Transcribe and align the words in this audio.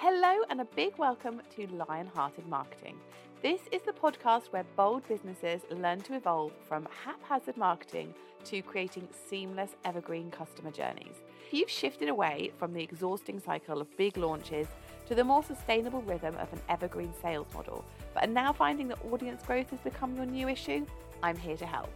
Hello, 0.00 0.44
and 0.48 0.60
a 0.60 0.64
big 0.64 0.96
welcome 0.96 1.42
to 1.56 1.66
Lionhearted 1.66 2.46
Marketing. 2.46 2.96
This 3.42 3.62
is 3.72 3.82
the 3.82 3.90
podcast 3.90 4.52
where 4.52 4.64
bold 4.76 5.02
businesses 5.08 5.62
learn 5.72 6.02
to 6.02 6.14
evolve 6.14 6.52
from 6.68 6.86
haphazard 7.04 7.56
marketing 7.56 8.14
to 8.44 8.62
creating 8.62 9.08
seamless, 9.28 9.74
evergreen 9.84 10.30
customer 10.30 10.70
journeys. 10.70 11.16
If 11.44 11.52
you've 11.52 11.68
shifted 11.68 12.08
away 12.08 12.52
from 12.58 12.72
the 12.72 12.80
exhausting 12.80 13.40
cycle 13.40 13.80
of 13.80 13.96
big 13.96 14.16
launches 14.16 14.68
to 15.06 15.16
the 15.16 15.24
more 15.24 15.42
sustainable 15.42 16.02
rhythm 16.02 16.36
of 16.36 16.52
an 16.52 16.60
evergreen 16.68 17.12
sales 17.20 17.48
model, 17.52 17.84
but 18.14 18.22
are 18.22 18.32
now 18.32 18.52
finding 18.52 18.86
that 18.88 19.04
audience 19.10 19.42
growth 19.42 19.70
has 19.70 19.80
become 19.80 20.14
your 20.14 20.26
new 20.26 20.48
issue? 20.48 20.86
I'm 21.24 21.36
here 21.36 21.56
to 21.56 21.66
help. 21.66 21.90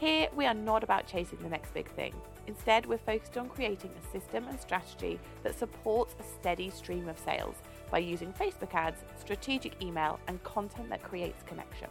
Here, 0.00 0.26
we 0.34 0.44
are 0.44 0.54
not 0.54 0.82
about 0.82 1.06
chasing 1.06 1.38
the 1.40 1.48
next 1.48 1.72
big 1.72 1.88
thing. 1.92 2.14
Instead, 2.48 2.86
we're 2.86 2.96
focused 2.96 3.36
on 3.36 3.46
creating 3.46 3.90
a 3.92 4.10
system 4.10 4.48
and 4.48 4.58
strategy 4.58 5.20
that 5.42 5.56
supports 5.56 6.14
a 6.18 6.22
steady 6.24 6.70
stream 6.70 7.06
of 7.06 7.18
sales 7.18 7.56
by 7.90 7.98
using 7.98 8.32
Facebook 8.32 8.74
ads, 8.74 9.02
strategic 9.20 9.80
email, 9.82 10.18
and 10.26 10.42
content 10.44 10.88
that 10.88 11.02
creates 11.02 11.42
connection. 11.42 11.88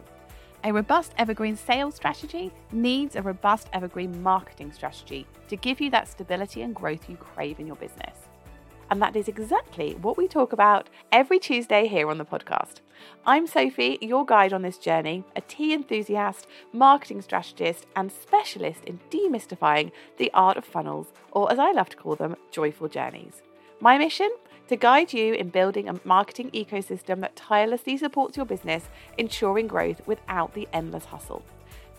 A 0.64 0.72
robust 0.72 1.12
evergreen 1.16 1.56
sales 1.56 1.94
strategy 1.94 2.50
needs 2.72 3.14
a 3.14 3.22
robust 3.22 3.68
evergreen 3.72 4.20
marketing 4.20 4.72
strategy 4.72 5.28
to 5.46 5.54
give 5.54 5.80
you 5.80 5.90
that 5.90 6.08
stability 6.08 6.62
and 6.62 6.74
growth 6.74 7.08
you 7.08 7.16
crave 7.16 7.60
in 7.60 7.66
your 7.68 7.76
business. 7.76 8.17
And 8.90 9.02
that 9.02 9.16
is 9.16 9.28
exactly 9.28 9.94
what 10.00 10.16
we 10.16 10.26
talk 10.26 10.52
about 10.52 10.88
every 11.12 11.38
Tuesday 11.38 11.86
here 11.86 12.08
on 12.08 12.16
the 12.16 12.24
podcast. 12.24 12.80
I'm 13.26 13.46
Sophie, 13.46 13.98
your 14.00 14.24
guide 14.24 14.54
on 14.54 14.62
this 14.62 14.78
journey, 14.78 15.24
a 15.36 15.42
tea 15.42 15.74
enthusiast, 15.74 16.46
marketing 16.72 17.20
strategist, 17.20 17.86
and 17.96 18.10
specialist 18.10 18.84
in 18.84 18.98
demystifying 19.10 19.92
the 20.16 20.30
art 20.32 20.56
of 20.56 20.64
funnels, 20.64 21.12
or 21.32 21.52
as 21.52 21.58
I 21.58 21.72
love 21.72 21.90
to 21.90 21.96
call 21.96 22.16
them, 22.16 22.34
joyful 22.50 22.88
journeys. 22.88 23.42
My 23.80 23.98
mission? 23.98 24.30
To 24.68 24.76
guide 24.76 25.12
you 25.12 25.34
in 25.34 25.50
building 25.50 25.88
a 25.88 26.00
marketing 26.04 26.50
ecosystem 26.50 27.20
that 27.20 27.36
tirelessly 27.36 27.96
supports 27.96 28.36
your 28.36 28.46
business, 28.46 28.88
ensuring 29.16 29.66
growth 29.66 30.06
without 30.06 30.54
the 30.54 30.68
endless 30.72 31.06
hustle. 31.06 31.42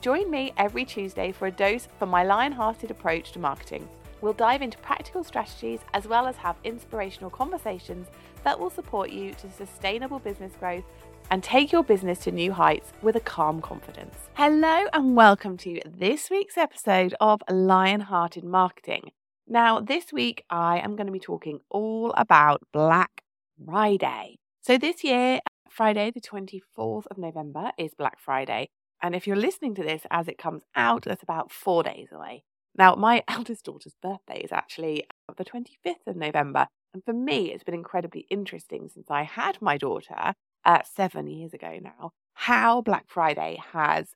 Join 0.01 0.29
me 0.29 0.53
every 0.57 0.85
Tuesday 0.85 1.31
for 1.31 1.47
a 1.47 1.51
dose 1.51 1.87
from 1.97 2.09
my 2.09 2.23
lion 2.23 2.53
hearted 2.53 2.89
approach 2.91 3.31
to 3.33 3.39
marketing. 3.39 3.87
We'll 4.21 4.33
dive 4.33 4.61
into 4.61 4.77
practical 4.79 5.23
strategies 5.23 5.79
as 5.93 6.07
well 6.07 6.27
as 6.27 6.35
have 6.37 6.57
inspirational 6.63 7.29
conversations 7.29 8.07
that 8.43 8.59
will 8.59 8.69
support 8.69 9.11
you 9.11 9.33
to 9.35 9.49
sustainable 9.51 10.19
business 10.19 10.51
growth 10.59 10.83
and 11.31 11.41
take 11.41 11.71
your 11.71 11.83
business 11.83 12.19
to 12.19 12.31
new 12.31 12.51
heights 12.51 12.91
with 13.01 13.15
a 13.15 13.21
calm 13.21 13.61
confidence. 13.61 14.15
Hello, 14.33 14.87
and 14.91 15.15
welcome 15.15 15.55
to 15.57 15.79
this 15.85 16.29
week's 16.29 16.57
episode 16.57 17.15
of 17.21 17.41
Lionhearted 17.49 18.43
Marketing. 18.43 19.11
Now, 19.47 19.79
this 19.79 20.11
week 20.11 20.43
I 20.49 20.79
am 20.79 20.95
going 20.95 21.07
to 21.07 21.13
be 21.13 21.19
talking 21.19 21.59
all 21.69 22.13
about 22.17 22.61
Black 22.73 23.23
Friday. 23.65 24.37
So, 24.61 24.77
this 24.77 25.03
year, 25.03 25.39
Friday, 25.69 26.11
the 26.11 26.21
24th 26.21 27.05
of 27.09 27.17
November, 27.17 27.71
is 27.77 27.93
Black 27.93 28.19
Friday. 28.19 28.69
And 29.01 29.15
if 29.15 29.25
you're 29.25 29.37
listening 29.37 29.75
to 29.75 29.83
this 29.83 30.01
as 30.11 30.27
it 30.27 30.37
comes 30.37 30.63
out, 30.75 31.03
that's 31.03 31.23
about 31.23 31.51
four 31.51 31.83
days 31.83 32.09
away. 32.11 32.43
Now, 32.79 32.95
my 32.95 33.23
eldest 33.27 33.65
daughter's 33.65 33.95
birthday 34.01 34.39
is 34.39 34.53
actually 34.53 35.05
the 35.37 35.45
25th 35.45 36.07
of 36.07 36.15
November. 36.15 36.67
And 36.93 37.03
for 37.03 37.13
me, 37.13 37.51
it's 37.51 37.63
been 37.63 37.75
incredibly 37.75 38.25
interesting 38.31 38.89
since 38.91 39.11
I 39.11 39.23
had 39.23 39.61
my 39.61 39.77
daughter 39.77 40.33
uh, 40.65 40.79
seven 40.83 41.27
years 41.27 41.53
ago 41.53 41.77
now, 41.79 42.13
how 42.33 42.81
Black 42.81 43.05
Friday 43.07 43.59
has 43.73 44.15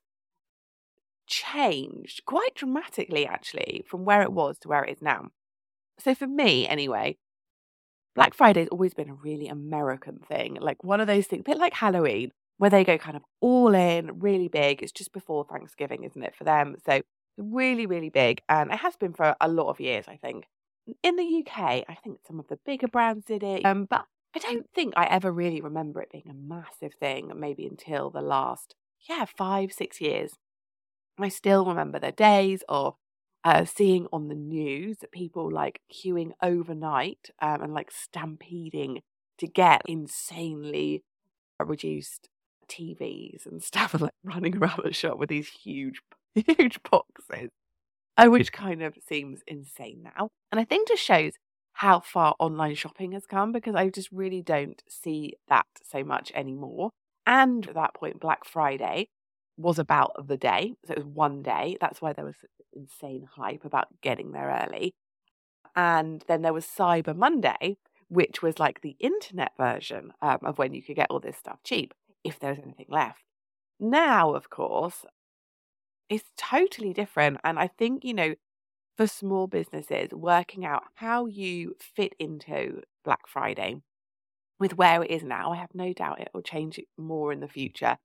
changed 1.26 2.24
quite 2.26 2.54
dramatically, 2.54 3.26
actually, 3.26 3.84
from 3.86 4.04
where 4.04 4.22
it 4.22 4.32
was 4.32 4.58
to 4.58 4.68
where 4.68 4.84
it 4.84 4.92
is 4.92 5.02
now. 5.02 5.28
So, 5.98 6.14
for 6.14 6.26
me, 6.26 6.66
anyway, 6.66 7.16
Black 8.16 8.34
Friday's 8.34 8.68
always 8.68 8.94
been 8.94 9.10
a 9.10 9.14
really 9.14 9.46
American 9.46 10.18
thing, 10.18 10.58
like 10.60 10.82
one 10.82 11.00
of 11.00 11.06
those 11.06 11.26
things, 11.26 11.40
a 11.40 11.50
bit 11.50 11.58
like 11.58 11.74
Halloween, 11.74 12.32
where 12.58 12.70
they 12.70 12.84
go 12.84 12.98
kind 12.98 13.16
of 13.16 13.22
all 13.40 13.74
in, 13.74 14.18
really 14.18 14.48
big. 14.48 14.82
It's 14.82 14.92
just 14.92 15.12
before 15.12 15.44
Thanksgiving, 15.44 16.02
isn't 16.02 16.22
it, 16.22 16.34
for 16.34 16.44
them? 16.44 16.76
So, 16.84 17.02
really, 17.36 17.86
really 17.86 18.10
big. 18.10 18.42
And 18.48 18.70
it 18.70 18.78
has 18.78 18.96
been 18.96 19.12
for 19.12 19.34
a 19.40 19.48
lot 19.48 19.68
of 19.68 19.80
years, 19.80 20.06
I 20.08 20.16
think. 20.16 20.46
In 21.02 21.16
the 21.16 21.44
UK, 21.46 21.84
I 21.88 21.96
think 22.02 22.18
some 22.26 22.38
of 22.38 22.48
the 22.48 22.58
bigger 22.66 22.88
brands 22.88 23.24
did 23.24 23.42
it, 23.42 23.64
um, 23.64 23.86
but 23.86 24.04
I 24.36 24.38
don't 24.38 24.68
think 24.74 24.94
I 24.96 25.06
ever 25.06 25.32
really 25.32 25.60
remember 25.60 26.02
it 26.02 26.12
being 26.12 26.28
a 26.28 26.34
massive 26.34 26.92
thing, 27.00 27.32
maybe 27.36 27.66
until 27.66 28.10
the 28.10 28.20
last, 28.20 28.74
yeah, 29.08 29.24
five, 29.24 29.72
six 29.72 30.00
years. 30.00 30.32
I 31.18 31.28
still 31.28 31.64
remember 31.64 31.98
the 31.98 32.12
days 32.12 32.62
of 32.68 32.96
uh, 33.44 33.64
seeing 33.64 34.06
on 34.12 34.28
the 34.28 34.34
news 34.34 34.98
people 35.12 35.50
like 35.50 35.80
queuing 35.92 36.32
overnight 36.42 37.30
um, 37.40 37.62
and 37.62 37.74
like 37.74 37.90
stampeding 37.90 39.02
to 39.38 39.46
get 39.46 39.82
insanely 39.86 41.04
reduced 41.60 42.28
TVs 42.68 43.46
and 43.46 43.62
stuff 43.62 43.94
and 43.94 44.02
like 44.04 44.14
running 44.24 44.56
around 44.56 44.80
the 44.82 44.92
shop 44.92 45.18
with 45.18 45.28
these 45.28 45.48
huge, 45.48 46.00
huge 46.58 46.82
boxes, 46.90 47.50
uh, 48.16 48.28
which 48.28 48.52
kind 48.52 48.82
of 48.82 48.96
seems 49.06 49.40
insane 49.46 50.02
now. 50.16 50.30
And 50.50 50.60
I 50.60 50.64
think 50.64 50.88
just 50.88 51.02
shows 51.02 51.34
how 51.74 52.00
far 52.00 52.34
online 52.38 52.74
shopping 52.74 53.12
has 53.12 53.26
come 53.26 53.52
because 53.52 53.74
I 53.74 53.88
just 53.88 54.10
really 54.12 54.42
don't 54.42 54.82
see 54.88 55.34
that 55.48 55.66
so 55.82 56.04
much 56.04 56.30
anymore. 56.34 56.90
And 57.26 57.66
at 57.68 57.74
that 57.74 57.94
point, 57.94 58.20
Black 58.20 58.44
Friday 58.44 59.08
was 59.56 59.78
about 59.78 60.28
the 60.28 60.36
day. 60.36 60.74
So 60.86 60.92
it 60.92 60.98
was 60.98 61.06
one 61.06 61.42
day. 61.42 61.76
That's 61.80 62.00
why 62.00 62.12
there 62.12 62.24
was 62.24 62.36
insane 62.72 63.28
hype 63.36 63.64
about 63.64 63.88
getting 64.02 64.32
there 64.32 64.66
early. 64.66 64.94
And 65.74 66.24
then 66.28 66.42
there 66.42 66.52
was 66.52 66.66
Cyber 66.66 67.16
Monday, 67.16 67.78
which 68.08 68.42
was 68.42 68.58
like 68.58 68.80
the 68.80 68.96
internet 69.00 69.52
version 69.58 70.12
um, 70.22 70.38
of 70.42 70.58
when 70.58 70.74
you 70.74 70.82
could 70.82 70.96
get 70.96 71.08
all 71.10 71.20
this 71.20 71.36
stuff 71.36 71.58
cheap, 71.64 71.94
if 72.22 72.38
there 72.38 72.50
was 72.50 72.60
anything 72.62 72.86
left. 72.88 73.22
Now, 73.80 74.34
of 74.34 74.50
course, 74.50 75.04
it's 76.08 76.30
totally 76.36 76.92
different. 76.92 77.38
And 77.44 77.58
I 77.58 77.68
think, 77.68 78.04
you 78.04 78.14
know, 78.14 78.34
for 78.96 79.06
small 79.06 79.46
businesses, 79.46 80.10
working 80.12 80.64
out 80.64 80.84
how 80.94 81.26
you 81.26 81.74
fit 81.80 82.14
into 82.18 82.82
Black 83.04 83.26
Friday 83.26 83.76
with 84.60 84.76
where 84.76 85.02
it 85.02 85.10
is 85.10 85.24
now, 85.24 85.52
I 85.52 85.56
have 85.56 85.74
no 85.74 85.92
doubt 85.92 86.20
it 86.20 86.28
will 86.32 86.42
change 86.42 86.80
more 86.96 87.32
in 87.32 87.40
the 87.40 87.48
future. 87.48 87.96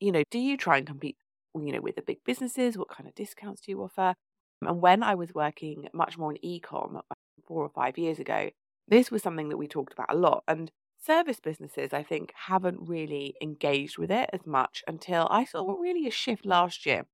You 0.00 0.12
know, 0.12 0.22
do 0.30 0.38
you 0.38 0.56
try 0.56 0.78
and 0.78 0.86
compete, 0.86 1.16
you 1.54 1.72
know, 1.72 1.80
with 1.80 1.96
the 1.96 2.02
big 2.02 2.18
businesses? 2.24 2.78
What 2.78 2.88
kind 2.88 3.08
of 3.08 3.14
discounts 3.14 3.62
do 3.62 3.72
you 3.72 3.82
offer? 3.82 4.14
And 4.62 4.80
when 4.80 5.02
I 5.02 5.14
was 5.14 5.34
working 5.34 5.88
much 5.92 6.16
more 6.16 6.32
in 6.32 6.44
e-com 6.44 6.96
uh, 6.96 7.14
four 7.46 7.62
or 7.62 7.70
five 7.70 7.98
years 7.98 8.18
ago, 8.18 8.50
this 8.86 9.10
was 9.10 9.22
something 9.22 9.48
that 9.48 9.56
we 9.56 9.66
talked 9.66 9.92
about 9.92 10.12
a 10.12 10.16
lot. 10.16 10.44
And 10.46 10.70
service 10.98 11.40
businesses, 11.40 11.92
I 11.92 12.02
think, 12.02 12.32
haven't 12.34 12.88
really 12.88 13.34
engaged 13.42 13.98
with 13.98 14.10
it 14.10 14.30
as 14.32 14.46
much 14.46 14.82
until 14.86 15.28
I 15.30 15.44
saw 15.44 15.72
really 15.74 16.06
a 16.06 16.10
shift 16.10 16.44
last 16.46 16.86
year, 16.86 17.06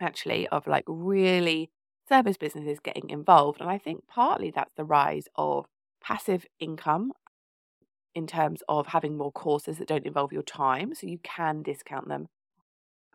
actually, 0.00 0.48
of 0.48 0.66
like 0.66 0.84
really 0.88 1.70
service 2.08 2.36
businesses 2.38 2.80
getting 2.80 3.10
involved. 3.10 3.60
And 3.60 3.70
I 3.70 3.78
think 3.78 4.06
partly 4.08 4.50
that's 4.50 4.74
the 4.76 4.84
rise 4.84 5.28
of 5.36 5.66
passive 6.02 6.46
income 6.60 7.12
in 8.14 8.26
terms 8.26 8.62
of 8.68 8.88
having 8.88 9.16
more 9.16 9.32
courses 9.32 9.78
that 9.78 9.88
don't 9.88 10.06
involve 10.06 10.32
your 10.32 10.42
time. 10.42 10.94
So 10.94 11.06
you 11.06 11.18
can 11.18 11.62
discount 11.62 12.08
them 12.08 12.28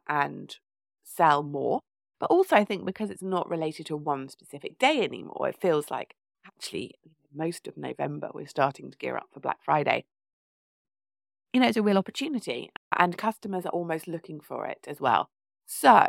and 0.08 0.58
sell 1.04 1.44
more. 1.44 1.82
But 2.20 2.32
also, 2.32 2.58
I 2.58 2.66
think 2.66 2.86
because 2.86 3.12
it's 3.12 3.24
not 3.24 3.50
related 3.50 3.88
to 3.88 3.98
one 3.98 4.30
specific 4.30 4.80
day 4.80 5.04
anymore, 5.04 5.50
it 5.50 5.62
feels 5.62 5.92
like 5.92 6.16
actually 6.48 6.96
most 7.34 7.68
of 7.68 7.78
November 7.78 8.30
we're 8.34 8.48
starting 8.48 8.92
to 8.92 8.98
gear 8.98 9.18
up 9.18 9.28
for 9.32 9.40
Black 9.40 9.60
Friday. 9.64 10.06
You 11.54 11.62
know, 11.62 11.68
it's 11.68 11.78
a 11.78 11.82
real 11.82 11.98
opportunity, 11.98 12.70
and 12.98 13.18
customers 13.18 13.66
are 13.66 13.70
almost 13.70 14.08
looking 14.08 14.40
for 14.40 14.66
it 14.66 14.86
as 14.88 15.00
well. 15.00 15.30
So, 15.66 16.08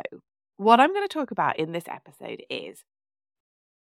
what 0.57 0.79
I'm 0.79 0.93
going 0.93 1.07
to 1.07 1.13
talk 1.13 1.31
about 1.31 1.57
in 1.57 1.71
this 1.71 1.85
episode 1.87 2.43
is 2.49 2.83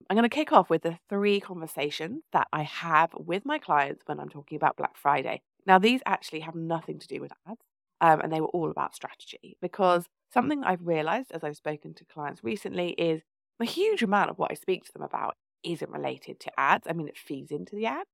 I'm 0.09 0.16
going 0.16 0.29
to 0.29 0.35
kick 0.35 0.51
off 0.51 0.69
with 0.69 0.84
the 0.84 1.00
three 1.09 1.40
conversations 1.40 2.23
that 2.31 2.47
I 2.53 2.63
have 2.63 3.09
with 3.16 3.45
my 3.45 3.57
clients 3.57 4.03
when 4.06 4.19
I'm 4.19 4.30
talking 4.30 4.56
about 4.56 4.77
Black 4.77 4.95
Friday. 4.95 5.42
Now, 5.65 5.80
these 5.80 6.01
actually 6.06 6.42
have 6.42 6.56
nothing 6.56 7.00
to 7.00 7.07
do 7.07 7.19
with 7.19 7.31
ads, 7.50 7.62
um, 8.00 8.21
and 8.21 8.31
they 8.31 8.39
were 8.39 8.48
all 8.48 8.69
about 8.69 8.95
strategy 8.95 9.57
because 9.62 10.06
something 10.31 10.63
I've 10.63 10.86
realized 10.86 11.31
as 11.31 11.44
I've 11.44 11.57
spoken 11.57 11.94
to 11.95 12.06
clients 12.06 12.44
recently 12.44 12.89
is 12.92 13.24
a 13.60 13.65
huge 13.65 14.03
amount 14.03 14.30
of 14.30 14.38
what 14.38 14.51
I 14.51 14.56
speak 14.56 14.86
to 14.86 14.94
them 14.94 15.01
about 15.01 15.36
isn't 15.71 15.91
related 15.91 16.39
to 16.41 16.59
ads. 16.59 16.87
I 16.87 16.93
mean, 16.93 17.07
it 17.07 17.17
feeds 17.17 17.51
into 17.51 17.75
the 17.75 17.85
ad. 17.85 18.05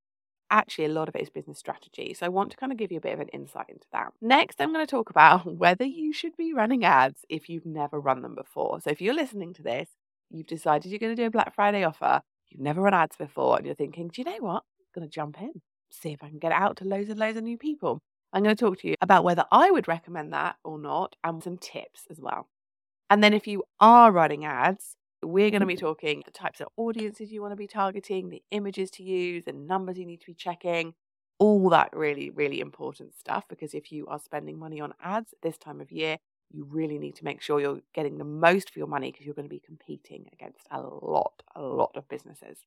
Actually, 0.49 0.85
a 0.85 0.89
lot 0.89 1.09
of 1.09 1.15
it 1.15 1.21
is 1.21 1.29
business 1.29 1.57
strategy. 1.57 2.13
So 2.13 2.25
I 2.25 2.29
want 2.29 2.51
to 2.51 2.57
kind 2.57 2.71
of 2.71 2.77
give 2.77 2.91
you 2.91 2.97
a 2.97 3.01
bit 3.01 3.13
of 3.13 3.19
an 3.19 3.29
insight 3.29 3.69
into 3.69 3.87
that. 3.91 4.13
Next, 4.21 4.61
I'm 4.61 4.73
going 4.73 4.85
to 4.85 4.89
talk 4.89 5.09
about 5.09 5.45
whether 5.57 5.85
you 5.85 6.13
should 6.13 6.35
be 6.37 6.53
running 6.53 6.83
ads 6.83 7.25
if 7.29 7.49
you've 7.49 7.65
never 7.65 7.99
run 7.99 8.21
them 8.21 8.35
before. 8.35 8.79
So 8.81 8.89
if 8.89 9.01
you're 9.01 9.13
listening 9.13 9.53
to 9.55 9.63
this, 9.63 9.89
you've 10.29 10.47
decided 10.47 10.91
you're 10.91 10.99
going 10.99 11.15
to 11.15 11.21
do 11.21 11.27
a 11.27 11.31
Black 11.31 11.55
Friday 11.55 11.83
offer, 11.83 12.21
you've 12.49 12.61
never 12.61 12.81
run 12.81 12.93
ads 12.93 13.15
before, 13.15 13.57
and 13.57 13.65
you're 13.65 13.75
thinking, 13.75 14.09
do 14.09 14.21
you 14.21 14.25
know 14.25 14.37
what? 14.39 14.63
I'm 14.63 15.01
going 15.01 15.07
to 15.07 15.13
jump 15.13 15.41
in, 15.41 15.61
see 15.89 16.11
if 16.11 16.23
I 16.23 16.29
can 16.29 16.39
get 16.39 16.51
out 16.51 16.77
to 16.77 16.85
loads 16.85 17.09
and 17.09 17.19
loads 17.19 17.37
of 17.37 17.43
new 17.43 17.57
people. 17.57 18.01
I'm 18.31 18.43
going 18.43 18.55
to 18.55 18.65
talk 18.65 18.79
to 18.79 18.87
you 18.87 18.95
about 18.99 19.23
whether 19.23 19.45
I 19.51 19.69
would 19.69 19.87
recommend 19.87 20.33
that 20.33 20.55
or 20.63 20.79
not 20.79 21.15
and 21.23 21.43
some 21.43 21.57
tips 21.57 22.07
as 22.09 22.19
well. 22.19 22.47
And 23.09 23.23
then 23.23 23.33
if 23.33 23.45
you 23.45 23.63
are 23.79 24.11
running 24.11 24.43
ads, 24.43 24.95
we're 25.27 25.49
going 25.49 25.61
to 25.61 25.67
be 25.67 25.75
mm. 25.75 25.79
talking 25.79 26.21
the 26.25 26.31
types 26.31 26.61
of 26.61 26.67
audiences 26.77 27.31
you 27.31 27.41
want 27.41 27.51
to 27.51 27.57
be 27.57 27.67
targeting, 27.67 28.29
the 28.29 28.43
images 28.51 28.89
to 28.91 29.03
use, 29.03 29.45
the 29.45 29.53
numbers 29.53 29.97
you 29.97 30.05
need 30.05 30.21
to 30.21 30.27
be 30.27 30.33
checking, 30.33 30.93
all 31.39 31.69
that 31.69 31.89
really, 31.93 32.29
really 32.29 32.59
important 32.59 33.17
stuff. 33.17 33.45
Because 33.49 33.73
if 33.73 33.91
you 33.91 34.07
are 34.07 34.19
spending 34.19 34.57
money 34.57 34.79
on 34.81 34.93
ads 35.03 35.33
this 35.41 35.57
time 35.57 35.81
of 35.81 35.91
year, 35.91 36.17
you 36.51 36.65
really 36.69 36.99
need 36.99 37.15
to 37.15 37.25
make 37.25 37.41
sure 37.41 37.59
you're 37.59 37.81
getting 37.93 38.17
the 38.17 38.23
most 38.23 38.69
for 38.69 38.79
your 38.79 38.87
money 38.87 39.11
because 39.11 39.25
you're 39.25 39.35
going 39.35 39.47
to 39.47 39.49
be 39.49 39.61
competing 39.65 40.27
against 40.33 40.67
a 40.71 40.79
lot, 40.79 41.43
a 41.55 41.61
lot 41.61 41.91
of 41.95 42.07
businesses. 42.07 42.59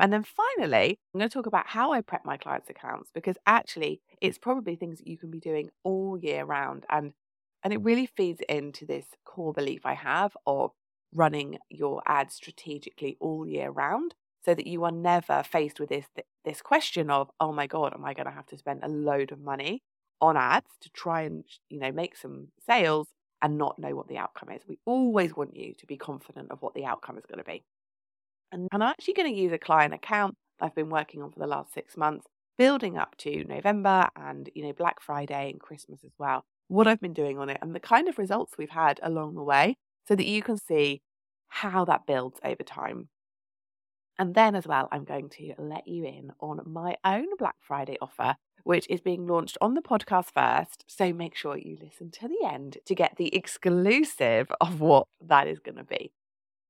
And 0.00 0.10
then 0.12 0.24
finally, 0.24 0.98
I'm 1.12 1.18
going 1.18 1.28
to 1.28 1.34
talk 1.34 1.46
about 1.46 1.66
how 1.66 1.92
I 1.92 2.00
prep 2.00 2.24
my 2.24 2.38
clients' 2.38 2.70
accounts 2.70 3.10
because 3.12 3.36
actually 3.46 4.00
it's 4.22 4.38
probably 4.38 4.74
things 4.74 4.98
that 4.98 5.06
you 5.06 5.18
can 5.18 5.30
be 5.30 5.40
doing 5.40 5.70
all 5.84 6.18
year 6.18 6.44
round. 6.44 6.86
And 6.88 7.12
and 7.64 7.72
it 7.72 7.80
really 7.82 8.06
feeds 8.06 8.40
into 8.48 8.86
this 8.86 9.06
core 9.24 9.52
belief 9.52 9.86
I 9.86 9.94
have 9.94 10.36
of 10.46 10.72
running 11.14 11.58
your 11.68 12.02
ads 12.06 12.34
strategically 12.34 13.16
all 13.20 13.46
year 13.46 13.70
round 13.70 14.14
so 14.44 14.54
that 14.54 14.66
you 14.66 14.84
are 14.84 14.90
never 14.90 15.42
faced 15.42 15.78
with 15.78 15.88
this 15.88 16.06
this 16.44 16.60
question 16.62 17.10
of 17.10 17.30
oh 17.38 17.52
my 17.52 17.66
god 17.66 17.92
am 17.94 18.04
i 18.04 18.12
going 18.14 18.26
to 18.26 18.32
have 18.32 18.46
to 18.46 18.56
spend 18.56 18.80
a 18.82 18.88
load 18.88 19.30
of 19.30 19.40
money 19.40 19.82
on 20.20 20.36
ads 20.36 20.66
to 20.80 20.90
try 20.90 21.22
and 21.22 21.44
you 21.68 21.78
know 21.78 21.92
make 21.92 22.16
some 22.16 22.48
sales 22.64 23.08
and 23.42 23.58
not 23.58 23.78
know 23.78 23.94
what 23.94 24.08
the 24.08 24.16
outcome 24.16 24.50
is? 24.50 24.62
We 24.66 24.78
always 24.86 25.36
want 25.36 25.56
you 25.56 25.74
to 25.74 25.86
be 25.86 25.96
confident 25.96 26.50
of 26.50 26.62
what 26.62 26.74
the 26.74 26.84
outcome 26.84 27.18
is 27.18 27.26
going 27.26 27.38
to 27.38 27.44
be. 27.44 27.64
And, 28.52 28.68
i'm 28.72 28.82
actually 28.82 29.14
going 29.14 29.32
to 29.32 29.40
use 29.40 29.52
a 29.52 29.58
client 29.58 29.94
account 29.94 30.36
i've 30.60 30.74
been 30.74 30.90
working 30.90 31.22
on 31.22 31.32
for 31.32 31.40
the 31.40 31.46
last 31.46 31.72
six 31.72 31.96
months 31.96 32.26
building 32.58 32.98
up 32.98 33.16
to 33.16 33.44
november 33.44 34.08
and 34.14 34.50
you 34.54 34.62
know 34.62 34.74
black 34.74 35.00
friday 35.00 35.50
and 35.50 35.58
christmas 35.58 36.00
as 36.04 36.12
well 36.18 36.44
what 36.68 36.86
i've 36.86 37.00
been 37.00 37.14
doing 37.14 37.38
on 37.38 37.48
it 37.48 37.56
and 37.62 37.74
the 37.74 37.80
kind 37.80 38.08
of 38.08 38.18
results 38.18 38.58
we've 38.58 38.68
had 38.68 39.00
along 39.02 39.34
the 39.34 39.42
way 39.42 39.74
so 40.06 40.14
that 40.14 40.26
you 40.26 40.42
can 40.42 40.56
see 40.56 41.02
how 41.48 41.84
that 41.84 42.06
builds 42.06 42.38
over 42.44 42.62
time 42.62 43.08
and 44.18 44.34
then, 44.34 44.54
as 44.54 44.66
well, 44.66 44.88
I'm 44.92 45.04
going 45.04 45.28
to 45.30 45.54
let 45.58 45.88
you 45.88 46.04
in 46.04 46.32
on 46.40 46.60
my 46.66 46.96
own 47.04 47.26
Black 47.38 47.56
Friday 47.60 47.96
offer, 48.00 48.36
which 48.62 48.86
is 48.88 49.00
being 49.00 49.26
launched 49.26 49.58
on 49.60 49.74
the 49.74 49.82
podcast 49.82 50.30
first. 50.32 50.84
So 50.86 51.12
make 51.12 51.34
sure 51.34 51.56
you 51.56 51.78
listen 51.82 52.10
to 52.12 52.28
the 52.28 52.46
end 52.46 52.78
to 52.86 52.94
get 52.94 53.16
the 53.16 53.34
exclusive 53.34 54.52
of 54.60 54.80
what 54.80 55.06
that 55.26 55.48
is 55.48 55.58
going 55.58 55.76
to 55.76 55.84
be. 55.84 56.12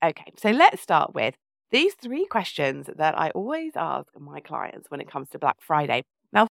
Okay, 0.04 0.32
so 0.36 0.50
let's 0.50 0.80
start 0.80 1.14
with 1.14 1.34
these 1.70 1.94
three 1.94 2.26
questions 2.26 2.88
that 2.96 3.18
I 3.18 3.30
always 3.30 3.72
ask 3.76 4.08
my 4.18 4.40
clients 4.40 4.90
when 4.90 5.00
it 5.00 5.10
comes 5.10 5.28
to 5.30 5.38
Black 5.38 5.56
Friday. 5.60 6.04
Now, 6.32 6.46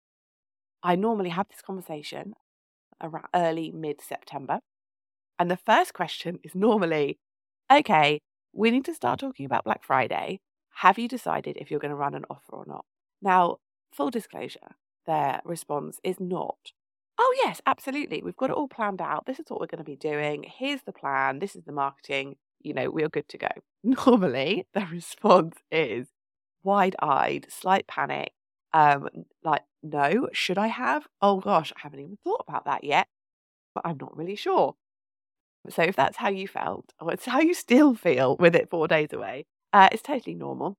I 0.82 0.94
normally 0.96 1.31
have 1.31 1.49
this 1.49 1.62
conversation 1.62 2.34
around 3.02 3.26
early 3.34 3.72
mid 3.72 4.00
September. 4.00 4.61
And 5.38 5.50
the 5.50 5.56
first 5.56 5.94
question 5.94 6.38
is 6.42 6.54
normally, 6.54 7.18
okay, 7.70 8.20
we 8.52 8.70
need 8.70 8.84
to 8.86 8.94
start 8.94 9.20
talking 9.20 9.46
about 9.46 9.64
Black 9.64 9.84
Friday. 9.84 10.40
Have 10.76 10.98
you 10.98 11.08
decided 11.08 11.56
if 11.56 11.70
you're 11.70 11.80
going 11.80 11.90
to 11.90 11.96
run 11.96 12.14
an 12.14 12.24
offer 12.30 12.52
or 12.52 12.64
not? 12.66 12.84
Now, 13.22 13.58
full 13.92 14.10
disclosure, 14.10 14.76
their 15.06 15.40
response 15.44 15.98
is 16.02 16.20
not. 16.20 16.72
Oh, 17.18 17.34
yes, 17.42 17.62
absolutely. 17.66 18.22
We've 18.22 18.36
got 18.36 18.50
it 18.50 18.56
all 18.56 18.68
planned 18.68 19.00
out. 19.00 19.24
This 19.26 19.38
is 19.38 19.46
what 19.48 19.60
we're 19.60 19.66
going 19.66 19.78
to 19.78 19.84
be 19.84 19.96
doing. 19.96 20.44
Here's 20.58 20.82
the 20.82 20.92
plan. 20.92 21.38
This 21.38 21.56
is 21.56 21.64
the 21.64 21.72
marketing. 21.72 22.36
You 22.60 22.74
know, 22.74 22.90
we're 22.90 23.08
good 23.08 23.28
to 23.30 23.38
go. 23.38 23.48
Normally, 23.84 24.66
the 24.74 24.86
response 24.90 25.56
is 25.70 26.08
wide 26.62 26.96
eyed, 27.00 27.46
slight 27.48 27.86
panic. 27.86 28.32
Um, 28.72 29.08
like, 29.42 29.62
no, 29.82 30.28
should 30.32 30.58
I 30.58 30.66
have? 30.66 31.06
Oh 31.22 31.40
gosh, 31.40 31.72
I 31.76 31.80
haven't 31.80 32.00
even 32.00 32.18
thought 32.24 32.44
about 32.46 32.66
that 32.66 32.84
yet, 32.84 33.06
but 33.74 33.86
I'm 33.86 33.96
not 33.98 34.14
really 34.16 34.36
sure. 34.36 34.74
So 35.70 35.82
if 35.82 35.96
that's 35.96 36.16
how 36.16 36.28
you 36.28 36.48
felt, 36.48 36.92
or 37.00 37.12
it's 37.12 37.26
how 37.26 37.40
you 37.40 37.54
still 37.54 37.94
feel 37.94 38.36
with 38.36 38.54
it 38.54 38.70
four 38.70 38.88
days 38.88 39.12
away, 39.12 39.46
uh, 39.72 39.88
it's 39.92 40.02
totally 40.02 40.34
normal. 40.34 40.76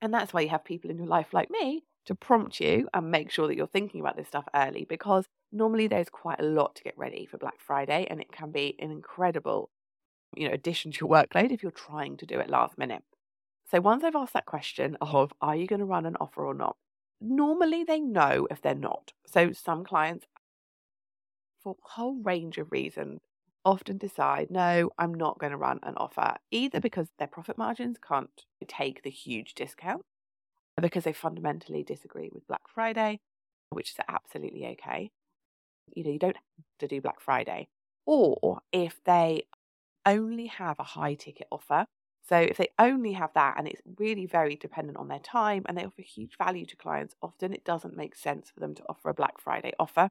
And 0.00 0.12
that's 0.12 0.32
why 0.32 0.40
you 0.40 0.48
have 0.48 0.64
people 0.64 0.90
in 0.90 0.98
your 0.98 1.06
life 1.06 1.28
like 1.32 1.50
me 1.50 1.84
to 2.06 2.14
prompt 2.14 2.60
you 2.60 2.88
and 2.94 3.10
make 3.10 3.30
sure 3.30 3.46
that 3.46 3.56
you're 3.56 3.66
thinking 3.66 4.00
about 4.00 4.16
this 4.16 4.28
stuff 4.28 4.46
early 4.54 4.86
because 4.88 5.26
normally 5.52 5.86
there's 5.86 6.08
quite 6.08 6.40
a 6.40 6.44
lot 6.44 6.74
to 6.76 6.82
get 6.82 6.96
ready 6.96 7.26
for 7.26 7.38
Black 7.38 7.60
Friday 7.60 8.06
and 8.08 8.20
it 8.20 8.32
can 8.32 8.50
be 8.50 8.74
an 8.78 8.90
incredible, 8.90 9.70
you 10.34 10.48
know, 10.48 10.54
addition 10.54 10.90
to 10.92 10.98
your 11.00 11.10
workload 11.10 11.52
if 11.52 11.62
you're 11.62 11.70
trying 11.70 12.16
to 12.16 12.26
do 12.26 12.40
it 12.40 12.48
last 12.48 12.78
minute. 12.78 13.02
So 13.70 13.80
once 13.80 14.02
I've 14.02 14.16
asked 14.16 14.32
that 14.32 14.46
question 14.46 14.96
of 15.00 15.32
are 15.40 15.54
you 15.54 15.66
going 15.66 15.80
to 15.80 15.86
run 15.86 16.06
an 16.06 16.16
offer 16.20 16.44
or 16.44 16.54
not, 16.54 16.76
normally 17.20 17.84
they 17.84 18.00
know 18.00 18.48
if 18.50 18.62
they're 18.62 18.74
not. 18.74 19.12
So 19.26 19.52
some 19.52 19.84
clients 19.84 20.26
for 21.62 21.72
a 21.72 21.88
whole 21.90 22.16
range 22.22 22.58
of 22.58 22.72
reasons 22.72 23.20
often 23.64 23.98
decide, 23.98 24.50
no, 24.50 24.90
I'm 24.98 25.14
not 25.14 25.38
going 25.38 25.52
to 25.52 25.56
run 25.56 25.80
an 25.82 25.94
offer, 25.96 26.36
either 26.50 26.78
mm. 26.78 26.82
because 26.82 27.08
their 27.18 27.28
profit 27.28 27.58
margins 27.58 27.98
can't 27.98 28.30
take 28.66 29.02
the 29.02 29.10
huge 29.10 29.54
discount, 29.54 30.02
because 30.80 31.04
they 31.04 31.12
fundamentally 31.12 31.82
disagree 31.82 32.30
with 32.32 32.46
Black 32.46 32.68
Friday, 32.68 33.20
which 33.70 33.90
is 33.90 33.96
absolutely 34.08 34.66
okay. 34.66 35.10
You 35.94 36.04
know, 36.04 36.10
you 36.10 36.18
don't 36.18 36.36
have 36.36 36.64
to 36.78 36.88
do 36.88 37.00
Black 37.00 37.20
Friday. 37.20 37.68
Or 38.06 38.60
if 38.72 39.02
they 39.04 39.44
only 40.06 40.46
have 40.46 40.78
a 40.78 40.84
high 40.84 41.14
ticket 41.14 41.46
offer, 41.52 41.86
so 42.28 42.36
if 42.36 42.56
they 42.56 42.68
only 42.78 43.12
have 43.12 43.32
that 43.34 43.54
and 43.58 43.66
it's 43.66 43.82
really 43.98 44.26
very 44.26 44.56
dependent 44.56 44.98
on 44.98 45.08
their 45.08 45.18
time 45.18 45.64
and 45.66 45.76
they 45.76 45.84
offer 45.84 46.02
huge 46.02 46.36
value 46.38 46.64
to 46.66 46.76
clients, 46.76 47.14
often 47.22 47.52
it 47.52 47.64
doesn't 47.64 47.96
make 47.96 48.14
sense 48.14 48.50
for 48.50 48.60
them 48.60 48.74
to 48.76 48.82
offer 48.88 49.10
a 49.10 49.14
Black 49.14 49.40
Friday 49.40 49.72
offer. 49.78 50.08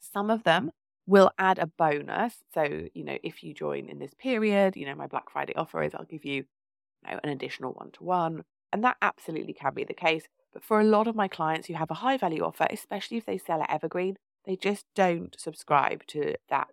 Some 0.00 0.30
of 0.30 0.44
them 0.44 0.70
We'll 1.06 1.30
add 1.38 1.58
a 1.58 1.66
bonus. 1.66 2.34
So, 2.52 2.88
you 2.92 3.04
know, 3.04 3.16
if 3.22 3.44
you 3.44 3.54
join 3.54 3.88
in 3.88 3.98
this 3.98 4.14
period, 4.14 4.76
you 4.76 4.86
know, 4.86 4.94
my 4.94 5.06
Black 5.06 5.30
Friday 5.30 5.54
offer 5.54 5.82
is 5.82 5.94
I'll 5.94 6.04
give 6.04 6.24
you, 6.24 6.34
you 6.34 7.10
know, 7.10 7.20
an 7.22 7.30
additional 7.30 7.72
one 7.72 7.92
to 7.92 8.04
one. 8.04 8.44
And 8.72 8.82
that 8.82 8.96
absolutely 9.00 9.52
can 9.52 9.72
be 9.72 9.84
the 9.84 9.94
case. 9.94 10.24
But 10.52 10.64
for 10.64 10.80
a 10.80 10.84
lot 10.84 11.06
of 11.06 11.14
my 11.14 11.28
clients 11.28 11.68
who 11.68 11.74
have 11.74 11.90
a 11.90 11.94
high 11.94 12.16
value 12.16 12.42
offer, 12.42 12.66
especially 12.70 13.18
if 13.18 13.26
they 13.26 13.38
sell 13.38 13.62
at 13.62 13.70
Evergreen, 13.70 14.16
they 14.44 14.56
just 14.56 14.84
don't 14.94 15.38
subscribe 15.38 16.06
to 16.08 16.34
that 16.48 16.68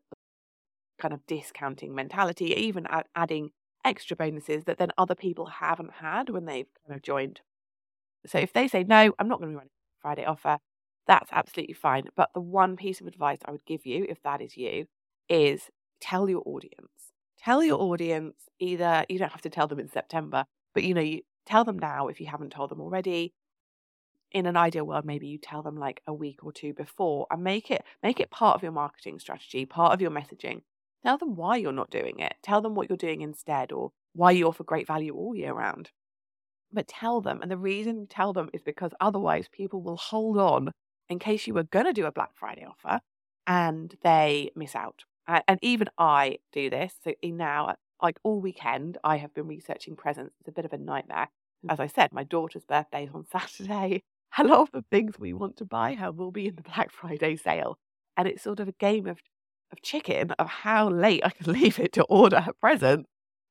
kind 0.99 1.13
of 1.13 1.25
discounting 1.27 1.93
mentality, 1.93 2.53
even 2.53 2.87
adding 3.15 3.51
extra 3.85 4.15
bonuses 4.15 4.63
that 4.63 4.77
then 4.77 4.91
other 4.97 5.15
people 5.15 5.45
haven't 5.45 5.93
had 5.95 6.29
when 6.29 6.45
they've 6.45 6.67
kind 6.87 6.95
of 6.97 7.03
joined. 7.03 7.41
So 8.25 8.37
if 8.37 8.53
they 8.53 8.67
say, 8.67 8.83
no, 8.83 9.13
I'm 9.19 9.27
not 9.27 9.39
going 9.39 9.49
to 9.49 9.53
be 9.53 9.57
running 9.57 9.69
Friday 10.01 10.25
offer, 10.25 10.59
that's 11.07 11.29
absolutely 11.31 11.73
fine. 11.73 12.05
But 12.15 12.29
the 12.33 12.41
one 12.41 12.75
piece 12.75 13.01
of 13.01 13.07
advice 13.07 13.39
I 13.45 13.51
would 13.51 13.65
give 13.65 13.85
you, 13.85 14.05
if 14.07 14.21
that 14.23 14.41
is 14.41 14.55
you, 14.57 14.85
is 15.29 15.69
tell 15.99 16.29
your 16.29 16.43
audience. 16.45 17.13
Tell 17.37 17.63
your 17.63 17.81
audience 17.81 18.35
either, 18.59 19.05
you 19.09 19.19
don't 19.19 19.31
have 19.31 19.41
to 19.41 19.49
tell 19.49 19.67
them 19.67 19.79
in 19.79 19.89
September, 19.89 20.45
but 20.73 20.83
you 20.83 20.93
know, 20.93 21.01
you 21.01 21.21
tell 21.45 21.63
them 21.65 21.77
now 21.77 22.07
if 22.07 22.21
you 22.21 22.27
haven't 22.27 22.51
told 22.51 22.71
them 22.71 22.81
already. 22.81 23.33
In 24.31 24.45
an 24.47 24.57
ideal 24.57 24.85
world, 24.85 25.05
maybe 25.05 25.27
you 25.27 25.37
tell 25.37 25.61
them 25.61 25.77
like 25.77 26.01
a 26.07 26.13
week 26.13 26.43
or 26.43 26.51
two 26.51 26.73
before 26.73 27.27
and 27.29 27.43
make 27.43 27.69
it 27.69 27.83
make 28.01 28.19
it 28.19 28.31
part 28.31 28.55
of 28.55 28.63
your 28.63 28.71
marketing 28.71 29.19
strategy, 29.19 29.65
part 29.65 29.93
of 29.93 30.01
your 30.01 30.09
messaging. 30.09 30.61
Tell 31.03 31.17
them 31.17 31.35
why 31.35 31.57
you're 31.57 31.71
not 31.71 31.91
doing 31.91 32.19
it. 32.19 32.33
Tell 32.41 32.61
them 32.61 32.73
what 32.73 32.89
you're 32.89 32.97
doing 32.97 33.21
instead 33.21 33.71
or 33.71 33.91
why 34.13 34.31
you 34.31 34.47
offer 34.47 34.63
great 34.63 34.87
value 34.87 35.13
all 35.13 35.35
year 35.35 35.53
round. 35.53 35.91
But 36.71 36.87
tell 36.87 37.21
them, 37.21 37.41
and 37.41 37.51
the 37.51 37.57
reason 37.57 37.99
you 37.99 38.07
tell 38.07 38.33
them 38.33 38.49
is 38.53 38.63
because 38.63 38.91
otherwise 38.99 39.47
people 39.51 39.81
will 39.81 39.97
hold 39.97 40.37
on 40.37 40.71
in 41.13 41.19
case 41.19 41.47
you 41.47 41.53
were 41.53 41.63
going 41.63 41.85
to 41.85 41.93
do 41.93 42.05
a 42.05 42.11
Black 42.11 42.31
Friday 42.35 42.65
offer 42.65 42.99
and 43.47 43.95
they 44.03 44.51
miss 44.55 44.75
out. 44.75 45.05
And 45.25 45.59
even 45.61 45.87
I 45.97 46.39
do 46.51 46.69
this. 46.69 46.93
So 47.03 47.13
now, 47.23 47.67
uh, 47.67 47.73
like 48.01 48.17
all 48.23 48.41
weekend, 48.41 48.97
I 49.03 49.17
have 49.17 49.33
been 49.33 49.47
researching 49.47 49.95
presents. 49.95 50.35
It's 50.39 50.49
a 50.49 50.51
bit 50.51 50.65
of 50.65 50.73
a 50.73 50.77
nightmare. 50.77 51.29
Hmm. 51.63 51.69
As 51.69 51.79
I 51.79 51.87
said, 51.87 52.11
my 52.11 52.23
daughter's 52.23 52.65
birthday 52.65 53.05
is 53.05 53.11
on 53.13 53.25
Saturday. 53.31 54.01
A 54.37 54.43
lot 54.43 54.61
of 54.61 54.71
the 54.71 54.83
things 54.91 55.19
we 55.19 55.31
want 55.31 55.55
to 55.57 55.65
buy 55.65 55.93
her 55.93 56.11
will 56.11 56.31
be 56.31 56.47
in 56.47 56.55
the 56.55 56.63
Black 56.63 56.91
Friday 56.91 57.37
sale. 57.37 57.77
And 58.17 58.27
it's 58.27 58.43
sort 58.43 58.59
of 58.59 58.67
a 58.67 58.73
game 58.73 59.07
of, 59.07 59.19
of 59.71 59.81
chicken 59.81 60.31
of 60.31 60.47
how 60.47 60.89
late 60.89 61.21
I 61.23 61.29
can 61.29 61.53
leave 61.59 61.79
it 61.79 61.93
to 61.93 62.03
order 62.03 62.41
her 62.41 62.53
present 62.53 63.05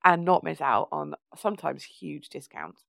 and 0.04 0.24
not 0.24 0.44
miss 0.44 0.60
out 0.60 0.88
on 0.90 1.14
sometimes 1.36 1.84
huge 1.84 2.28
discounts. 2.28 2.82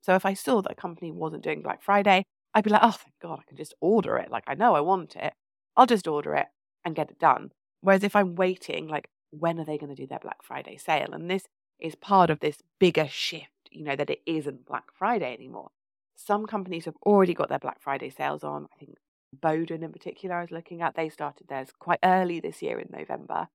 So 0.00 0.14
if 0.14 0.24
I 0.24 0.34
saw 0.34 0.62
that 0.62 0.72
a 0.72 0.76
company 0.76 1.10
wasn't 1.10 1.42
doing 1.42 1.62
Black 1.62 1.82
Friday, 1.82 2.24
I'd 2.56 2.64
be 2.64 2.70
like, 2.70 2.80
oh, 2.82 2.90
thank 2.90 3.12
God, 3.20 3.38
I 3.38 3.46
can 3.46 3.58
just 3.58 3.74
order 3.82 4.16
it. 4.16 4.30
Like, 4.30 4.44
I 4.46 4.54
know 4.54 4.74
I 4.74 4.80
want 4.80 5.14
it. 5.14 5.34
I'll 5.76 5.84
just 5.84 6.08
order 6.08 6.34
it 6.34 6.46
and 6.86 6.96
get 6.96 7.10
it 7.10 7.18
done. 7.18 7.52
Whereas 7.82 8.02
if 8.02 8.16
I'm 8.16 8.34
waiting, 8.34 8.88
like, 8.88 9.10
when 9.30 9.60
are 9.60 9.64
they 9.66 9.76
going 9.76 9.94
to 9.94 10.02
do 10.02 10.06
their 10.06 10.20
Black 10.20 10.42
Friday 10.42 10.78
sale? 10.78 11.12
And 11.12 11.30
this 11.30 11.42
is 11.78 11.94
part 11.94 12.30
of 12.30 12.40
this 12.40 12.62
bigger 12.80 13.08
shift, 13.08 13.68
you 13.70 13.84
know, 13.84 13.94
that 13.94 14.08
it 14.08 14.22
isn't 14.24 14.64
Black 14.64 14.84
Friday 14.94 15.34
anymore. 15.34 15.68
Some 16.16 16.46
companies 16.46 16.86
have 16.86 16.96
already 17.04 17.34
got 17.34 17.50
their 17.50 17.58
Black 17.58 17.78
Friday 17.78 18.08
sales 18.08 18.42
on. 18.42 18.68
I 18.72 18.78
think 18.78 18.96
Boden 19.38 19.82
in 19.82 19.92
particular, 19.92 20.36
I 20.36 20.40
was 20.40 20.50
looking 20.50 20.80
at, 20.80 20.94
they 20.94 21.10
started 21.10 21.48
theirs 21.48 21.68
quite 21.78 21.98
early 22.02 22.40
this 22.40 22.62
year 22.62 22.78
in 22.78 22.88
November. 22.90 23.48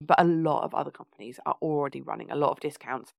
But 0.00 0.20
a 0.20 0.24
lot 0.24 0.64
of 0.64 0.74
other 0.74 0.90
companies 0.90 1.38
are 1.46 1.56
already 1.62 2.00
running 2.00 2.32
a 2.32 2.36
lot 2.36 2.50
of 2.50 2.58
discounts. 2.58 3.12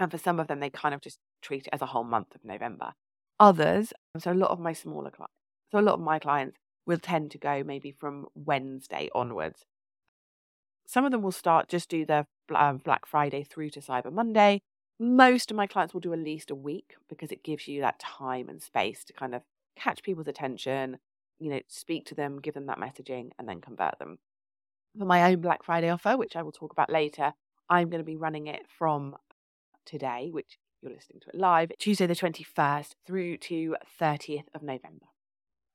And 0.00 0.10
for 0.10 0.18
some 0.18 0.40
of 0.40 0.48
them, 0.48 0.58
they 0.58 0.70
kind 0.70 0.96
of 0.96 1.00
just 1.00 1.20
treat 1.42 1.68
it 1.68 1.72
as 1.72 1.80
a 1.80 1.86
whole 1.86 2.02
month 2.02 2.34
of 2.34 2.44
November. 2.44 2.94
Others, 3.42 3.92
so 4.20 4.30
a 4.30 4.34
lot 4.34 4.52
of 4.52 4.60
my 4.60 4.72
smaller 4.72 5.10
clients, 5.10 5.34
so 5.72 5.80
a 5.80 5.82
lot 5.82 5.94
of 5.94 6.00
my 6.00 6.20
clients 6.20 6.58
will 6.86 6.98
tend 6.98 7.32
to 7.32 7.38
go 7.38 7.64
maybe 7.66 7.90
from 7.90 8.26
Wednesday 8.36 9.10
onwards. 9.16 9.64
Some 10.86 11.04
of 11.04 11.10
them 11.10 11.22
will 11.22 11.32
start 11.32 11.68
just 11.68 11.88
do 11.88 12.06
their 12.06 12.28
um, 12.54 12.76
Black 12.78 13.04
Friday 13.04 13.42
through 13.42 13.70
to 13.70 13.80
Cyber 13.80 14.12
Monday. 14.12 14.60
Most 15.00 15.50
of 15.50 15.56
my 15.56 15.66
clients 15.66 15.92
will 15.92 16.00
do 16.00 16.12
at 16.12 16.20
least 16.20 16.52
a 16.52 16.54
week 16.54 16.94
because 17.08 17.32
it 17.32 17.42
gives 17.42 17.66
you 17.66 17.80
that 17.80 17.98
time 17.98 18.48
and 18.48 18.62
space 18.62 19.02
to 19.06 19.12
kind 19.12 19.34
of 19.34 19.42
catch 19.74 20.04
people's 20.04 20.28
attention, 20.28 20.98
you 21.40 21.50
know, 21.50 21.60
speak 21.66 22.06
to 22.06 22.14
them, 22.14 22.40
give 22.40 22.54
them 22.54 22.66
that 22.66 22.78
messaging, 22.78 23.30
and 23.40 23.48
then 23.48 23.60
convert 23.60 23.98
them. 23.98 24.18
For 24.96 25.04
my 25.04 25.32
own 25.32 25.40
Black 25.40 25.64
Friday 25.64 25.88
offer, 25.88 26.16
which 26.16 26.36
I 26.36 26.42
will 26.42 26.52
talk 26.52 26.70
about 26.70 26.90
later, 26.90 27.32
I'm 27.68 27.90
going 27.90 27.98
to 27.98 28.04
be 28.04 28.16
running 28.16 28.46
it 28.46 28.66
from 28.78 29.16
today, 29.84 30.28
which 30.30 30.58
you're 30.82 30.92
listening 30.92 31.20
to 31.20 31.28
it 31.28 31.34
live, 31.34 31.70
Tuesday 31.78 32.06
the 32.06 32.14
21st 32.14 32.94
through 33.06 33.36
to 33.38 33.76
30th 34.00 34.46
of 34.54 34.62
November. 34.62 35.06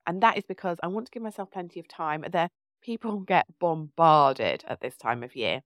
And 0.05 0.21
that 0.21 0.37
is 0.37 0.43
because 0.47 0.77
I 0.83 0.87
want 0.87 1.07
to 1.07 1.11
give 1.11 1.23
myself 1.23 1.51
plenty 1.51 1.79
of 1.79 1.87
time. 1.87 2.25
There, 2.29 2.49
people 2.81 3.19
get 3.27 3.45
bombarded 3.59 4.63
at 4.67 4.81
this 4.81 4.97
time 4.97 5.23
of 5.23 5.35
year. 5.35 5.61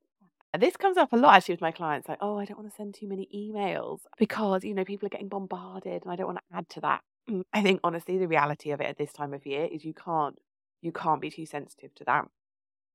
This 0.59 0.75
comes 0.75 0.97
up 0.97 1.13
a 1.13 1.17
lot 1.17 1.35
actually 1.35 1.53
with 1.53 1.61
my 1.61 1.71
clients, 1.71 2.09
like, 2.09 2.17
oh, 2.19 2.37
I 2.37 2.43
don't 2.43 2.57
want 2.57 2.69
to 2.69 2.75
send 2.75 2.93
too 2.93 3.07
many 3.07 3.29
emails 3.33 3.99
because, 4.17 4.65
you 4.65 4.73
know, 4.73 4.83
people 4.83 5.05
are 5.05 5.09
getting 5.09 5.29
bombarded 5.29 6.03
and 6.03 6.11
I 6.11 6.15
don't 6.17 6.27
want 6.27 6.39
to 6.39 6.57
add 6.57 6.69
to 6.69 6.81
that. 6.81 7.01
Mm, 7.29 7.43
I 7.53 7.61
think 7.61 7.79
honestly, 7.83 8.17
the 8.17 8.27
reality 8.27 8.71
of 8.71 8.81
it 8.81 8.87
at 8.87 8.97
this 8.97 9.13
time 9.13 9.33
of 9.33 9.45
year 9.45 9.65
is 9.71 9.85
you 9.85 9.93
can't 9.93 10.37
you 10.81 10.91
can't 10.91 11.21
be 11.21 11.29
too 11.29 11.45
sensitive 11.45 11.93
to 11.95 12.03
that. 12.05 12.25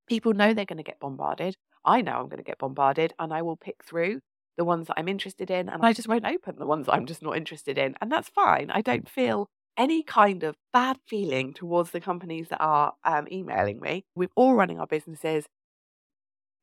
People 0.06 0.34
know 0.34 0.52
they're 0.52 0.64
going 0.64 0.76
to 0.76 0.82
get 0.82 1.00
bombarded. 1.00 1.56
I 1.84 2.02
know 2.02 2.14
I'm 2.14 2.28
going 2.28 2.38
to 2.38 2.42
get 2.42 2.58
bombarded 2.58 3.14
and 3.18 3.32
I 3.32 3.42
will 3.42 3.56
pick 3.56 3.82
through 3.84 4.20
the 4.56 4.64
ones 4.64 4.86
that 4.88 4.94
I'm 4.96 5.08
interested 5.08 5.50
in 5.50 5.68
and 5.68 5.84
I 5.84 5.92
just 5.92 6.08
won't 6.08 6.24
open 6.24 6.56
the 6.58 6.66
ones 6.66 6.86
that 6.86 6.94
I'm 6.94 7.06
just 7.06 7.22
not 7.22 7.36
interested 7.36 7.78
in. 7.78 7.94
And 8.00 8.10
that's 8.10 8.28
fine. 8.28 8.70
I 8.70 8.80
don't 8.80 9.08
feel 9.08 9.48
any 9.76 10.02
kind 10.02 10.42
of 10.42 10.56
bad 10.72 10.98
feeling 11.06 11.52
towards 11.52 11.90
the 11.90 12.00
companies 12.00 12.48
that 12.48 12.60
are 12.60 12.94
um, 13.04 13.28
emailing 13.30 13.80
me. 13.80 14.04
We're 14.14 14.30
all 14.34 14.54
running 14.54 14.80
our 14.80 14.86
businesses 14.86 15.44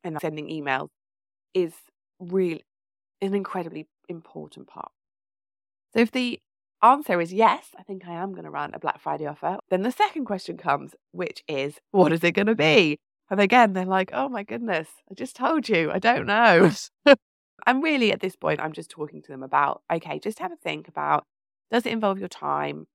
and 0.03 0.19
sending 0.19 0.47
emails 0.47 0.89
is 1.53 1.73
really 2.19 2.63
an 3.21 3.33
incredibly 3.33 3.87
important 4.09 4.67
part. 4.67 4.91
So 5.93 5.99
if 5.99 6.11
the 6.11 6.39
answer 6.81 7.21
is 7.21 7.31
yes, 7.31 7.67
I 7.77 7.83
think 7.83 8.07
I 8.07 8.13
am 8.13 8.31
going 8.31 8.43
to 8.43 8.49
run 8.49 8.73
a 8.73 8.79
Black 8.79 8.99
Friday 8.99 9.25
offer, 9.25 9.57
then 9.69 9.83
the 9.83 9.91
second 9.91 10.25
question 10.25 10.57
comes, 10.57 10.93
which 11.11 11.43
is, 11.47 11.79
what 11.91 12.11
is 12.11 12.23
it 12.23 12.33
going 12.33 12.47
to 12.47 12.55
be? 12.55 12.99
And 13.29 13.39
again, 13.39 13.73
they're 13.73 13.85
like, 13.85 14.11
oh 14.13 14.27
my 14.27 14.43
goodness, 14.43 14.87
I 15.09 15.13
just 15.13 15.35
told 15.35 15.69
you, 15.69 15.91
I 15.91 15.99
don't 15.99 16.25
know. 16.25 16.71
and 17.65 17.83
really, 17.83 18.11
at 18.11 18.19
this 18.19 18.35
point, 18.35 18.59
I'm 18.59 18.73
just 18.73 18.89
talking 18.89 19.21
to 19.21 19.31
them 19.31 19.43
about, 19.43 19.81
okay, 19.91 20.19
just 20.19 20.39
have 20.39 20.51
a 20.51 20.55
think 20.55 20.87
about 20.87 21.23
does 21.71 21.87
it 21.87 21.91
involve 21.91 22.19
your 22.19 22.29
time? 22.29 22.85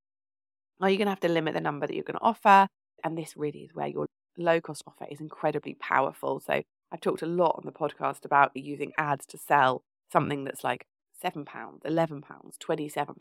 Are 0.80 0.88
you 0.88 0.98
going 0.98 1.06
to 1.06 1.10
have 1.10 1.20
to 1.20 1.28
limit 1.28 1.54
the 1.54 1.60
number 1.60 1.86
that 1.86 1.94
you're 1.94 2.04
going 2.04 2.18
to 2.18 2.24
offer? 2.24 2.68
And 3.02 3.18
this 3.18 3.36
really 3.36 3.60
is 3.60 3.74
where 3.74 3.88
your 3.88 4.06
low 4.36 4.60
cost 4.60 4.84
offer 4.86 5.06
is 5.10 5.20
incredibly 5.20 5.74
powerful. 5.74 6.38
So 6.38 6.62
I've 6.92 7.00
talked 7.00 7.22
a 7.22 7.26
lot 7.26 7.56
on 7.58 7.64
the 7.64 7.72
podcast 7.72 8.24
about 8.24 8.52
using 8.54 8.92
ads 8.96 9.26
to 9.26 9.38
sell 9.38 9.82
something 10.12 10.44
that's 10.44 10.62
like 10.62 10.86
£7, 11.22 11.44
£11, 11.44 12.22
£27 12.22 13.16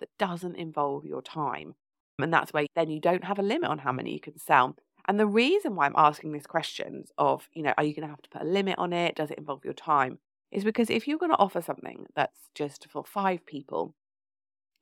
that 0.00 0.08
doesn't 0.18 0.56
involve 0.56 1.06
your 1.06 1.22
time. 1.22 1.74
And 2.18 2.32
that's 2.32 2.52
where 2.52 2.66
then 2.76 2.90
you 2.90 3.00
don't 3.00 3.24
have 3.24 3.38
a 3.38 3.42
limit 3.42 3.70
on 3.70 3.78
how 3.78 3.92
many 3.92 4.12
you 4.12 4.20
can 4.20 4.38
sell. 4.38 4.76
And 5.08 5.18
the 5.18 5.26
reason 5.26 5.74
why 5.74 5.86
I'm 5.86 5.94
asking 5.96 6.32
these 6.32 6.46
questions 6.46 7.10
of, 7.16 7.48
you 7.54 7.62
know, 7.62 7.72
are 7.78 7.84
you 7.84 7.94
going 7.94 8.06
to 8.06 8.10
have 8.10 8.22
to 8.22 8.28
put 8.28 8.42
a 8.42 8.44
limit 8.44 8.78
on 8.78 8.92
it? 8.92 9.16
Does 9.16 9.30
it 9.30 9.38
involve 9.38 9.64
your 9.64 9.72
time? 9.72 10.18
Is 10.52 10.64
because 10.64 10.90
if 10.90 11.06
you're 11.06 11.18
going 11.18 11.30
to 11.30 11.38
offer 11.38 11.62
something 11.62 12.06
that's 12.14 12.48
just 12.54 12.88
for 12.90 13.04
five 13.04 13.46
people, 13.46 13.94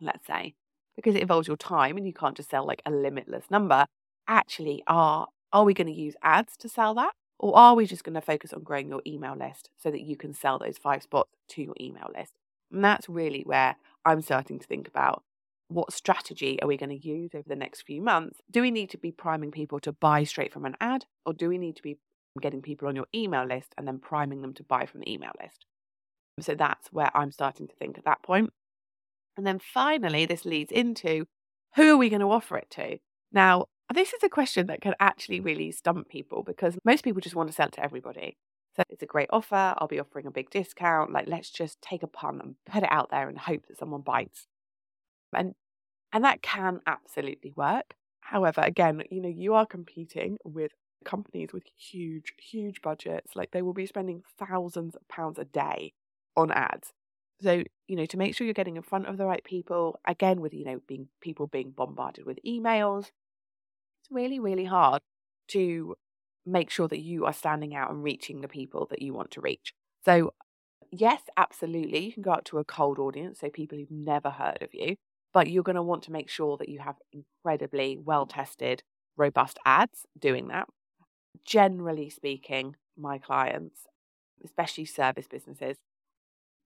let's 0.00 0.26
say, 0.26 0.54
because 0.96 1.14
it 1.14 1.22
involves 1.22 1.46
your 1.46 1.56
time 1.56 1.96
and 1.96 2.06
you 2.06 2.12
can't 2.12 2.36
just 2.36 2.50
sell 2.50 2.66
like 2.66 2.82
a 2.86 2.90
limitless 2.90 3.44
number, 3.50 3.86
actually 4.26 4.82
are 4.86 5.28
are 5.52 5.64
we 5.64 5.74
going 5.74 5.86
to 5.86 5.92
use 5.92 6.14
ads 6.22 6.56
to 6.58 6.68
sell 6.68 6.94
that? 6.94 7.12
Or 7.38 7.56
are 7.56 7.74
we 7.74 7.86
just 7.86 8.04
going 8.04 8.14
to 8.14 8.20
focus 8.20 8.52
on 8.52 8.62
growing 8.62 8.88
your 8.88 9.00
email 9.06 9.36
list 9.36 9.70
so 9.78 9.90
that 9.90 10.02
you 10.02 10.16
can 10.16 10.34
sell 10.34 10.58
those 10.58 10.76
five 10.76 11.02
spots 11.02 11.30
to 11.50 11.62
your 11.62 11.74
email 11.80 12.08
list? 12.16 12.34
And 12.72 12.84
that's 12.84 13.08
really 13.08 13.42
where 13.46 13.76
I'm 14.04 14.20
starting 14.20 14.58
to 14.58 14.66
think 14.66 14.88
about 14.88 15.22
what 15.68 15.92
strategy 15.92 16.60
are 16.60 16.68
we 16.68 16.76
going 16.76 16.98
to 16.98 17.08
use 17.08 17.30
over 17.34 17.48
the 17.48 17.56
next 17.56 17.82
few 17.82 18.02
months? 18.02 18.40
Do 18.50 18.62
we 18.62 18.70
need 18.70 18.90
to 18.90 18.98
be 18.98 19.12
priming 19.12 19.50
people 19.50 19.80
to 19.80 19.92
buy 19.92 20.24
straight 20.24 20.52
from 20.52 20.64
an 20.64 20.76
ad, 20.80 21.04
or 21.24 21.32
do 21.32 21.48
we 21.48 21.58
need 21.58 21.76
to 21.76 21.82
be 21.82 21.98
getting 22.38 22.62
people 22.62 22.88
on 22.88 22.96
your 22.96 23.06
email 23.14 23.44
list 23.44 23.74
and 23.76 23.86
then 23.86 23.98
priming 23.98 24.42
them 24.42 24.54
to 24.54 24.62
buy 24.62 24.86
from 24.86 25.00
the 25.00 25.12
email 25.12 25.32
list? 25.40 25.66
So 26.40 26.54
that's 26.54 26.92
where 26.92 27.10
I'm 27.16 27.32
starting 27.32 27.68
to 27.68 27.74
think 27.74 27.98
at 27.98 28.04
that 28.04 28.22
point. 28.22 28.52
And 29.36 29.46
then 29.46 29.58
finally, 29.58 30.26
this 30.26 30.44
leads 30.44 30.72
into 30.72 31.26
who 31.76 31.94
are 31.94 31.96
we 31.96 32.08
going 32.08 32.20
to 32.20 32.30
offer 32.30 32.56
it 32.56 32.70
to? 32.70 32.98
Now, 33.32 33.66
this 33.94 34.12
is 34.12 34.22
a 34.22 34.28
question 34.28 34.66
that 34.66 34.80
can 34.80 34.94
actually 35.00 35.40
really 35.40 35.70
stump 35.72 36.08
people 36.08 36.42
because 36.42 36.76
most 36.84 37.04
people 37.04 37.20
just 37.20 37.36
want 37.36 37.48
to 37.48 37.54
sell 37.54 37.70
to 37.70 37.84
everybody. 37.84 38.36
So 38.76 38.82
it's 38.90 39.02
a 39.02 39.06
great 39.06 39.28
offer. 39.30 39.74
I'll 39.78 39.88
be 39.88 40.00
offering 40.00 40.26
a 40.26 40.30
big 40.30 40.50
discount. 40.50 41.12
Like, 41.12 41.28
let's 41.28 41.50
just 41.50 41.80
take 41.82 42.02
a 42.02 42.06
pun 42.06 42.40
and 42.40 42.54
put 42.66 42.82
it 42.82 42.92
out 42.92 43.10
there 43.10 43.28
and 43.28 43.38
hope 43.38 43.66
that 43.66 43.78
someone 43.78 44.02
bites. 44.02 44.46
And 45.32 45.54
and 46.12 46.24
that 46.24 46.42
can 46.42 46.80
absolutely 46.86 47.52
work. 47.54 47.94
However, 48.20 48.62
again, 48.62 49.02
you 49.10 49.20
know, 49.20 49.28
you 49.28 49.54
are 49.54 49.66
competing 49.66 50.38
with 50.44 50.72
companies 51.04 51.52
with 51.52 51.64
huge, 51.76 52.34
huge 52.38 52.82
budgets. 52.82 53.36
Like 53.36 53.50
they 53.52 53.62
will 53.62 53.72
be 53.74 53.86
spending 53.86 54.22
thousands 54.38 54.96
of 54.96 55.06
pounds 55.08 55.38
a 55.38 55.44
day 55.44 55.92
on 56.36 56.50
ads. 56.52 56.92
So, 57.40 57.62
you 57.86 57.96
know, 57.96 58.06
to 58.06 58.16
make 58.16 58.34
sure 58.34 58.46
you're 58.46 58.54
getting 58.54 58.76
in 58.76 58.82
front 58.82 59.06
of 59.06 59.16
the 59.16 59.26
right 59.26 59.44
people, 59.44 60.00
again, 60.06 60.40
with, 60.40 60.52
you 60.54 60.64
know, 60.64 60.80
being 60.88 61.08
people 61.20 61.46
being 61.46 61.70
bombarded 61.70 62.26
with 62.26 62.38
emails, 62.46 63.10
it's 64.00 64.10
really, 64.10 64.38
really 64.40 64.64
hard 64.64 65.02
to 65.48 65.96
make 66.46 66.70
sure 66.70 66.88
that 66.88 67.00
you 67.00 67.26
are 67.26 67.32
standing 67.32 67.74
out 67.74 67.90
and 67.90 68.02
reaching 68.02 68.40
the 68.40 68.48
people 68.48 68.86
that 68.90 69.02
you 69.02 69.12
want 69.12 69.30
to 69.32 69.40
reach. 69.40 69.72
So, 70.04 70.32
yes, 70.90 71.22
absolutely, 71.36 72.00
you 72.06 72.12
can 72.12 72.22
go 72.22 72.32
out 72.32 72.46
to 72.46 72.58
a 72.58 72.64
cold 72.64 72.98
audience, 72.98 73.40
so 73.40 73.50
people 73.50 73.78
who've 73.78 73.90
never 73.90 74.30
heard 74.30 74.62
of 74.62 74.74
you, 74.74 74.96
but 75.34 75.50
you're 75.50 75.62
going 75.62 75.76
to 75.76 75.82
want 75.82 76.04
to 76.04 76.12
make 76.12 76.30
sure 76.30 76.56
that 76.58 76.68
you 76.68 76.80
have 76.80 76.96
incredibly 77.12 77.98
well 77.98 78.26
tested, 78.26 78.82
robust 79.16 79.58
ads 79.66 80.06
doing 80.18 80.48
that. 80.48 80.68
Generally 81.48 82.10
speaking, 82.10 82.76
my 82.94 83.16
clients, 83.16 83.86
especially 84.44 84.84
service 84.84 85.26
businesses, 85.26 85.78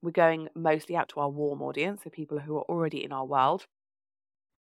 we're 0.03 0.11
going 0.11 0.49
mostly 0.57 0.97
out 0.97 1.09
to 1.11 1.21
our 1.21 1.29
warm 1.29 1.63
audience, 1.63 2.01
so 2.03 2.11
people 2.11 2.41
who 2.41 2.57
are 2.57 2.65
already 2.65 3.05
in 3.05 3.13
our 3.13 3.25
world 3.25 3.67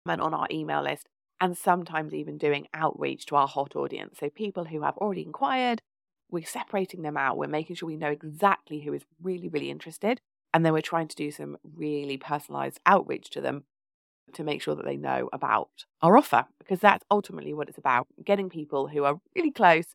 and 0.04 0.20
on 0.20 0.34
our 0.34 0.46
email 0.50 0.82
list 0.82 1.08
and 1.40 1.56
sometimes 1.56 2.12
even 2.12 2.36
doing 2.36 2.68
outreach 2.74 3.24
to 3.26 3.36
our 3.36 3.48
hot 3.48 3.74
audience. 3.74 4.18
So, 4.20 4.28
people 4.28 4.66
who 4.66 4.82
have 4.82 4.98
already 4.98 5.22
inquired, 5.22 5.80
we're 6.30 6.44
separating 6.44 7.00
them 7.00 7.16
out. 7.16 7.38
We're 7.38 7.46
making 7.46 7.76
sure 7.76 7.86
we 7.86 7.96
know 7.96 8.10
exactly 8.10 8.80
who 8.80 8.92
is 8.92 9.06
really, 9.22 9.48
really 9.48 9.70
interested. 9.70 10.20
And 10.52 10.66
then 10.66 10.74
we're 10.74 10.82
trying 10.82 11.08
to 11.08 11.16
do 11.16 11.30
some 11.30 11.56
really 11.64 12.18
personalized 12.18 12.78
outreach 12.84 13.30
to 13.30 13.40
them 13.40 13.64
to 14.34 14.44
make 14.44 14.60
sure 14.60 14.74
that 14.74 14.84
they 14.84 14.98
know 14.98 15.30
about 15.32 15.70
our 16.02 16.18
offer, 16.18 16.44
because 16.58 16.80
that's 16.80 17.06
ultimately 17.10 17.54
what 17.54 17.70
it's 17.70 17.78
about 17.78 18.06
getting 18.22 18.50
people 18.50 18.88
who 18.88 19.04
are 19.04 19.18
really 19.34 19.50
close 19.50 19.94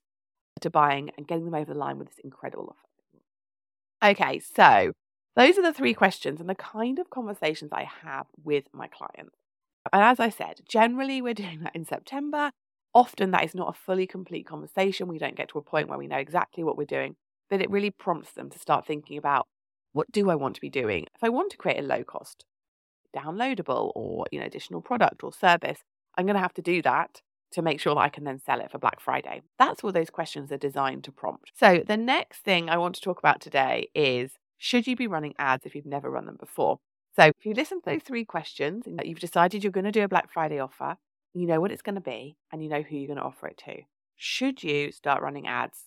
to 0.62 0.70
buying 0.70 1.12
and 1.18 1.28
getting 1.28 1.46
them 1.46 1.56
over 1.56 1.74
the 1.74 1.80
line 1.80 1.98
with 1.98 2.10
this 2.10 2.20
incredible 2.24 2.76
offer. 2.76 4.12
Okay, 4.12 4.40
so 4.40 4.92
those 5.36 5.58
are 5.58 5.62
the 5.62 5.74
three 5.74 5.94
questions 5.94 6.40
and 6.40 6.50
the 6.50 6.56
kind 6.56 7.00
of 7.00 7.10
conversations 7.10 7.72
I 7.74 7.88
have 8.04 8.28
with 8.44 8.66
my 8.74 8.88
clients. 8.88 9.36
And 9.92 10.02
as 10.02 10.20
I 10.20 10.30
said, 10.30 10.62
generally 10.68 11.22
we're 11.22 11.34
doing 11.46 11.62
that 11.64 11.76
in 11.76 11.86
September. 11.86 12.52
Often 12.94 13.32
that 13.32 13.44
is 13.44 13.54
not 13.54 13.76
a 13.76 13.78
fully 13.78 14.08
complete 14.08 14.48
conversation. 14.48 15.08
We 15.08 15.18
don't 15.18 15.36
get 15.36 15.50
to 15.50 15.60
a 15.60 15.64
point 15.64 15.90
where 15.90 15.98
we 15.98 16.08
know 16.08 16.18
exactly 16.18 16.64
what 16.64 16.78
we're 16.78 16.86
doing, 16.86 17.16
but 17.50 17.62
it 17.62 17.70
really 17.70 17.92
prompts 17.92 18.32
them 18.32 18.50
to 18.50 18.60
start 18.60 18.88
thinking 18.88 19.18
about 19.18 19.48
what 19.92 20.12
do 20.12 20.30
I 20.30 20.36
want 20.36 20.56
to 20.56 20.62
be 20.62 20.70
doing? 20.70 21.06
If 21.14 21.24
I 21.24 21.30
want 21.30 21.52
to 21.52 21.58
create 21.58 21.80
a 21.80 21.88
low 21.88 22.04
cost 22.04 22.46
downloadable 23.16 23.94
or 23.96 24.26
you 24.30 24.40
know 24.40 24.46
additional 24.46 24.82
product 24.82 25.24
or 25.24 25.32
service, 25.32 25.80
I'm 26.18 26.26
going 26.26 26.36
to 26.36 26.42
have 26.42 26.54
to 26.56 26.62
do 26.62 26.82
that 26.82 27.22
to 27.52 27.62
make 27.62 27.80
sure 27.80 27.96
that 27.96 28.02
I 28.02 28.10
can 28.10 28.24
then 28.24 28.40
sell 28.40 28.60
it 28.60 28.72
for 28.72 28.78
Black 28.78 29.00
Friday. 29.00 29.42
That's 29.58 29.84
what 29.84 29.94
those 29.94 30.10
questions 30.10 30.52
are 30.52 30.58
designed 30.58 31.04
to 31.06 31.12
prompt. 31.12 31.52
So 31.58 31.84
the 31.86 31.98
next 31.98 32.40
thing 32.40 32.70
I 32.70 32.78
want 32.78 32.96
to 32.96 33.02
talk 33.02 33.20
about 33.20 33.42
today 33.42 33.90
is 33.96 34.32
should 34.58 34.88
you 34.88 34.96
be 34.96 35.08
running 35.08 35.36
ads 35.38 35.66
if 35.66 35.76
you've 35.76 35.86
never 35.86 36.10
run 36.10 36.26
them 36.26 36.38
before? 36.40 36.80
So 37.16 37.24
if 37.24 37.46
you 37.46 37.54
listen 37.54 37.82
to 37.82 37.90
those 37.90 38.04
three 38.04 38.26
questions 38.26 38.86
you've 39.04 39.20
decided 39.20 39.64
you're 39.64 39.72
going 39.72 39.86
to 39.86 39.92
do 39.92 40.04
a 40.04 40.08
Black 40.08 40.32
Friday 40.32 40.60
offer, 40.60 40.98
you 41.34 41.48
know 41.48 41.62
what 41.62 41.72
it's 41.72 41.82
going 41.82 41.96
to 41.96 42.02
be 42.02 42.38
and 42.52 42.64
you 42.64 42.70
know 42.70 42.82
who 42.82 42.96
you're 42.96 43.08
going 43.08 43.18
to 43.18 43.24
offer 43.24 43.48
it 43.48 43.58
to. 43.66 43.82
Should 44.16 44.64
you 44.64 44.92
start 44.92 45.22
running 45.22 45.48
ads 45.48 45.86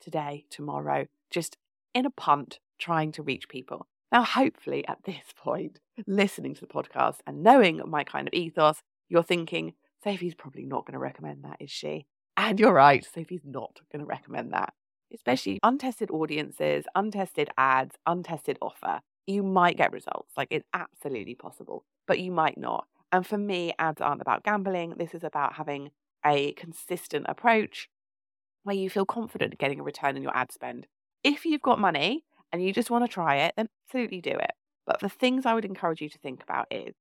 today, 0.00 0.44
tomorrow, 0.50 1.06
just 1.30 1.56
in 1.94 2.06
a 2.06 2.10
punt, 2.10 2.58
trying 2.78 3.12
to 3.12 3.22
reach 3.22 3.48
people? 3.48 3.86
Now, 4.10 4.22
hopefully, 4.22 4.86
at 4.86 5.04
this 5.04 5.24
point, 5.36 5.80
listening 6.06 6.54
to 6.54 6.60
the 6.60 6.66
podcast 6.66 7.18
and 7.26 7.42
knowing 7.42 7.80
my 7.86 8.04
kind 8.04 8.28
of 8.28 8.34
ethos, 8.34 8.82
you're 9.08 9.22
thinking, 9.22 9.74
Sophie's 10.04 10.34
probably 10.34 10.64
not 10.64 10.86
going 10.86 10.92
to 10.92 10.98
recommend 10.98 11.44
that, 11.44 11.56
is 11.60 11.70
she? 11.70 12.06
And 12.36 12.60
you're 12.60 12.72
right, 12.72 13.04
Sophie's 13.04 13.44
not 13.44 13.80
going 13.90 14.00
to 14.00 14.06
recommend 14.06 14.52
that. 14.52 14.74
Especially 15.12 15.58
untested 15.62 16.10
audiences, 16.10 16.84
untested 16.94 17.48
ads, 17.56 17.96
untested 18.06 18.58
offer 18.60 19.00
you 19.26 19.42
might 19.42 19.76
get 19.76 19.92
results. 19.92 20.32
Like 20.36 20.48
it's 20.50 20.66
absolutely 20.72 21.34
possible, 21.34 21.84
but 22.06 22.18
you 22.18 22.30
might 22.30 22.58
not. 22.58 22.86
And 23.12 23.26
for 23.26 23.38
me, 23.38 23.72
ads 23.78 24.00
aren't 24.00 24.20
about 24.20 24.44
gambling. 24.44 24.94
This 24.98 25.14
is 25.14 25.24
about 25.24 25.54
having 25.54 25.90
a 26.24 26.52
consistent 26.52 27.26
approach 27.28 27.88
where 28.64 28.76
you 28.76 28.90
feel 28.90 29.06
confident 29.06 29.58
getting 29.58 29.80
a 29.80 29.84
return 29.84 30.16
on 30.16 30.22
your 30.22 30.36
ad 30.36 30.50
spend. 30.50 30.86
If 31.22 31.44
you've 31.44 31.62
got 31.62 31.78
money 31.78 32.24
and 32.52 32.62
you 32.62 32.72
just 32.72 32.90
want 32.90 33.04
to 33.04 33.12
try 33.12 33.36
it, 33.36 33.54
then 33.56 33.68
absolutely 33.86 34.20
do 34.20 34.30
it. 34.30 34.52
But 34.86 35.00
the 35.00 35.08
things 35.08 35.46
I 35.46 35.54
would 35.54 35.64
encourage 35.64 36.00
you 36.00 36.08
to 36.08 36.18
think 36.18 36.42
about 36.42 36.66
is 36.70 36.94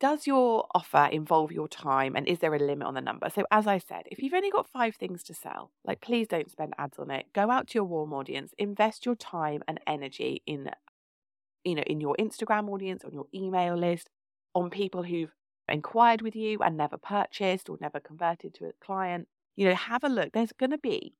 does 0.00 0.26
your 0.26 0.66
offer 0.74 1.08
involve 1.10 1.50
your 1.50 1.68
time 1.68 2.14
and 2.14 2.26
is 2.28 2.38
there 2.38 2.54
a 2.54 2.58
limit 2.58 2.86
on 2.86 2.94
the 2.94 3.00
number? 3.00 3.28
So, 3.30 3.44
as 3.50 3.66
I 3.66 3.78
said, 3.78 4.02
if 4.06 4.20
you've 4.20 4.34
only 4.34 4.50
got 4.50 4.68
five 4.68 4.96
things 4.96 5.22
to 5.24 5.34
sell, 5.34 5.72
like 5.84 6.00
please 6.00 6.28
don't 6.28 6.50
spend 6.50 6.74
ads 6.78 6.98
on 6.98 7.10
it. 7.10 7.26
Go 7.32 7.50
out 7.50 7.68
to 7.68 7.74
your 7.76 7.84
warm 7.84 8.12
audience, 8.12 8.52
invest 8.58 9.04
your 9.04 9.16
time 9.16 9.62
and 9.66 9.80
energy 9.86 10.42
in, 10.46 10.70
you 11.64 11.74
know, 11.74 11.82
in 11.82 12.00
your 12.00 12.14
Instagram 12.18 12.68
audience, 12.68 13.04
on 13.04 13.12
your 13.12 13.26
email 13.34 13.76
list, 13.76 14.08
on 14.54 14.70
people 14.70 15.02
who've 15.02 15.34
inquired 15.68 16.22
with 16.22 16.36
you 16.36 16.58
and 16.60 16.76
never 16.76 16.96
purchased 16.96 17.68
or 17.68 17.76
never 17.80 18.00
converted 18.00 18.54
to 18.54 18.66
a 18.66 18.72
client. 18.80 19.28
You 19.56 19.68
know, 19.68 19.74
have 19.74 20.04
a 20.04 20.08
look. 20.08 20.32
There's 20.32 20.52
going 20.52 20.70
to 20.70 20.78
be 20.78 21.14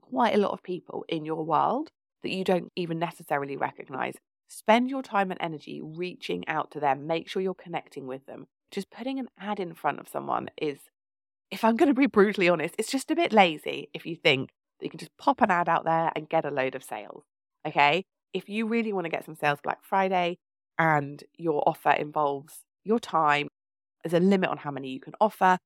quite 0.00 0.34
a 0.34 0.38
lot 0.38 0.52
of 0.52 0.62
people 0.62 1.04
in 1.08 1.24
your 1.24 1.44
world 1.44 1.90
that 2.22 2.30
you 2.30 2.44
don't 2.44 2.72
even 2.76 2.98
necessarily 2.98 3.56
recognize 3.56 4.14
Spend 4.48 4.90
your 4.90 5.02
time 5.02 5.30
and 5.30 5.40
energy 5.40 5.80
reaching 5.82 6.46
out 6.48 6.70
to 6.72 6.80
them. 6.80 7.06
Make 7.06 7.28
sure 7.28 7.42
you're 7.42 7.54
connecting 7.54 8.06
with 8.06 8.26
them. 8.26 8.46
Just 8.70 8.90
putting 8.90 9.18
an 9.18 9.28
ad 9.38 9.60
in 9.60 9.74
front 9.74 10.00
of 10.00 10.08
someone 10.08 10.48
is, 10.56 10.78
if 11.50 11.64
I'm 11.64 11.76
going 11.76 11.88
to 11.88 11.94
be 11.94 12.06
brutally 12.06 12.48
honest, 12.48 12.74
it's 12.78 12.90
just 12.90 13.10
a 13.10 13.16
bit 13.16 13.32
lazy 13.32 13.88
if 13.94 14.06
you 14.06 14.16
think 14.16 14.50
that 14.78 14.86
you 14.86 14.90
can 14.90 14.98
just 14.98 15.16
pop 15.18 15.40
an 15.40 15.50
ad 15.50 15.68
out 15.68 15.84
there 15.84 16.10
and 16.16 16.28
get 16.28 16.44
a 16.44 16.50
load 16.50 16.74
of 16.74 16.82
sales. 16.82 17.24
Okay. 17.66 18.04
If 18.34 18.48
you 18.48 18.66
really 18.66 18.92
want 18.92 19.04
to 19.04 19.10
get 19.10 19.24
some 19.24 19.34
sales 19.34 19.58
Black 19.62 19.82
Friday 19.82 20.38
and 20.78 21.22
your 21.36 21.66
offer 21.66 21.90
involves 21.90 22.54
your 22.84 23.00
time, 23.00 23.48
there's 24.02 24.14
a 24.14 24.24
limit 24.24 24.50
on 24.50 24.58
how 24.58 24.70
many 24.70 24.88
you 24.90 25.00
can 25.00 25.14
offer, 25.20 25.58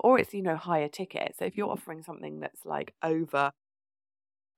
or 0.00 0.18
it's, 0.18 0.32
you 0.32 0.42
know, 0.42 0.56
higher 0.56 0.88
ticket. 0.88 1.34
So 1.38 1.46
if 1.46 1.56
you're 1.56 1.70
offering 1.70 2.02
something 2.02 2.40
that's 2.40 2.64
like 2.64 2.94
over 3.02 3.50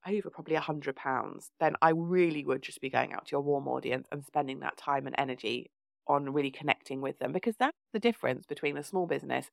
over 0.07 0.31
probably 0.31 0.55
a 0.55 0.61
hundred 0.61 0.97
pounds, 0.97 1.50
then 1.61 1.75
I 1.83 1.90
really 1.90 2.45
would 2.45 2.62
just 2.62 2.81
be 2.81 2.90
going 2.90 3.12
out 3.12 3.26
to 3.26 3.33
your 3.33 3.40
warm 3.40 3.69
audience 3.69 4.07
and 4.12 4.25
spending 4.25 4.61
that 4.61 4.76
time 4.76 5.07
and 5.07 5.14
energy 5.19 5.71
on 6.07 6.33
really 6.33 6.50
connecting 6.50 7.00
with 7.00 7.19
them 7.19 7.33
because 7.33 7.55
that's 7.59 7.76
the 7.93 7.99
difference 7.99 8.47
between 8.47 8.76
a 8.76 8.83
small 8.83 9.07
business 9.07 9.50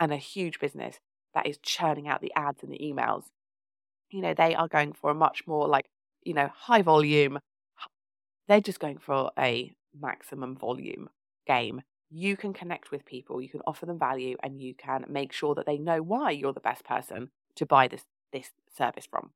and 0.00 0.12
a 0.12 0.16
huge 0.16 0.58
business 0.58 0.98
that 1.34 1.46
is 1.46 1.58
churning 1.62 2.08
out 2.08 2.20
the 2.20 2.32
ads 2.34 2.62
and 2.62 2.72
the 2.72 2.78
emails. 2.78 3.24
You 4.10 4.22
know, 4.22 4.34
they 4.34 4.54
are 4.54 4.68
going 4.68 4.94
for 4.94 5.10
a 5.10 5.14
much 5.14 5.46
more 5.46 5.68
like, 5.68 5.86
you 6.22 6.32
know, 6.32 6.50
high 6.54 6.82
volume. 6.82 7.38
They're 8.46 8.60
just 8.60 8.80
going 8.80 8.98
for 8.98 9.30
a 9.38 9.72
maximum 9.98 10.56
volume 10.56 11.10
game. 11.46 11.82
You 12.10 12.38
can 12.38 12.54
connect 12.54 12.90
with 12.90 13.04
people, 13.04 13.42
you 13.42 13.50
can 13.50 13.60
offer 13.66 13.84
them 13.84 13.98
value, 13.98 14.36
and 14.42 14.58
you 14.58 14.74
can 14.74 15.04
make 15.08 15.32
sure 15.32 15.54
that 15.54 15.66
they 15.66 15.76
know 15.76 16.00
why 16.00 16.30
you're 16.30 16.54
the 16.54 16.60
best 16.60 16.84
person 16.84 17.28
to 17.56 17.66
buy 17.66 17.86
this 17.88 18.04
this 18.32 18.50
service 18.74 19.06
from. 19.10 19.30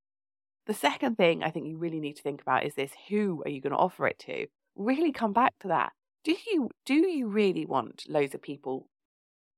The 0.67 0.75
second 0.75 1.17
thing 1.17 1.43
I 1.43 1.51
think 1.51 1.67
you 1.67 1.77
really 1.77 2.01
need 2.01 2.17
to 2.17 2.23
think 2.23 2.41
about 2.41 2.65
is 2.65 2.75
this 2.75 2.93
who 3.09 3.43
are 3.45 3.51
you 3.51 3.61
going 3.61 3.73
to 3.73 3.79
offer 3.79 4.07
it 4.07 4.19
to? 4.21 4.47
Really 4.77 5.13
come 5.13 5.33
back 5.33 5.59
to 5.61 5.69
that. 5.69 5.93
Do 6.25 6.37
you 6.51 6.71
do 6.87 6.95
you 6.95 7.27
really 7.27 7.67
want 7.67 8.05
loads 8.09 8.35
of 8.35 8.43
people 8.43 8.89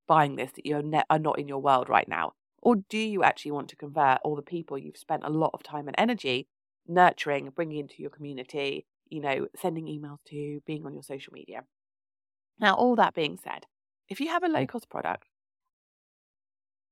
buying 0.07 0.37
this 0.37 0.53
that 0.53 0.67
you're 0.67 0.83
ne- 0.83 1.05
are 1.11 1.19
not 1.19 1.39
in 1.39 1.49
your 1.49 1.61
world 1.61 1.89
right 1.89 2.09
now? 2.09 2.33
Or 2.63 2.77
do 2.77 2.99
you 2.99 3.23
actually 3.23 3.51
want 3.51 3.69
to 3.69 3.77
convert 3.77 4.19
all 4.25 4.35
the 4.35 4.43
people 4.43 4.79
you've 4.79 4.97
spent 4.97 5.25
a 5.25 5.31
lot 5.31 5.51
of 5.53 5.63
time 5.63 5.87
and 5.87 5.95
energy 5.99 6.49
nurturing, 6.87 7.51
bringing 7.51 7.81
into 7.81 8.01
your 8.01 8.11
community, 8.11 8.87
you 9.11 9.21
know, 9.21 9.47
sending 9.61 9.87
emails 9.87 10.19
to, 10.29 10.61
being 10.67 10.87
on 10.87 10.95
your 10.95 11.03
social 11.03 11.35
media? 11.35 11.65
Now, 12.59 12.75
all 12.75 12.97
that 12.97 13.15
being 13.15 13.39
said, 13.43 13.67
if 14.09 14.21
you 14.21 14.29
have 14.29 14.43
a 14.43 14.49
low 14.49 14.67
cost 14.67 14.89
product 14.89 15.29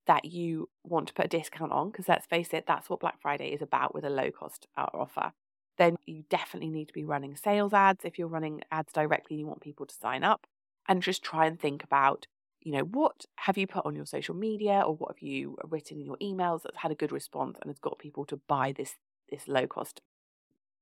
that 0.06 0.24
you 0.24 0.68
want 0.84 1.08
to 1.08 1.14
put 1.14 1.26
a 1.26 1.28
discount 1.28 1.72
on, 1.72 1.90
because 1.90 2.08
let's 2.08 2.26
face 2.26 2.48
it, 2.52 2.64
that's 2.66 2.90
what 2.90 3.00
Black 3.00 3.20
Friday 3.20 3.48
is 3.48 3.62
about 3.62 3.94
with 3.94 4.04
a 4.04 4.10
low 4.10 4.30
cost 4.30 4.66
uh, 4.76 4.86
offer, 4.92 5.32
then 5.78 5.96
you 6.06 6.24
definitely 6.28 6.70
need 6.70 6.88
to 6.88 6.92
be 6.92 7.04
running 7.04 7.36
sales 7.36 7.72
ads. 7.72 8.04
If 8.04 8.18
you're 8.18 8.28
running 8.28 8.62
ads 8.70 8.92
directly, 8.92 9.36
you 9.36 9.46
want 9.46 9.60
people 9.60 9.86
to 9.86 9.94
sign 9.94 10.24
up 10.24 10.46
and 10.88 11.02
just 11.02 11.22
try 11.22 11.46
and 11.46 11.58
think 11.58 11.84
about, 11.84 12.26
you 12.60 12.72
know, 12.72 12.82
what 12.82 13.26
have 13.36 13.56
you 13.56 13.66
put 13.66 13.86
on 13.86 13.94
your 13.94 14.06
social 14.06 14.34
media 14.34 14.82
or 14.84 14.94
what 14.94 15.12
have 15.12 15.22
you 15.22 15.56
written 15.64 15.98
in 15.98 16.06
your 16.06 16.18
emails 16.18 16.62
that's 16.62 16.78
had 16.78 16.90
a 16.90 16.96
good 16.96 17.12
response 17.12 17.58
and 17.60 17.70
has 17.70 17.78
got 17.78 17.98
people 17.98 18.24
to 18.26 18.40
buy 18.48 18.72
this 18.72 18.96
this 19.30 19.48
low 19.48 19.66
cost 19.66 20.02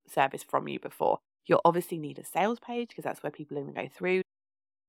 service 0.09 0.43
from 0.43 0.67
you 0.67 0.81
before. 0.81 1.19
You'll 1.47 1.61
obviously 1.65 1.99
need 1.99 2.19
a 2.19 2.25
sales 2.25 2.59
page 2.59 2.89
because 2.89 3.05
that's 3.05 3.23
where 3.23 3.31
people 3.31 3.57
are 3.57 3.63
going 3.63 3.75
to 3.75 3.83
go 3.83 3.89
through 3.89 4.23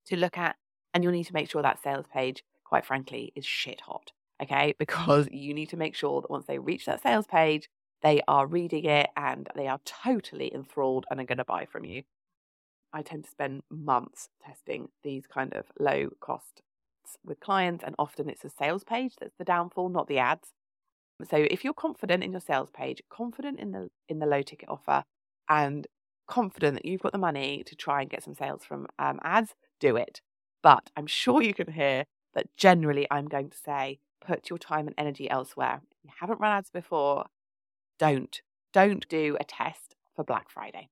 to 0.08 0.17
look 0.17 0.38
at. 0.38 0.56
And 0.94 1.04
you'll 1.04 1.13
need 1.13 1.28
to 1.28 1.34
make 1.34 1.50
sure 1.50 1.62
that 1.62 1.82
sales 1.82 2.06
page, 2.12 2.44
quite 2.63 2.86
frankly, 2.86 3.32
is 3.36 3.46
shit 3.46 3.82
hot 3.82 4.12
okay? 4.41 4.73
Because 4.80 5.27
you 5.32 5.54
need 5.54 5.69
to 5.69 5.77
make 5.77 5.95
sure 5.95 6.21
that 6.21 6.32
once 6.32 6.45
they 6.47 6.60
reach 6.60 6.86
that 6.86 7.04
sales 7.04 7.27
page, 7.27 7.69
they 8.01 8.21
are 8.27 8.47
reading 8.47 8.86
it 8.86 9.10
and 9.15 9.47
they 9.56 9.67
are 9.67 9.80
totally 9.86 10.54
enthralled 10.54 11.06
and 11.10 11.19
are 11.19 11.25
going 11.25 11.38
to 11.38 11.45
buy 11.45 11.65
from 11.65 11.86
you. 11.86 12.04
I 12.93 13.01
tend 13.01 13.23
to 13.25 13.30
spend 13.32 13.63
months 13.69 14.30
testing 14.43 14.89
these 15.04 15.27
kind 15.27 15.54
of 15.54 15.65
low 15.80 16.10
costs 16.19 16.62
with 17.25 17.39
clients, 17.39 17.84
and 17.84 17.95
often 17.99 18.30
it's 18.30 18.45
a 18.45 18.49
sales 18.49 18.84
page 18.84 19.15
that's 19.19 19.36
the 19.38 19.45
downfall, 19.45 19.89
not 19.89 20.08
the 20.08 20.19
ads. 20.19 20.49
So 21.30 21.38
if 21.38 21.63
you're 21.63 21.73
confident 21.73 22.23
in 22.23 22.32
your 22.32 22.41
sales 22.41 22.69
page, 22.71 23.01
confident 23.10 23.60
in 23.60 23.71
the 23.71 23.89
in 24.10 24.19
the 24.19 24.25
low 24.25 24.41
ticket 24.41 24.69
offer, 24.69 25.04
and 25.49 25.88
confident 26.27 26.75
that 26.75 26.86
you've 26.86 27.01
got 27.01 27.12
the 27.12 27.17
money 27.17 27.63
to 27.65 27.75
try 27.75 28.01
and 28.01 28.10
get 28.10 28.23
some 28.23 28.34
sales 28.34 28.63
from 28.63 28.88
um, 28.99 29.19
ads, 29.23 29.54
do 29.80 29.95
it. 29.95 30.21
But 30.63 30.89
I'm 30.95 31.08
sure 31.08 31.41
you 31.41 31.54
can 31.54 31.71
hear 31.71 32.06
that 32.34 32.56
generally 32.56 33.08
I'm 33.12 33.27
going 33.27 33.49
to 33.49 33.58
say 33.58 33.99
put 34.26 34.50
your 34.50 34.60
time 34.60 34.88
and 34.88 34.96
energy 34.98 35.30
elsewhere. 35.30 35.82
If 35.92 35.98
you 36.04 36.12
haven't 36.20 36.40
run 36.40 36.52
ads 36.52 36.70
before, 36.70 37.26
don't. 38.00 38.42
Don't 38.74 39.08
do 39.10 39.38
a 39.40 39.44
test 39.44 39.96
for 40.16 40.24
Black 40.24 40.50
Friday. 40.50 40.90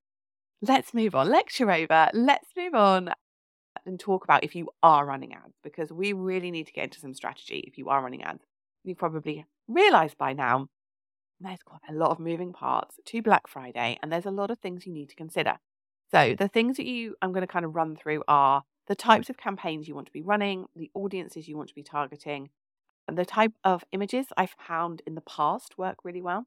Let's 0.62 0.94
move 0.94 1.16
on. 1.16 1.30
Lecture 1.30 1.72
over. 1.72 2.10
Let's 2.14 2.50
move 2.58 2.76
on 2.76 3.14
and 3.86 4.00
talk 4.00 4.24
about 4.24 4.44
if 4.44 4.56
you 4.56 4.70
are 4.84 5.06
running 5.06 5.34
ads 5.34 5.56
because 5.64 5.92
we 5.92 6.14
really 6.14 6.52
need 6.52 6.68
to 6.68 6.74
get 6.74 6.86
into 6.86 7.00
some 7.00 7.14
strategy 7.14 7.64
if 7.66 7.78
you 7.78 7.90
are 7.90 8.02
running 8.02 8.24
ads. 8.24 8.44
You've 8.84 8.98
probably 8.98 9.46
realized 9.68 10.18
by 10.18 10.34
now 10.34 10.68
there's 11.40 11.64
quite 11.64 11.82
a 11.90 11.94
lot 11.94 12.12
of 12.12 12.20
moving 12.20 12.52
parts 12.52 13.00
to 13.06 13.22
Black 13.22 13.48
Friday 13.48 13.98
and 14.02 14.12
there's 14.12 14.26
a 14.26 14.32
lot 14.32 14.52
of 14.52 14.60
things 14.60 14.86
you 14.86 14.94
need 14.94 15.10
to 15.10 15.16
consider. 15.16 15.58
So, 16.12 16.36
the 16.38 16.48
things 16.48 16.78
that 16.78 16.88
you 16.88 17.16
I'm 17.22 17.32
going 17.32 17.46
to 17.46 17.48
kind 17.48 17.66
of 17.66 17.76
run 17.76 17.96
through 17.96 18.24
are 18.28 18.64
the 18.88 18.96
types 18.96 19.30
of 19.30 19.38
campaigns 19.38 19.88
you 19.88 19.94
want 19.96 20.08
to 20.08 20.14
be 20.14 20.24
running, 20.24 20.66
the 20.76 20.90
audiences 20.96 21.48
you 21.48 21.56
want 21.56 21.70
to 21.70 21.76
be 21.76 21.84
targeting, 21.84 22.50
the 23.18 23.26
type 23.26 23.54
of 23.64 23.84
images 23.92 24.28
I've 24.38 24.56
found 24.68 25.02
in 25.06 25.16
the 25.16 25.22
past 25.22 25.78
work 25.78 25.98
really 26.04 26.22
well. 26.22 26.46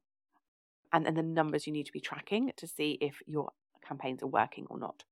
And 0.91 1.05
then 1.05 1.15
the 1.15 1.23
numbers 1.23 1.65
you 1.65 1.73
need 1.73 1.87
to 1.87 1.91
be 1.91 1.99
tracking 1.99 2.51
to 2.55 2.67
see 2.67 2.97
if 3.01 3.21
your 3.25 3.49
campaigns 3.85 4.21
are 4.21 4.27
working 4.27 4.67
or 4.69 4.77
not. 4.77 5.03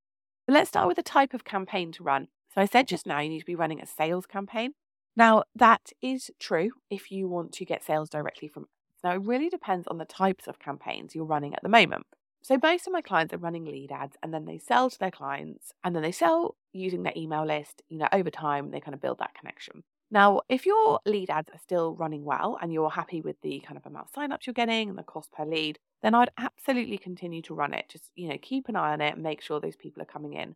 Let's 0.48 0.70
start 0.70 0.88
with 0.88 0.98
the 0.98 1.04
type 1.04 1.34
of 1.34 1.44
campaign 1.44 1.92
to 1.94 2.04
run. 2.04 2.28
So 2.54 2.62
I 2.62 2.66
said 2.66 2.88
just 2.88 3.06
now 3.06 3.20
you 3.20 3.30
need 3.30 3.40
to 3.40 3.46
be 3.46 3.56
running 3.56 3.82
a 3.82 3.86
sales 3.86 4.26
campaign. 4.26 4.74
Now, 5.16 5.44
that 5.56 5.92
is 6.02 6.32
true 6.40 6.72
if 6.90 7.12
you 7.12 7.28
want 7.28 7.52
to 7.54 7.66
get 7.66 7.84
sales 7.84 8.10
directly 8.10 8.48
from. 8.48 8.68
Now, 9.04 9.14
it 9.14 9.22
really 9.22 9.50
depends 9.50 9.88
on 9.88 9.98
the 9.98 10.06
types 10.06 10.48
of 10.48 10.60
campaigns 10.60 11.16
you're 11.16 11.26
running 11.26 11.54
at 11.54 11.64
the 11.64 11.70
moment. 11.70 12.06
So, 12.44 12.58
most 12.62 12.88
of 12.88 12.94
my 12.94 13.02
clients 13.02 13.34
are 13.34 13.38
running 13.38 13.66
lead 13.66 13.92
ads 13.92 14.16
and 14.24 14.34
then 14.34 14.46
they 14.46 14.58
sell 14.58 14.90
to 14.90 15.00
their 15.00 15.12
clients 15.12 15.74
and 15.84 15.96
then 15.96 16.04
they 16.04 16.12
sell 16.12 16.56
using 16.72 17.04
their 17.04 17.14
email 17.16 17.46
list. 17.46 17.82
You 17.90 18.00
know, 18.00 18.08
over 18.12 18.30
time, 18.30 18.72
they 18.72 18.80
kind 18.80 18.96
of 18.96 19.02
build 19.02 19.20
that 19.20 19.36
connection. 19.36 19.84
Now, 20.14 20.42
if 20.50 20.66
your 20.66 21.00
lead 21.06 21.30
ads 21.30 21.50
are 21.50 21.58
still 21.58 21.96
running 21.96 22.26
well 22.26 22.58
and 22.62 22.74
you're 22.74 22.90
happy 22.90 23.22
with 23.22 23.40
the 23.42 23.62
kind 23.66 23.78
of 23.78 23.86
amount 23.86 24.10
of 24.10 24.14
signups 24.14 24.46
you're 24.46 24.54
getting 24.54 24.90
and 24.90 24.98
the 24.98 25.04
cost 25.04 25.32
per 25.32 25.46
lead, 25.46 25.80
then 26.02 26.14
I'd 26.14 26.32
absolutely 26.38 26.98
continue 26.98 27.42
to 27.44 27.54
run 27.54 27.74
it. 27.74 27.86
Just, 27.88 28.12
you 28.16 28.28
know, 28.28 28.38
keep 28.42 28.68
an 28.68 28.76
eye 28.76 28.92
on 28.92 29.00
it 29.00 29.14
and 29.14 29.24
make 29.24 29.42
sure 29.42 29.62
those 29.62 29.78
people 29.78 30.02
are 30.02 30.06
coming 30.06 30.34
in. 30.34 30.56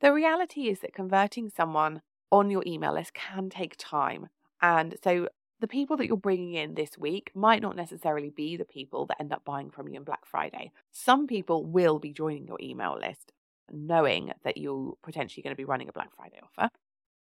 The 0.00 0.12
reality 0.12 0.68
is 0.68 0.80
that 0.80 0.92
converting 0.92 1.48
someone 1.48 2.02
on 2.30 2.50
your 2.50 2.62
email 2.66 2.92
list 2.92 3.14
can 3.14 3.48
take 3.48 3.74
time. 3.78 4.28
And 4.60 4.96
so 5.02 5.28
the 5.60 5.66
people 5.66 5.96
that 5.96 6.06
you're 6.06 6.16
bringing 6.16 6.54
in 6.54 6.74
this 6.74 6.98
week 6.98 7.30
might 7.34 7.62
not 7.62 7.76
necessarily 7.76 8.30
be 8.30 8.56
the 8.56 8.64
people 8.66 9.06
that 9.06 9.16
end 9.18 9.32
up 9.32 9.44
buying 9.44 9.70
from 9.70 9.88
you 9.88 9.98
on 9.98 10.04
Black 10.04 10.26
Friday. 10.26 10.72
Some 10.92 11.26
people 11.26 11.64
will 11.64 11.98
be 11.98 12.12
joining 12.12 12.46
your 12.46 12.58
email 12.60 12.98
list 13.00 13.32
knowing 13.72 14.32
that 14.44 14.56
you're 14.56 14.94
potentially 15.02 15.42
going 15.42 15.52
to 15.52 15.56
be 15.56 15.64
running 15.64 15.88
a 15.88 15.92
Black 15.92 16.10
Friday 16.16 16.40
offer. 16.42 16.70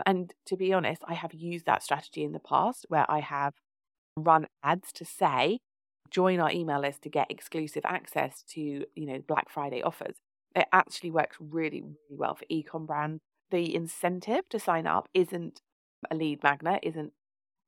And 0.04 0.32
to 0.46 0.56
be 0.56 0.72
honest, 0.72 1.02
I 1.06 1.14
have 1.14 1.32
used 1.32 1.66
that 1.66 1.82
strategy 1.82 2.24
in 2.24 2.32
the 2.32 2.40
past 2.40 2.86
where 2.88 3.08
I 3.10 3.20
have 3.20 3.54
run 4.16 4.46
ads 4.62 4.92
to 4.92 5.04
say, 5.04 5.60
join 6.10 6.40
our 6.40 6.50
email 6.50 6.80
list 6.80 7.02
to 7.02 7.08
get 7.08 7.30
exclusive 7.30 7.84
access 7.86 8.42
to, 8.50 8.60
you 8.60 9.06
know, 9.06 9.22
Black 9.26 9.48
Friday 9.48 9.82
offers. 9.82 10.16
It 10.54 10.66
actually 10.72 11.10
works 11.10 11.36
really, 11.40 11.82
really 11.82 11.94
well 12.10 12.34
for 12.34 12.44
ecom 12.50 12.86
brands. 12.86 13.20
The 13.50 13.74
incentive 13.74 14.48
to 14.50 14.58
sign 14.58 14.86
up 14.86 15.08
isn't 15.14 15.60
a 16.10 16.14
lead 16.14 16.42
magnet, 16.42 16.80
isn't 16.82 17.12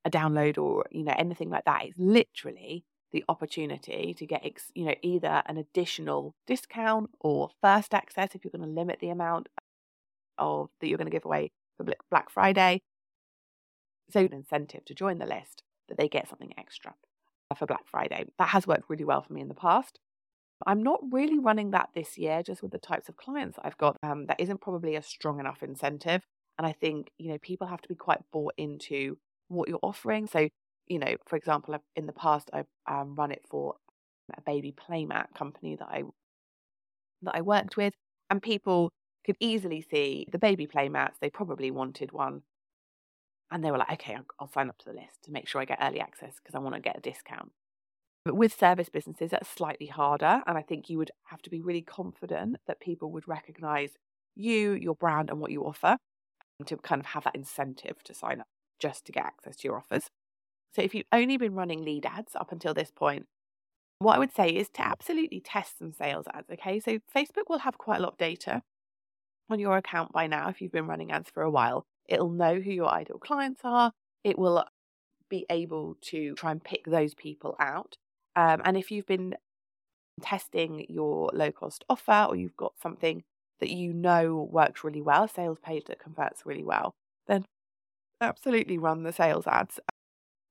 a 0.05 0.11
download 0.11 0.59
or, 0.59 0.85
you 0.91 1.05
know, 1.05 1.15
anything 1.17 1.51
like 1.51 1.65
that. 1.65 1.85
It's 1.85 1.99
literally 1.99 2.85
the 3.13 3.25
opportunity 3.29 4.13
to 4.13 4.27
get, 4.27 4.45
you 4.75 4.85
know, 4.85 4.95
either 5.03 5.43
an 5.47 5.57
additional 5.57 6.35
discount 6.47 7.11
or 7.21 7.51
first 7.63 7.95
access 7.95 8.35
if 8.35 8.45
you're 8.45 8.51
going 8.51 8.69
to 8.69 8.81
limit 8.81 8.99
the 9.01 9.11
amount 9.11 9.49
of 10.37 10.69
that 10.81 10.89
you're 10.89 10.99
going 10.99 11.07
to 11.07 11.13
give 11.13 11.25
away 11.25 11.53
for 11.77 11.85
Black 12.11 12.31
Friday. 12.31 12.81
So, 14.11 14.21
an 14.21 14.33
incentive 14.33 14.85
to 14.85 14.95
join 14.95 15.19
the 15.19 15.27
list 15.27 15.63
that 15.89 15.99
they 15.99 16.09
get 16.09 16.29
something 16.29 16.53
extra 16.59 16.95
for 17.57 17.67
Black 17.67 17.87
Friday. 17.87 18.27
That 18.39 18.49
has 18.49 18.67
worked 18.67 18.89
really 18.89 19.05
well 19.05 19.23
for 19.23 19.33
me 19.33 19.41
in 19.41 19.49
the 19.49 19.55
past. 19.55 19.99
I'm 20.67 20.83
not 20.83 21.01
really 21.11 21.39
running 21.39 21.73
that 21.73 21.91
this 21.95 22.17
year, 22.17 22.43
just 22.43 22.63
with 22.63 22.73
the 22.73 22.79
types 22.79 23.09
of 23.09 23.17
clients 23.17 23.59
I've 23.63 23.77
got. 23.77 23.97
Um, 24.03 24.27
that 24.27 24.41
isn't 24.41 24.61
probably 24.61 24.97
a 24.97 25.03
strong 25.03 25.41
enough 25.41 25.63
incentive. 25.63 26.23
And 26.59 26.67
I 26.67 26.73
think, 26.73 27.11
you 27.19 27.31
know, 27.31 27.39
people 27.39 27.67
have 27.67 27.83
to 27.83 27.89
be 27.89 27.95
quite 27.95 28.21
bought 28.33 28.55
into 28.57 29.19
what 29.49 29.69
you're 29.69 29.81
offering. 29.83 30.27
So, 30.27 30.49
you 30.87 30.99
know, 30.99 31.17
for 31.27 31.37
example, 31.37 31.77
in 31.97 32.07
the 32.07 32.13
past, 32.13 32.51
I've 32.53 32.67
um, 32.89 33.15
run 33.15 33.33
it 33.33 33.43
for 33.51 33.75
a 34.37 34.41
baby 34.41 34.73
playmat 34.73 35.35
company 35.37 35.77
that 35.77 35.89
I 35.89 36.03
that 37.23 37.35
I 37.35 37.41
worked 37.41 37.77
with, 37.77 37.95
and 38.31 38.43
people 38.43 38.91
could 39.25 39.37
easily 39.41 39.81
see 39.81 40.27
the 40.31 40.39
baby 40.39 40.67
playmats. 40.67 41.19
They 41.21 41.31
probably 41.31 41.71
wanted 41.71 42.13
one, 42.13 42.43
and 43.51 43.65
they 43.65 43.71
were 43.71 43.79
like, 43.79 43.93
"Okay, 43.93 44.15
I'll, 44.15 44.27
I'll 44.41 44.53
sign 44.53 44.69
up 44.69 44.79
to 44.79 44.87
the 44.87 44.93
list 44.93 45.23
to 45.25 45.33
make 45.33 45.49
sure 45.49 45.61
I 45.61 45.65
get 45.65 45.79
early 45.81 46.01
access 46.01 46.35
because 46.37 46.55
I 46.55 46.59
want 46.59 46.75
to 46.75 46.81
get 46.81 46.99
a 46.99 47.01
discount." 47.01 47.53
But 48.25 48.37
with 48.37 48.59
service 48.59 48.89
businesses, 48.89 49.31
that's 49.31 49.49
slightly 49.49 49.87
harder, 49.87 50.43
and 50.47 50.57
I 50.57 50.63
think 50.63 50.89
you 50.89 50.99
would 50.99 51.11
have 51.25 51.43
to 51.43 51.51
be 51.51 51.61
really 51.61 51.83
confident 51.83 52.57
that 52.67 52.81
people 52.81 53.13
would 53.13 53.29
recognise 53.29 53.91
you, 54.35 54.73
your 54.73 54.95
brand, 54.95 55.31
and 55.31 55.41
what 55.41 55.51
you 55.51 55.65
offer, 55.65 55.99
to 56.67 56.77
kind 56.79 57.01
of 57.01 57.07
have 57.07 57.25
that 57.25 57.35
incentive 57.35 58.03
to 58.05 58.15
sign 58.15 58.41
up 58.41 58.47
just 58.79 59.05
to 59.07 59.13
get 59.13 59.27
access 59.27 59.57
to 59.57 59.69
your 59.69 59.79
offers. 59.79 60.09
So 60.75 60.83
if 60.83 60.95
you've 60.95 61.07
only 61.13 61.37
been 61.37 61.55
running 61.55 61.85
lead 61.85 62.07
ads 62.07 62.35
up 62.35 62.51
until 62.51 62.75
this 62.75 62.91
point, 62.91 63.27
what 63.99 64.17
I 64.17 64.19
would 64.19 64.35
say 64.35 64.49
is 64.49 64.69
to 64.71 64.83
absolutely 64.83 65.41
test 65.41 65.79
some 65.79 65.93
sales 65.93 66.27
ads. 66.33 66.51
Okay. 66.51 66.81
So 66.81 66.99
Facebook 67.15 67.49
will 67.49 67.61
have 67.61 67.79
quite 67.79 67.99
a 67.99 68.03
lot 68.03 68.13
of 68.13 68.19
data 68.19 68.63
on 69.51 69.59
your 69.59 69.77
account 69.77 70.13
by 70.13 70.27
now 70.27 70.49
if 70.49 70.61
you've 70.61 70.73
been 70.73 70.87
running 70.87 71.13
ads 71.13 71.31
for 71.31 71.43
a 71.43 71.51
while. 71.51 71.87
It'll 72.07 72.31
know 72.31 72.61
who 72.61 72.71
your 72.71 72.89
ideal 72.89 73.19
clients 73.19 73.61
are. 73.65 73.93
It 74.23 74.39
will 74.39 74.65
be 75.29 75.47
able 75.51 75.97
to 76.01 76.35
try 76.35 76.51
and 76.51 76.63
pick 76.63 76.85
those 76.87 77.15
people 77.15 77.57
out. 77.59 77.97
Um, 78.37 78.63
and 78.65 78.77
if 78.77 78.91
you've 78.91 79.07
been 79.07 79.35
testing 80.21 80.87
your 80.89 81.31
low 81.33 81.51
cost 81.51 81.85
offer 81.89 82.27
or 82.29 82.37
you've 82.37 82.57
got 82.57 82.73
something 82.81 83.23
that 83.61 83.71
you 83.71 83.93
know 83.93 84.49
works 84.51 84.85
really 84.85 85.03
well, 85.03 85.25
a 85.25 85.29
sales 85.29 85.59
page 85.63 85.85
that 85.87 85.99
converts 85.99 86.45
really 86.45 86.65
well, 86.65 86.95
then 87.27 87.45
absolutely 88.21 88.79
run 88.79 89.03
the 89.03 89.13
sales 89.13 89.47
ads. 89.47 89.81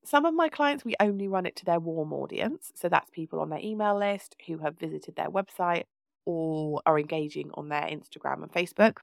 Some 0.06 0.25
of 0.25 0.34
my 0.34 0.49
clients, 0.49 0.84
we 0.84 0.95
only 0.99 1.27
run 1.27 1.45
it 1.45 1.56
to 1.58 1.65
their 1.65 1.79
warm 1.79 2.12
audience. 2.12 2.71
So 2.75 2.89
that's 2.89 3.10
people 3.10 3.39
on 3.39 3.49
their 3.49 3.60
email 3.60 3.97
list 3.97 4.36
who 4.47 4.58
have 4.60 4.77
visited 4.77 5.15
their 5.15 5.29
website 5.29 5.84
or 6.25 6.81
are 6.86 6.99
engaging 6.99 7.51
on 7.53 7.69
their 7.69 7.83
Instagram 7.83 8.43
and 8.43 8.51
Facebook. 8.51 8.97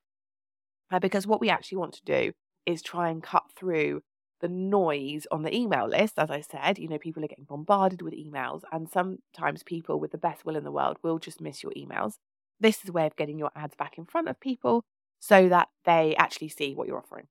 Uh, 0.91 0.99
because 0.99 1.27
what 1.27 1.41
we 1.41 1.51
actually 1.51 1.79
want 1.79 1.95
to 1.95 2.05
do 2.05 2.33
is 2.67 2.83
try 2.83 3.09
and 3.09 3.23
cut 3.23 3.45
through 3.55 4.03
the 4.41 4.49
noise 4.49 5.27
on 5.31 5.43
the 5.43 5.55
email 5.55 5.87
list. 5.87 6.19
As 6.19 6.31
I 6.31 6.41
said, 6.41 6.79
you 6.79 6.89
know, 6.89 6.99
people 6.99 7.23
are 7.25 7.29
getting 7.29 7.45
bombarded 7.45 8.03
with 8.03 8.15
emails, 8.15 8.63
and 8.73 8.89
sometimes 8.89 9.63
people 9.63 10.01
with 10.01 10.13
the 10.13 10.19
best 10.19 10.45
will 10.45 10.57
in 10.57 10.65
the 10.65 10.73
world 10.73 10.97
will 11.03 11.19
just 11.19 11.41
miss 11.41 11.63
your 11.63 11.73
emails. 11.73 12.15
This 12.59 12.83
is 12.83 12.89
a 12.89 12.93
way 12.93 13.07
of 13.07 13.17
getting 13.17 13.39
your 13.39 13.51
ads 13.55 13.75
back 13.77 13.97
in 13.99 14.05
front 14.05 14.29
of 14.29 14.41
people 14.41 14.85
so 15.21 15.49
that 15.49 15.69
they 15.85 16.15
actually 16.17 16.49
see 16.49 16.75
what 16.75 16.89
you're 16.89 16.99
offering. 16.99 17.27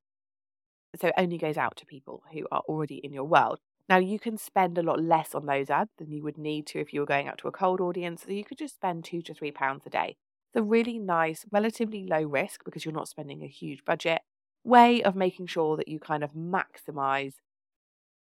So 0.99 1.08
it 1.08 1.15
only 1.17 1.38
goes 1.38 1.58
out 1.58 1.75
to 1.78 1.86
people 1.86 2.23
who 2.32 2.47
are 2.52 2.62
already 2.67 2.95
in 2.95 3.13
your 3.13 3.25
world. 3.25 3.60
Now, 3.89 3.97
you 3.97 4.19
can 4.19 4.38
spend 4.38 4.78
a 4.78 4.84
lot 4.84 5.02
less 5.02 5.34
on 5.34 5.47
those 5.47 5.69
ads 5.71 5.89
than 5.97 6.12
you 6.12 6.21
would 6.21 6.38
need 6.38 6.67
to 6.67 6.80
if 6.80 6.93
you 6.93 6.99
were 6.99 7.08
going 7.08 7.28
out 7.28 7.39
to 7.39 7.47
a 7.47 7.52
cold 7.52 7.82
audience. 7.82 8.23
So 8.23 8.32
you 8.32 8.43
could 8.43 8.60
just 8.60 8.75
spend 8.75 9.04
two 9.04 9.21
to 9.23 9.34
three 9.34 9.52
pounds 9.52 9.84
a 9.88 9.89
day. 9.89 10.15
It's 10.54 10.62
a 10.62 10.63
really 10.63 10.99
nice, 10.99 11.45
relatively 11.52 12.06
low 12.06 12.21
risk 12.23 12.63
because 12.63 12.86
you're 12.86 12.93
not 12.93 13.08
spending 13.08 13.43
a 13.43 13.47
huge 13.47 13.84
budget 13.86 14.21
way 14.63 15.02
of 15.02 15.15
making 15.15 15.47
sure 15.47 15.75
that 15.78 15.88
you 15.88 15.99
kind 15.99 16.23
of 16.23 16.34
maximize, 16.34 17.34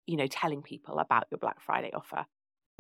you 0.08 0.18
know, 0.18 0.28
telling 0.28 0.62
people 0.62 1.00
about 1.00 1.28
your 1.32 1.38
Black 1.38 1.62
Friday 1.62 1.92
offer. 1.94 2.26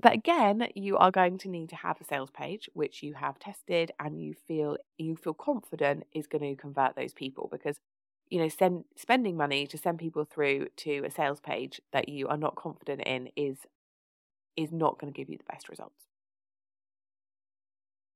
But 0.01 0.13
again, 0.13 0.67
you 0.75 0.97
are 0.97 1.11
going 1.11 1.37
to 1.39 1.49
need 1.49 1.69
to 1.69 1.75
have 1.77 2.01
a 2.01 2.03
sales 2.03 2.31
page 2.31 2.69
which 2.73 3.01
you 3.01 3.13
have 3.13 3.39
tested 3.39 3.91
and 3.99 4.19
you 4.19 4.33
feel 4.33 4.77
you 4.97 5.15
feel 5.15 5.33
confident 5.33 6.03
is 6.13 6.27
going 6.27 6.41
to 6.41 6.61
convert 6.61 6.95
those 6.95 7.13
people 7.13 7.47
because 7.51 7.79
you 8.29 8.39
know, 8.39 8.49
send, 8.49 8.85
spending 8.95 9.37
money 9.37 9.67
to 9.67 9.77
send 9.77 9.99
people 9.99 10.25
through 10.25 10.67
to 10.77 11.03
a 11.05 11.11
sales 11.11 11.39
page 11.39 11.79
that 11.93 12.09
you 12.09 12.27
are 12.27 12.37
not 12.37 12.55
confident 12.55 13.01
in 13.01 13.29
is 13.35 13.57
is 14.57 14.71
not 14.71 14.97
going 14.97 15.11
to 15.11 15.17
give 15.17 15.29
you 15.29 15.37
the 15.37 15.51
best 15.51 15.67
results. 15.67 16.05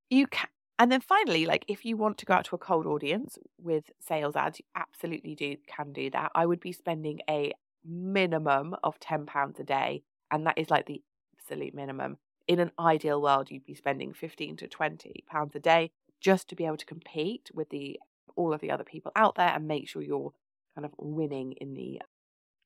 You 0.09 0.25
can, 0.27 0.47
and 0.79 0.91
then 0.91 1.01
finally, 1.01 1.45
like 1.45 1.65
if 1.67 1.85
you 1.85 1.97
want 1.97 2.17
to 2.19 2.25
go 2.25 2.33
out 2.33 2.45
to 2.45 2.55
a 2.55 2.59
cold 2.59 2.85
audience 2.87 3.37
with 3.61 3.91
sales 3.99 4.35
ads, 4.35 4.59
you 4.59 4.65
absolutely 4.75 5.35
do 5.35 5.57
can 5.67 5.91
do 5.91 6.09
that. 6.11 6.31
I 6.33 6.45
would 6.45 6.61
be 6.61 6.71
spending 6.71 7.19
a 7.29 7.53
minimum 7.85 8.75
of 8.83 8.99
ten 8.99 9.25
pounds 9.25 9.59
a 9.59 9.63
day, 9.63 10.03
and 10.31 10.47
that 10.47 10.57
is 10.57 10.69
like 10.69 10.85
the 10.85 11.01
absolute 11.37 11.73
minimum. 11.73 12.17
In 12.47 12.59
an 12.59 12.71
ideal 12.79 13.21
world, 13.21 13.51
you'd 13.51 13.65
be 13.65 13.75
spending 13.75 14.13
fifteen 14.13 14.55
to 14.57 14.67
twenty 14.67 15.23
pounds 15.27 15.55
a 15.55 15.59
day 15.59 15.91
just 16.21 16.47
to 16.49 16.55
be 16.55 16.65
able 16.65 16.77
to 16.77 16.85
compete 16.85 17.51
with 17.53 17.69
the 17.69 17.99
all 18.39 18.53
of 18.53 18.61
the 18.61 18.71
other 18.71 18.83
people 18.83 19.11
out 19.15 19.35
there 19.35 19.49
and 19.49 19.67
make 19.67 19.87
sure 19.87 20.01
you're 20.01 20.33
kind 20.73 20.85
of 20.85 20.91
winning 20.97 21.51
in 21.53 21.73
the 21.73 22.01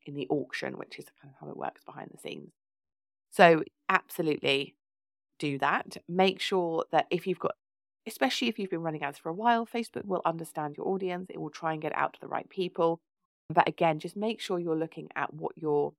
in 0.06 0.16
the 0.16 0.28
auction, 0.30 0.78
which 0.78 1.00
is 1.00 1.06
kind 1.22 1.34
of 1.34 1.40
how 1.40 1.50
it 1.50 1.58
works 1.58 1.84
behind 1.84 2.10
the 2.12 2.20
scenes. 2.20 2.52
So 3.32 3.64
absolutely 3.90 4.76
do 5.40 5.58
that. 5.60 5.98
Make 6.08 6.40
sure 6.40 6.86
that 6.92 7.08
if 7.10 7.26
you've 7.26 7.40
got 7.40 7.56
especially 8.06 8.50
if 8.50 8.60
you've 8.60 8.70
been 8.70 8.84
running 8.84 9.04
ads 9.04 9.18
for 9.18 9.30
a 9.30 9.34
while, 9.34 9.66
Facebook 9.66 10.06
will 10.06 10.22
understand 10.26 10.76
your 10.78 10.88
audience. 10.88 11.28
It 11.30 11.40
will 11.40 11.50
try 11.50 11.74
and 11.74 11.82
get 11.82 11.96
out 11.96 12.14
to 12.14 12.20
the 12.20 12.28
right 12.28 12.48
people. 12.50 13.00
But 13.50 13.68
again, 13.68 14.00
just 14.00 14.16
make 14.16 14.42
sure 14.42 14.60
you're 14.60 14.76
looking 14.76 15.10
at 15.16 15.34
what 15.34 15.58
your 15.58 15.94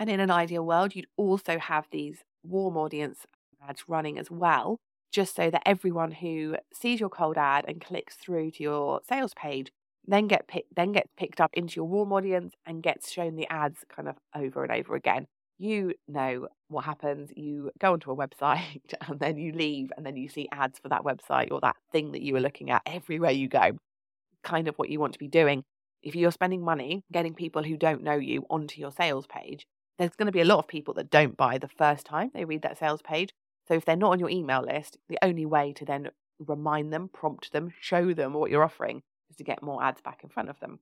And 0.00 0.08
in 0.08 0.18
an 0.18 0.30
ideal 0.30 0.64
world, 0.64 0.96
you'd 0.96 1.06
also 1.18 1.58
have 1.58 1.86
these 1.90 2.24
warm 2.42 2.78
audience 2.78 3.26
ads 3.68 3.84
running 3.86 4.18
as 4.18 4.30
well, 4.30 4.78
just 5.12 5.36
so 5.36 5.50
that 5.50 5.62
everyone 5.66 6.10
who 6.10 6.56
sees 6.72 7.00
your 7.00 7.10
cold 7.10 7.36
ad 7.36 7.66
and 7.68 7.82
clicks 7.82 8.16
through 8.16 8.52
to 8.52 8.62
your 8.62 9.00
sales 9.06 9.34
page 9.34 9.70
then 10.06 10.26
get 10.26 10.48
picked 10.48 10.74
then 10.74 10.92
gets 10.92 11.10
picked 11.16 11.40
up 11.40 11.50
into 11.52 11.76
your 11.76 11.84
warm 11.84 12.12
audience 12.12 12.54
and 12.66 12.82
gets 12.82 13.12
shown 13.12 13.36
the 13.36 13.46
ads 13.50 13.84
kind 13.94 14.08
of 14.08 14.16
over 14.34 14.64
and 14.64 14.72
over 14.72 14.94
again. 14.94 15.26
You 15.58 15.92
know 16.08 16.48
what 16.68 16.86
happens. 16.86 17.30
You 17.36 17.70
go 17.78 17.92
onto 17.92 18.10
a 18.10 18.16
website 18.16 18.94
and 19.08 19.20
then 19.20 19.36
you 19.36 19.52
leave 19.52 19.92
and 19.96 20.06
then 20.06 20.16
you 20.16 20.28
see 20.28 20.48
ads 20.52 20.78
for 20.78 20.88
that 20.88 21.04
website 21.04 21.52
or 21.52 21.60
that 21.60 21.76
thing 21.92 22.12
that 22.12 22.22
you 22.22 22.32
were 22.32 22.40
looking 22.40 22.70
at 22.70 22.82
everywhere 22.86 23.30
you 23.32 23.48
go. 23.48 23.72
Kind 24.42 24.68
of 24.68 24.76
what 24.76 24.88
you 24.88 24.98
want 24.98 25.12
to 25.12 25.18
be 25.18 25.28
doing. 25.28 25.64
If 26.02 26.16
you're 26.16 26.32
spending 26.32 26.62
money 26.62 27.04
getting 27.12 27.34
people 27.34 27.62
who 27.62 27.76
don't 27.76 28.02
know 28.02 28.14
you 28.14 28.46
onto 28.48 28.80
your 28.80 28.90
sales 28.90 29.26
page, 29.26 29.66
there's 30.00 30.16
going 30.16 30.26
to 30.26 30.32
be 30.32 30.40
a 30.40 30.46
lot 30.46 30.58
of 30.58 30.66
people 30.66 30.94
that 30.94 31.10
don't 31.10 31.36
buy 31.36 31.58
the 31.58 31.68
first 31.68 32.06
time 32.06 32.30
they 32.32 32.46
read 32.46 32.62
that 32.62 32.78
sales 32.78 33.02
page. 33.02 33.34
So 33.68 33.74
if 33.74 33.84
they're 33.84 33.96
not 33.96 34.12
on 34.12 34.18
your 34.18 34.30
email 34.30 34.62
list, 34.62 34.96
the 35.10 35.18
only 35.20 35.44
way 35.44 35.74
to 35.74 35.84
then 35.84 36.08
remind 36.38 36.90
them, 36.90 37.10
prompt 37.12 37.52
them, 37.52 37.70
show 37.78 38.14
them 38.14 38.32
what 38.32 38.50
you're 38.50 38.64
offering 38.64 39.02
is 39.28 39.36
to 39.36 39.44
get 39.44 39.62
more 39.62 39.84
ads 39.84 40.00
back 40.00 40.20
in 40.24 40.30
front 40.30 40.48
of 40.48 40.58
them. 40.58 40.78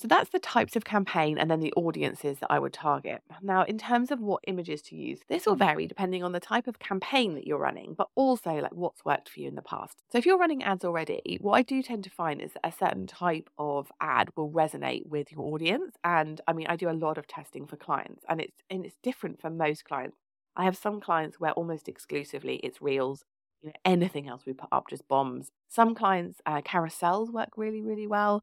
So 0.00 0.08
that's 0.08 0.30
the 0.30 0.38
types 0.38 0.76
of 0.76 0.84
campaign 0.86 1.36
and 1.36 1.50
then 1.50 1.60
the 1.60 1.74
audiences 1.74 2.38
that 2.38 2.50
I 2.50 2.58
would 2.58 2.72
target. 2.72 3.20
Now, 3.42 3.64
in 3.64 3.76
terms 3.76 4.10
of 4.10 4.18
what 4.18 4.42
images 4.46 4.80
to 4.82 4.96
use, 4.96 5.20
this 5.28 5.44
will 5.44 5.56
vary 5.56 5.86
depending 5.86 6.24
on 6.24 6.32
the 6.32 6.40
type 6.40 6.66
of 6.66 6.78
campaign 6.78 7.34
that 7.34 7.46
you're 7.46 7.58
running, 7.58 7.92
but 7.98 8.08
also 8.14 8.50
like 8.54 8.72
what's 8.72 9.04
worked 9.04 9.28
for 9.28 9.40
you 9.40 9.48
in 9.48 9.56
the 9.56 9.62
past. 9.62 9.98
So 10.10 10.16
if 10.16 10.24
you're 10.24 10.38
running 10.38 10.62
ads 10.62 10.86
already, 10.86 11.36
what 11.42 11.52
I 11.52 11.60
do 11.60 11.82
tend 11.82 12.04
to 12.04 12.10
find 12.10 12.40
is 12.40 12.54
that 12.54 12.66
a 12.66 12.72
certain 12.72 13.06
type 13.06 13.50
of 13.58 13.92
ad 14.00 14.30
will 14.36 14.50
resonate 14.50 15.06
with 15.06 15.30
your 15.32 15.42
audience. 15.52 15.94
And 16.02 16.40
I 16.48 16.54
mean, 16.54 16.66
I 16.70 16.76
do 16.76 16.88
a 16.88 16.92
lot 16.92 17.18
of 17.18 17.26
testing 17.26 17.66
for 17.66 17.76
clients 17.76 18.24
and 18.26 18.40
it's 18.40 18.56
and 18.70 18.86
it's 18.86 18.96
different 19.02 19.38
for 19.38 19.50
most 19.50 19.84
clients. 19.84 20.16
I 20.56 20.64
have 20.64 20.78
some 20.78 21.02
clients 21.02 21.38
where 21.38 21.52
almost 21.52 21.88
exclusively 21.88 22.56
it's 22.64 22.80
reels 22.80 23.26
you 23.60 23.68
know 23.68 23.74
anything 23.84 24.26
else 24.26 24.46
we 24.46 24.54
put 24.54 24.70
up 24.72 24.88
just 24.88 25.06
bombs 25.06 25.50
some 25.68 25.94
clients 25.94 26.40
uh, 26.46 26.62
carousels 26.62 27.30
work 27.30 27.50
really 27.56 27.82
really 27.82 28.06
well 28.06 28.42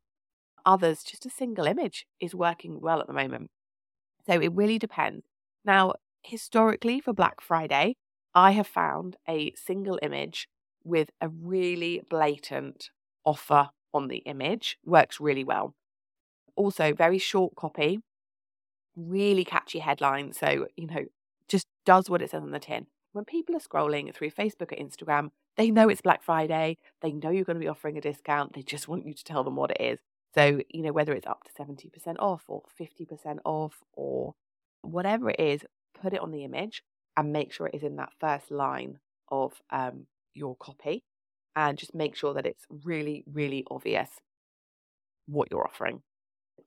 others, 0.68 1.02
just 1.02 1.26
a 1.26 1.30
single 1.32 1.66
image 1.66 2.06
is 2.20 2.36
working 2.36 2.80
well 2.80 3.00
at 3.00 3.08
the 3.08 3.14
moment. 3.14 3.50
So 4.28 4.34
it 4.40 4.54
really 4.54 4.78
depends. 4.78 5.26
Now, 5.66 5.94
historically, 6.22 7.00
for 7.00 7.14
Black 7.14 7.42
Friday, 7.42 7.96
I 8.36 8.52
have 8.52 8.68
found 8.68 9.16
a 9.28 9.54
single 9.56 9.98
image 10.04 10.48
with 10.84 11.10
a 11.22 11.30
really 11.30 12.04
blatant 12.10 12.92
offer 13.26 13.70
on 13.94 14.10
the 14.10 14.18
image 14.18 14.78
works 14.86 15.20
really 15.20 15.44
well. 15.44 15.74
Also, 16.56 16.94
very 16.94 17.18
short 17.18 17.56
copy, 17.56 18.02
really 18.96 19.44
catchy 19.44 19.80
headline. 19.80 20.34
So, 20.34 20.68
you 20.76 20.88
know, 20.88 21.06
just 21.48 21.68
does 21.86 22.10
what 22.10 22.22
it 22.22 22.32
says 22.32 22.44
on 22.44 22.52
the 22.52 22.60
tin. 22.60 22.88
When 23.14 23.26
people 23.26 23.56
are 23.56 23.60
scrolling 23.60 24.14
through 24.14 24.32
Facebook 24.32 24.72
or 24.72 24.76
Instagram, 24.76 25.30
they 25.56 25.72
know 25.72 25.90
it's 25.90 26.02
Black 26.02 26.22
Friday. 26.22 26.78
They 27.02 27.12
know 27.12 27.32
you're 27.32 27.46
going 27.46 27.56
to 27.56 27.64
be 27.64 27.68
offering 27.68 27.98
a 27.98 28.02
discount. 28.02 28.54
They 28.54 28.62
just 28.62 28.88
want 28.88 29.08
you 29.08 29.14
to 29.14 29.24
tell 29.24 29.44
them 29.44 29.56
what 29.56 29.72
it 29.72 29.82
is. 29.82 30.00
So, 30.38 30.62
you 30.70 30.84
know, 30.84 30.92
whether 30.92 31.14
it's 31.14 31.26
up 31.28 31.44
to 31.44 31.64
70% 31.64 32.18
off 32.20 32.44
or 32.48 32.64
50% 32.80 33.40
off 33.44 33.76
or 33.94 34.36
whatever 34.82 35.30
it 35.32 35.40
is, 35.40 35.66
put 36.00 36.14
it 36.14 36.20
on 36.20 36.32
the 36.32 36.44
image 36.44 36.84
and 37.16 37.34
make 37.34 37.52
sure 37.52 37.68
it 37.68 37.76
is 37.76 37.84
in 37.84 37.96
that 37.96 38.14
first 38.20 38.52
line 38.52 39.00
of 39.32 39.54
um, 39.72 40.06
your 40.34 40.56
copy 40.58 41.04
and 41.56 41.78
just 41.78 41.96
make 41.96 42.16
sure 42.16 42.34
that 42.36 42.46
it's 42.46 42.66
really, 42.84 43.24
really 43.32 43.66
obvious 43.72 44.10
what 45.26 45.48
you're 45.50 45.66
offering. 45.68 46.02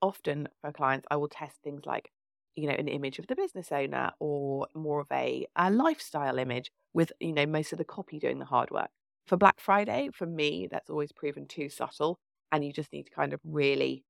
Often 0.01 0.49
for 0.61 0.71
clients, 0.73 1.07
I 1.09 1.15
will 1.15 1.29
test 1.29 1.55
things 1.63 1.85
like 1.85 2.11
you 2.55 2.67
know, 2.67 2.75
an 2.77 2.89
image 2.89 3.17
of 3.17 3.27
the 3.27 3.35
business 3.35 3.71
owner 3.71 4.11
or 4.19 4.67
more 4.75 4.99
of 4.99 5.07
a, 5.11 5.47
a 5.55 5.71
lifestyle 5.71 6.37
image 6.37 6.69
with, 6.93 7.13
you 7.21 7.31
know, 7.31 7.45
most 7.45 7.71
of 7.71 7.77
the 7.77 7.85
copy 7.85 8.19
doing 8.19 8.39
the 8.39 8.45
hard 8.45 8.69
work. 8.71 8.89
For 9.25 9.37
Black 9.37 9.61
Friday, 9.61 10.09
for 10.13 10.25
me, 10.25 10.67
that's 10.69 10.89
always 10.89 11.13
proven 11.13 11.47
too 11.47 11.69
subtle. 11.69 12.19
And 12.51 12.65
you 12.65 12.73
just 12.73 12.91
need 12.91 13.07
to 13.07 13.11
kind 13.11 13.33
of 13.33 13.39
really, 13.43 14.03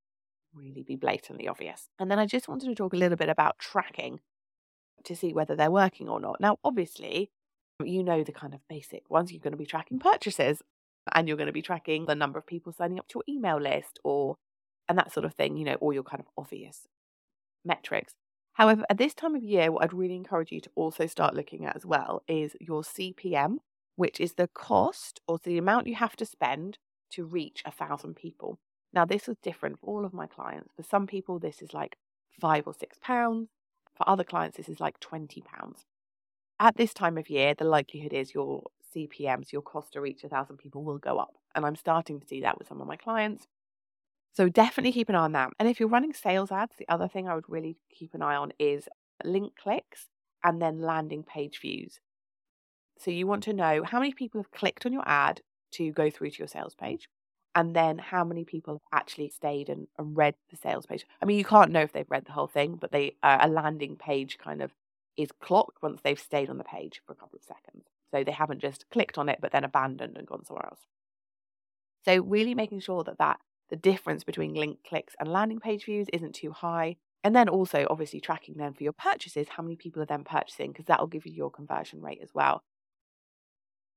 really 0.53 0.83
be 0.83 0.95
blatantly 0.95 1.47
obvious. 1.47 1.89
And 1.99 2.09
then 2.09 2.19
I 2.19 2.25
just 2.25 2.47
wanted 2.47 2.67
to 2.67 2.75
talk 2.75 2.93
a 2.93 2.97
little 2.97 3.17
bit 3.17 3.29
about 3.29 3.59
tracking 3.59 4.19
to 5.03 5.15
see 5.15 5.33
whether 5.33 5.55
they're 5.55 5.71
working 5.71 6.09
or 6.09 6.19
not. 6.19 6.39
Now, 6.39 6.57
obviously, 6.63 7.31
you 7.83 8.03
know 8.03 8.23
the 8.23 8.31
kind 8.31 8.53
of 8.53 8.61
basic 8.69 9.09
ones. 9.09 9.31
You're 9.31 9.41
going 9.41 9.53
to 9.53 9.57
be 9.57 9.65
tracking 9.65 9.99
purchases 9.99 10.61
and 11.13 11.27
you're 11.27 11.37
going 11.37 11.47
to 11.47 11.53
be 11.53 11.61
tracking 11.61 12.05
the 12.05 12.15
number 12.15 12.37
of 12.37 12.45
people 12.45 12.71
signing 12.71 12.99
up 12.99 13.07
to 13.09 13.19
your 13.19 13.35
email 13.35 13.59
list 13.59 13.99
or 14.03 14.37
and 14.87 14.97
that 14.97 15.13
sort 15.13 15.25
of 15.25 15.33
thing, 15.33 15.57
you 15.57 15.63
know, 15.63 15.75
all 15.75 15.93
your 15.93 16.03
kind 16.03 16.19
of 16.19 16.27
obvious 16.37 16.87
metrics. 17.63 18.13
However, 18.53 18.83
at 18.89 18.97
this 18.97 19.13
time 19.13 19.35
of 19.35 19.43
year, 19.43 19.71
what 19.71 19.83
I'd 19.83 19.93
really 19.93 20.15
encourage 20.15 20.51
you 20.51 20.59
to 20.61 20.69
also 20.75 21.07
start 21.07 21.33
looking 21.33 21.65
at 21.65 21.75
as 21.75 21.85
well 21.85 22.23
is 22.27 22.55
your 22.59 22.81
CPM, 22.81 23.57
which 23.95 24.19
is 24.19 24.33
the 24.33 24.49
cost 24.49 25.21
or 25.27 25.39
the 25.41 25.57
amount 25.57 25.87
you 25.87 25.95
have 25.95 26.15
to 26.17 26.25
spend 26.25 26.77
to 27.11 27.25
reach 27.25 27.61
a 27.65 27.71
thousand 27.71 28.15
people. 28.15 28.59
Now, 28.93 29.05
this 29.05 29.27
is 29.27 29.37
different 29.41 29.79
for 29.79 29.87
all 29.87 30.05
of 30.05 30.13
my 30.13 30.27
clients. 30.27 30.73
For 30.75 30.83
some 30.83 31.07
people, 31.07 31.39
this 31.39 31.61
is 31.61 31.73
like 31.73 31.97
five 32.39 32.67
or 32.67 32.73
six 32.73 32.97
pounds. 33.01 33.49
For 33.95 34.07
other 34.07 34.23
clients, 34.23 34.57
this 34.57 34.69
is 34.69 34.79
like 34.79 34.99
20 34.99 35.41
pounds. 35.41 35.85
At 36.59 36.77
this 36.77 36.93
time 36.93 37.17
of 37.17 37.29
year, 37.29 37.53
the 37.53 37.65
likelihood 37.65 38.13
is 38.13 38.33
your 38.33 38.63
CPMs, 38.95 39.51
your 39.51 39.61
cost 39.61 39.93
to 39.93 40.01
reach 40.01 40.23
a 40.23 40.29
thousand 40.29 40.57
people 40.57 40.83
will 40.83 40.97
go 40.97 41.17
up. 41.17 41.35
And 41.55 41.65
I'm 41.65 41.75
starting 41.75 42.19
to 42.19 42.27
see 42.27 42.41
that 42.41 42.57
with 42.57 42.67
some 42.67 42.81
of 42.81 42.87
my 42.87 42.97
clients. 42.97 43.47
So 44.33 44.47
definitely 44.47 44.93
keep 44.93 45.09
an 45.09 45.15
eye 45.15 45.19
on 45.19 45.33
that. 45.33 45.51
And 45.59 45.67
if 45.67 45.79
you're 45.79 45.89
running 45.89 46.13
sales 46.13 46.51
ads, 46.51 46.75
the 46.77 46.87
other 46.87 47.07
thing 47.07 47.27
I 47.27 47.35
would 47.35 47.49
really 47.49 47.77
keep 47.93 48.13
an 48.13 48.21
eye 48.21 48.35
on 48.35 48.53
is 48.59 48.87
link 49.23 49.53
clicks 49.61 50.07
and 50.43 50.61
then 50.61 50.81
landing 50.81 51.23
page 51.23 51.59
views. 51.61 51.99
So 52.97 53.11
you 53.11 53.27
want 53.27 53.43
to 53.43 53.53
know 53.53 53.83
how 53.83 53.99
many 53.99 54.13
people 54.13 54.41
have 54.41 54.51
clicked 54.51 54.85
on 54.85 54.93
your 54.93 55.07
ad 55.07 55.41
to 55.71 55.91
go 55.91 56.09
through 56.09 56.31
to 56.31 56.39
your 56.39 56.47
sales 56.47 56.75
page 56.75 57.07
and 57.55 57.75
then 57.75 57.97
how 57.97 58.23
many 58.23 58.45
people 58.45 58.75
have 58.75 58.99
actually 58.99 59.29
stayed 59.29 59.69
and, 59.69 59.87
and 59.97 60.15
read 60.15 60.35
the 60.49 60.57
sales 60.57 60.85
page. 60.85 61.05
I 61.21 61.25
mean, 61.25 61.37
you 61.37 61.45
can't 61.45 61.71
know 61.71 61.81
if 61.81 61.91
they've 61.91 62.09
read 62.09 62.25
the 62.25 62.31
whole 62.31 62.47
thing, 62.47 62.75
but 62.75 62.91
they 62.91 63.15
uh, 63.23 63.39
a 63.41 63.49
landing 63.49 63.95
page 63.97 64.37
kind 64.37 64.61
of 64.61 64.71
is 65.17 65.29
clocked 65.41 65.81
once 65.81 66.01
they've 66.01 66.19
stayed 66.19 66.49
on 66.49 66.57
the 66.57 66.63
page 66.63 67.01
for 67.05 67.11
a 67.13 67.15
couple 67.15 67.37
of 67.37 67.43
seconds. 67.43 67.85
So 68.11 68.23
they 68.23 68.31
haven't 68.31 68.61
just 68.61 68.89
clicked 68.89 69.17
on 69.17 69.29
it 69.29 69.39
but 69.41 69.51
then 69.51 69.63
abandoned 69.63 70.17
and 70.17 70.27
gone 70.27 70.45
somewhere 70.45 70.65
else. 70.65 70.81
So 72.05 72.23
really 72.23 72.55
making 72.55 72.79
sure 72.79 73.03
that 73.03 73.17
that 73.19 73.39
the 73.69 73.75
difference 73.75 74.23
between 74.23 74.53
link 74.53 74.79
clicks 74.87 75.15
and 75.19 75.31
landing 75.31 75.59
page 75.59 75.85
views 75.85 76.07
isn't 76.13 76.35
too 76.35 76.51
high. 76.51 76.97
And 77.23 77.35
then 77.35 77.49
also 77.49 77.85
obviously 77.89 78.19
tracking 78.19 78.55
then 78.57 78.73
for 78.73 78.83
your 78.83 78.93
purchases, 78.93 79.47
how 79.49 79.61
many 79.61 79.75
people 79.75 80.01
are 80.01 80.07
then 80.07 80.23
purchasing, 80.23 80.71
because 80.71 80.85
that 80.85 80.99
will 80.99 81.07
give 81.07 81.25
you 81.25 81.33
your 81.33 81.51
conversion 81.51 82.01
rate 82.01 82.19
as 82.23 82.29
well 82.33 82.63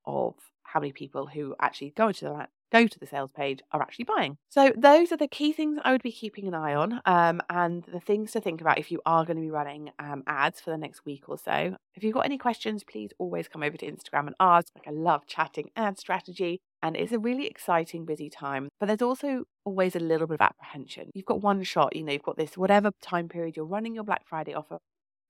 of 0.07 0.35
how 0.63 0.81
many 0.81 0.93
people 0.93 1.27
who 1.27 1.55
actually 1.61 1.91
go 1.97 2.13
to 2.13 2.25
the 2.25 2.49
go 2.75 2.89
to 2.89 2.99
the 2.99 3.07
sales 3.07 3.31
page 3.31 3.61
are 3.71 3.81
actually 3.81 4.05
buying. 4.05 4.37
So 4.49 4.73
those 4.77 5.13
are 5.13 5.17
the 5.17 5.29
key 5.29 5.53
things 5.53 5.79
I 5.85 5.93
would 5.93 6.03
be 6.03 6.11
keeping 6.11 6.49
an 6.49 6.55
eye 6.55 6.75
on, 6.75 7.01
um, 7.07 7.41
and 7.49 7.85
the 7.85 8.01
things 8.01 8.33
to 8.33 8.41
think 8.41 8.61
about 8.61 8.79
if 8.79 8.91
you 8.91 9.01
are 9.07 9.25
going 9.25 9.37
to 9.37 9.43
be 9.43 9.51
running 9.51 9.91
um, 10.01 10.25
ads 10.27 10.61
for 10.61 10.71
the 10.71 10.77
next 10.77 11.05
week 11.05 11.29
or 11.29 11.39
so. 11.39 11.77
If 11.95 12.03
you've 12.03 12.15
got 12.15 12.25
any 12.25 12.37
questions, 12.37 12.83
please 12.83 13.11
always 13.19 13.47
come 13.47 13.63
over 13.63 13.77
to 13.77 13.87
Instagram 13.87 14.27
and 14.27 14.35
ask. 14.41 14.67
Like 14.75 14.89
I 14.89 14.91
love 14.91 15.25
chatting 15.29 15.71
ad 15.77 16.01
strategy, 16.01 16.61
and 16.83 16.97
it's 16.97 17.13
a 17.13 17.19
really 17.21 17.47
exciting, 17.47 18.05
busy 18.05 18.29
time. 18.29 18.69
But 18.81 18.87
there's 18.87 19.03
also 19.03 19.45
always 19.65 19.95
a 19.95 20.01
little 20.01 20.27
bit 20.27 20.41
of 20.41 20.41
apprehension. 20.41 21.11
You've 21.15 21.27
got 21.27 21.43
one 21.43 21.63
shot, 21.63 21.95
you 21.95 22.03
know, 22.03 22.13
you've 22.13 22.23
got 22.23 22.37
this 22.37 22.59
whatever 22.59 22.91
time 23.01 23.29
period 23.29 23.57
you're 23.57 23.67
running 23.67 23.95
your 23.95 24.05
Black 24.05 24.27
Friday 24.27 24.55
offer 24.55 24.79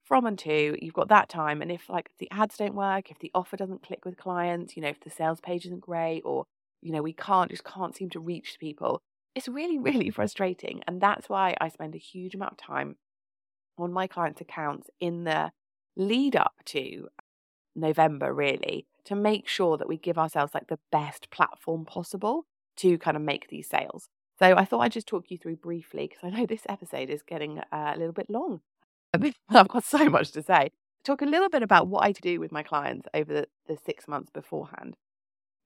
from 0.05 0.27
and 0.27 0.39
to, 0.41 0.77
you've 0.81 0.95
got 0.95 1.09
that 1.09 1.29
time. 1.29 1.63
And 1.63 1.73
if 1.73 1.89
like 1.89 2.11
the 2.19 2.31
ads 2.31 2.57
don't 2.57 2.75
work, 2.75 3.11
if 3.11 3.19
the 3.19 3.31
offer 3.35 3.57
doesn't 3.57 3.83
click 3.83 4.05
with 4.05 4.17
clients, 4.17 4.77
you 4.77 4.83
know, 4.83 4.89
if 4.89 5.01
the 5.01 5.11
sales 5.11 5.41
page 5.41 5.67
isn't 5.67 5.81
great, 5.81 6.23
or 6.25 6.45
you 6.83 6.93
know, 6.93 7.03
we 7.03 7.15
can't 7.15 7.51
just 7.51 7.65
can't 7.65 7.97
seem 7.97 8.11
to 8.11 8.21
reach 8.21 8.57
people, 8.61 9.01
it's 9.35 9.49
really, 9.49 9.79
really 9.81 10.11
frustrating. 10.11 10.83
And 10.87 11.01
that's 11.01 11.29
why 11.29 11.55
I 11.61 11.69
spend 11.69 11.95
a 11.95 11.99
huge 11.99 12.35
amount 12.35 12.53
of 12.53 12.59
time 12.59 12.97
on 13.79 13.93
my 13.93 14.07
clients' 14.07 14.41
accounts 14.41 14.89
in 15.01 15.25
the 15.25 15.51
lead 15.97 16.37
up 16.37 16.55
to 16.67 17.09
November, 17.75 18.33
really, 18.33 18.87
to 19.05 19.15
make 19.15 19.49
sure 19.49 19.77
that 19.77 19.89
we 19.89 19.97
give 19.97 20.19
ourselves 20.19 20.55
like 20.55 20.69
the 20.69 20.79
best 20.93 21.31
platform 21.31 21.85
possible 21.85 22.47
to 22.77 22.99
kind 22.99 23.17
of 23.17 23.23
make 23.23 23.49
these 23.49 23.69
sales. 23.69 24.09
So 24.39 24.57
I 24.57 24.65
thought 24.65 24.81
I'd 24.81 24.93
just 24.93 25.07
talk 25.07 25.31
you 25.31 25.39
through 25.39 25.57
briefly 25.57 26.09
because 26.09 26.25
I 26.25 26.37
know 26.37 26.47
this 26.47 26.67
episode 26.69 27.09
is 27.09 27.23
getting 27.23 27.59
uh, 27.59 27.93
a 27.95 27.99
little 27.99 28.13
bit 28.13 28.29
long. 28.29 28.61
I've 29.49 29.69
got 29.69 29.85
so 29.85 30.09
much 30.09 30.33
to 30.33 30.43
say. 30.43 30.71
Talk 31.05 31.23
a 31.23 31.27
little 31.27 31.51
bit 31.51 31.63
about 31.63 31.89
what 31.89 32.05
I 32.05 32.13
do 32.13 32.41
with 32.41 32.51
my 32.51 32.63
clients 32.63 33.07
over 33.13 33.33
the, 33.33 33.47
the 33.67 33.77
six 33.85 34.09
months 34.09 34.31
beforehand. 34.31 34.97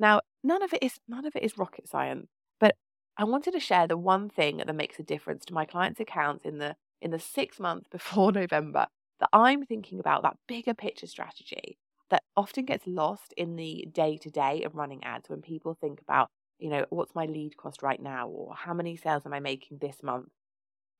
Now, 0.00 0.20
none 0.42 0.62
of 0.62 0.72
it 0.72 0.82
is 0.82 0.98
none 1.08 1.26
of 1.26 1.34
it 1.36 1.42
is 1.42 1.58
rocket 1.58 1.88
science, 1.88 2.28
but 2.60 2.76
I 3.16 3.24
wanted 3.24 3.52
to 3.52 3.60
share 3.60 3.86
the 3.86 3.96
one 3.96 4.28
thing 4.28 4.58
that 4.58 4.74
makes 4.74 4.98
a 4.98 5.02
difference 5.04 5.44
to 5.46 5.54
my 5.54 5.64
clients' 5.64 6.00
accounts 6.00 6.44
in 6.44 6.58
the 6.58 6.76
in 7.00 7.10
the 7.10 7.18
six 7.18 7.60
months 7.60 7.88
before 7.90 8.32
November 8.32 8.86
that 9.20 9.30
I'm 9.32 9.64
thinking 9.64 9.98
about 9.98 10.22
that 10.22 10.36
bigger 10.46 10.74
picture 10.74 11.06
strategy 11.06 11.78
that 12.10 12.22
often 12.36 12.64
gets 12.64 12.86
lost 12.86 13.34
in 13.36 13.56
the 13.56 13.86
day 13.92 14.16
to 14.18 14.30
day 14.30 14.62
of 14.62 14.76
running 14.76 15.02
ads 15.04 15.28
when 15.28 15.42
people 15.42 15.74
think 15.74 16.00
about, 16.00 16.30
you 16.58 16.70
know, 16.70 16.86
what's 16.90 17.14
my 17.14 17.26
lead 17.26 17.56
cost 17.56 17.82
right 17.82 18.00
now 18.00 18.28
or 18.28 18.54
how 18.54 18.72
many 18.72 18.96
sales 18.96 19.26
am 19.26 19.34
I 19.34 19.40
making 19.40 19.78
this 19.78 20.02
month? 20.02 20.28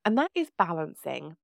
And 0.05 0.19
that 0.19 0.31
is 0.35 0.51
balancing 0.59 1.37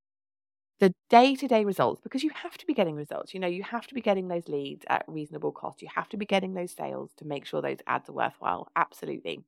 the 0.81 0.95
day 1.11 1.35
to 1.37 1.49
day 1.49 1.65
results 1.65 2.01
because 2.03 2.23
you 2.25 2.31
have 2.35 2.59
to 2.59 2.67
be 2.67 2.75
getting 2.75 2.97
results. 2.97 3.35
You 3.35 3.41
know, 3.41 3.47
you 3.47 3.63
have 3.63 3.87
to 3.89 3.95
be 3.95 4.01
getting 4.01 4.29
those 4.29 4.49
leads 4.49 4.85
at 4.89 5.05
reasonable 5.09 5.53
cost. 5.53 5.83
You 5.83 5.89
have 5.95 6.09
to 6.11 6.17
be 6.17 6.27
getting 6.27 6.55
those 6.55 6.73
sales 6.73 7.13
to 7.19 7.25
make 7.27 7.47
sure 7.47 7.63
those 7.63 7.79
ads 7.87 8.09
are 8.09 8.13
worthwhile. 8.13 8.69
Absolutely. 8.77 9.41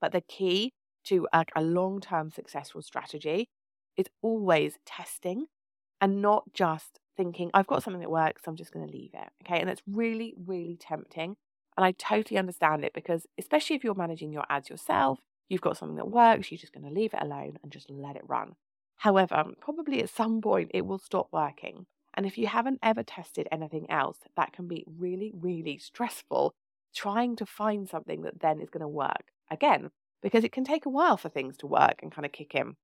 But 0.00 0.12
the 0.12 0.20
key 0.20 0.72
to 1.04 1.26
a, 1.32 1.44
a 1.56 1.62
long 1.62 2.00
term 2.00 2.30
successful 2.30 2.82
strategy 2.82 3.48
is 3.96 4.06
always 4.22 4.78
testing 4.86 5.46
and 6.00 6.20
not 6.22 6.52
just 6.52 7.00
thinking, 7.16 7.50
I've 7.54 7.66
got 7.66 7.82
something 7.82 8.00
that 8.00 8.10
works, 8.10 8.42
so 8.44 8.50
I'm 8.50 8.56
just 8.56 8.72
going 8.72 8.86
to 8.86 8.92
leave 8.92 9.12
it. 9.14 9.28
Okay. 9.44 9.60
And 9.60 9.70
it's 9.70 9.82
really, 9.86 10.34
really 10.46 10.76
tempting. 10.80 11.36
And 11.76 11.84
I 11.84 11.92
totally 11.92 12.38
understand 12.38 12.84
it 12.84 12.92
because, 12.94 13.26
especially 13.38 13.76
if 13.76 13.84
you're 13.84 13.94
managing 13.94 14.32
your 14.32 14.44
ads 14.48 14.70
yourself, 14.70 15.20
you've 15.48 15.60
got 15.60 15.76
something 15.76 15.96
that 15.96 16.10
works, 16.10 16.50
you're 16.50 16.58
just 16.58 16.72
going 16.72 16.86
to 16.86 16.92
leave 16.92 17.14
it 17.14 17.22
alone 17.22 17.58
and 17.62 17.72
just 17.72 17.90
let 17.90 18.16
it 18.16 18.22
run. 18.28 18.54
However, 19.04 19.44
probably 19.60 20.02
at 20.02 20.08
some 20.08 20.40
point 20.40 20.70
it 20.72 20.86
will 20.86 20.98
stop 20.98 21.28
working. 21.30 21.84
And 22.14 22.24
if 22.24 22.38
you 22.38 22.46
haven't 22.46 22.78
ever 22.82 23.02
tested 23.02 23.46
anything 23.52 23.90
else, 23.90 24.18
that 24.34 24.54
can 24.54 24.66
be 24.66 24.82
really, 24.86 25.30
really 25.34 25.76
stressful 25.76 26.54
trying 26.94 27.36
to 27.36 27.44
find 27.44 27.86
something 27.86 28.22
that 28.22 28.40
then 28.40 28.62
is 28.62 28.70
going 28.70 28.80
to 28.80 28.88
work 28.88 29.30
again, 29.50 29.90
because 30.22 30.42
it 30.42 30.52
can 30.52 30.64
take 30.64 30.86
a 30.86 30.88
while 30.88 31.18
for 31.18 31.28
things 31.28 31.58
to 31.58 31.66
work 31.66 32.00
and 32.02 32.12
kind 32.12 32.24
of 32.24 32.32
kick 32.32 32.54
in. 32.54 32.76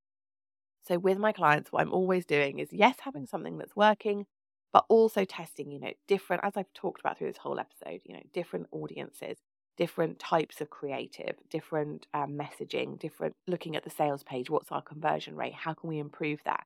So, 0.83 0.99
with 0.99 1.19
my 1.19 1.33
clients, 1.33 1.73
what 1.73 1.83
I'm 1.83 1.93
always 1.93 2.27
doing 2.27 2.59
is 2.59 2.73
yes, 2.73 2.97
having 3.01 3.27
something 3.27 3.59
that's 3.59 3.77
working, 3.77 4.27
but 4.73 4.85
also 4.91 5.25
testing, 5.25 5.71
you 5.71 5.81
know, 5.81 5.93
different, 6.09 6.45
as 6.45 6.57
I've 6.57 6.73
talked 6.75 7.01
about 7.01 7.19
through 7.19 7.29
this 7.29 7.39
whole 7.39 7.59
episode, 7.61 8.03
you 8.05 8.15
know, 8.15 8.23
different 8.35 8.67
audiences, 8.73 9.39
different 9.77 10.19
types 10.19 10.61
of 10.61 10.71
creative, 10.71 11.37
different 11.49 12.07
um, 12.13 12.39
messaging, 12.39 12.99
different 12.99 13.35
looking 13.47 13.77
at 13.77 13.85
the 13.85 13.91
sales 13.91 14.23
page. 14.23 14.51
What's 14.51 14.71
our 14.71 14.83
conversion 14.83 15.37
rate? 15.37 15.55
How 15.55 15.75
can 15.75 15.89
we 15.89 15.99
improve 15.99 16.41
that? 16.45 16.65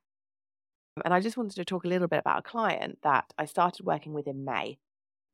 And 1.03 1.13
I 1.13 1.19
just 1.19 1.37
wanted 1.37 1.55
to 1.55 1.65
talk 1.65 1.83
a 1.83 1.87
little 1.87 2.07
bit 2.07 2.19
about 2.19 2.39
a 2.39 2.49
client 2.49 2.99
that 3.03 3.33
I 3.37 3.45
started 3.45 3.85
working 3.85 4.13
with 4.13 4.27
in 4.27 4.45
May. 4.45 4.77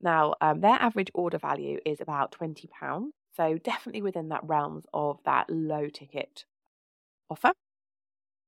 Now, 0.02 0.34
um, 0.42 0.62
their 0.62 0.72
average 0.72 1.12
order 1.14 1.38
value 1.38 1.80
is 1.86 2.02
about 2.02 2.32
£20. 2.32 2.68
So, 3.36 3.58
definitely 3.58 4.02
within 4.02 4.30
that 4.30 4.44
realms 4.44 4.86
of 4.94 5.20
that 5.26 5.50
low 5.50 5.88
ticket 5.90 6.46
offer. 7.30 7.54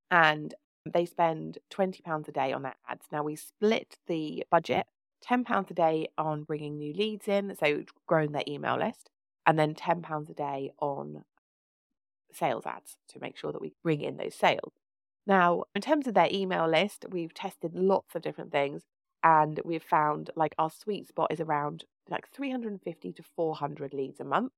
And 0.09 0.53
they 0.91 1.05
spend 1.05 1.59
£20 1.71 2.27
a 2.27 2.31
day 2.31 2.51
on 2.51 2.63
their 2.63 2.75
ads. 2.89 3.05
Now, 3.11 3.23
we 3.23 3.35
split 3.35 3.97
the 4.07 4.43
budget 4.51 4.87
£10 5.23 5.71
a 5.71 5.73
day 5.73 6.07
on 6.17 6.43
bringing 6.43 6.77
new 6.77 6.93
leads 6.93 7.27
in, 7.27 7.55
so 7.55 7.83
growing 8.07 8.31
their 8.31 8.43
email 8.47 8.77
list, 8.77 9.09
and 9.45 9.57
then 9.59 9.73
£10 9.73 10.29
a 10.29 10.33
day 10.33 10.71
on 10.79 11.23
sales 12.31 12.65
ads 12.65 12.97
to 13.09 13.19
make 13.19 13.37
sure 13.37 13.51
that 13.51 13.61
we 13.61 13.73
bring 13.83 14.01
in 14.01 14.17
those 14.17 14.35
sales. 14.35 14.73
Now, 15.25 15.63
in 15.75 15.81
terms 15.81 16.07
of 16.07 16.13
their 16.13 16.29
email 16.31 16.67
list, 16.67 17.05
we've 17.09 17.33
tested 17.33 17.75
lots 17.75 18.15
of 18.15 18.21
different 18.21 18.51
things 18.51 18.83
and 19.23 19.59
we've 19.63 19.83
found 19.83 20.31
like 20.35 20.53
our 20.57 20.69
sweet 20.69 21.07
spot 21.07 21.31
is 21.31 21.39
around 21.39 21.85
like 22.09 22.27
350 22.29 23.13
to 23.13 23.23
400 23.35 23.93
leads 23.93 24.19
a 24.19 24.25
month 24.25 24.51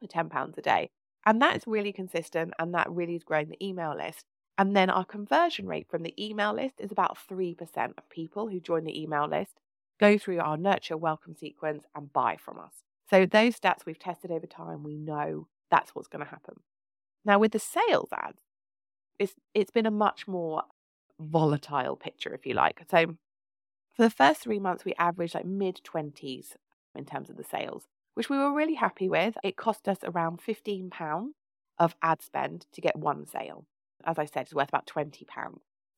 for 0.00 0.08
£10 0.08 0.58
a 0.58 0.62
day. 0.62 0.90
And 1.24 1.40
that 1.40 1.56
is 1.56 1.62
really 1.66 1.92
consistent 1.92 2.52
and 2.58 2.74
that 2.74 2.90
really 2.90 3.14
is 3.14 3.22
growing 3.22 3.48
the 3.48 3.64
email 3.64 3.94
list. 3.96 4.24
And 4.58 4.74
then 4.74 4.90
our 4.90 5.04
conversion 5.04 5.66
rate 5.66 5.86
from 5.88 6.02
the 6.02 6.14
email 6.22 6.52
list 6.52 6.80
is 6.80 6.90
about 6.90 7.16
3% 7.30 7.58
of 7.96 8.08
people 8.10 8.48
who 8.48 8.60
join 8.60 8.84
the 8.84 9.00
email 9.00 9.28
list 9.28 9.60
go 10.00 10.18
through 10.18 10.40
our 10.40 10.56
nurture 10.56 10.96
welcome 10.96 11.36
sequence 11.36 11.84
and 11.94 12.12
buy 12.12 12.36
from 12.42 12.58
us. 12.58 12.82
So 13.10 13.26
those 13.26 13.58
stats 13.58 13.84
we've 13.84 13.98
tested 13.98 14.30
over 14.30 14.46
time, 14.46 14.84
we 14.84 14.96
know 14.96 15.48
that's 15.68 15.94
what's 15.94 16.08
going 16.08 16.24
to 16.24 16.30
happen. 16.30 16.60
Now 17.24 17.40
with 17.40 17.52
the 17.52 17.58
sales 17.58 18.10
ads, 18.12 18.38
it's 19.18 19.34
it's 19.52 19.72
been 19.72 19.86
a 19.86 19.90
much 19.90 20.28
more 20.28 20.62
volatile 21.18 21.96
picture, 21.96 22.32
if 22.32 22.46
you 22.46 22.54
like. 22.54 22.82
So 22.88 23.16
for 23.94 24.02
the 24.02 24.10
first 24.10 24.40
three 24.40 24.60
months, 24.60 24.84
we 24.84 24.94
averaged 24.98 25.34
like 25.34 25.44
mid 25.44 25.80
20s 25.84 26.54
in 26.94 27.04
terms 27.04 27.28
of 27.28 27.36
the 27.36 27.44
sales, 27.44 27.88
which 28.14 28.30
we 28.30 28.38
were 28.38 28.54
really 28.54 28.74
happy 28.74 29.08
with. 29.08 29.36
It 29.42 29.56
cost 29.56 29.88
us 29.88 29.98
around 30.04 30.40
£15 30.40 30.90
of 31.78 31.96
ad 32.02 32.22
spend 32.22 32.66
to 32.72 32.80
get 32.80 32.96
one 32.96 33.26
sale. 33.26 33.66
As 34.04 34.18
I 34.18 34.24
said, 34.24 34.42
it's 34.42 34.54
worth 34.54 34.68
about 34.68 34.86
£20. 34.86 35.26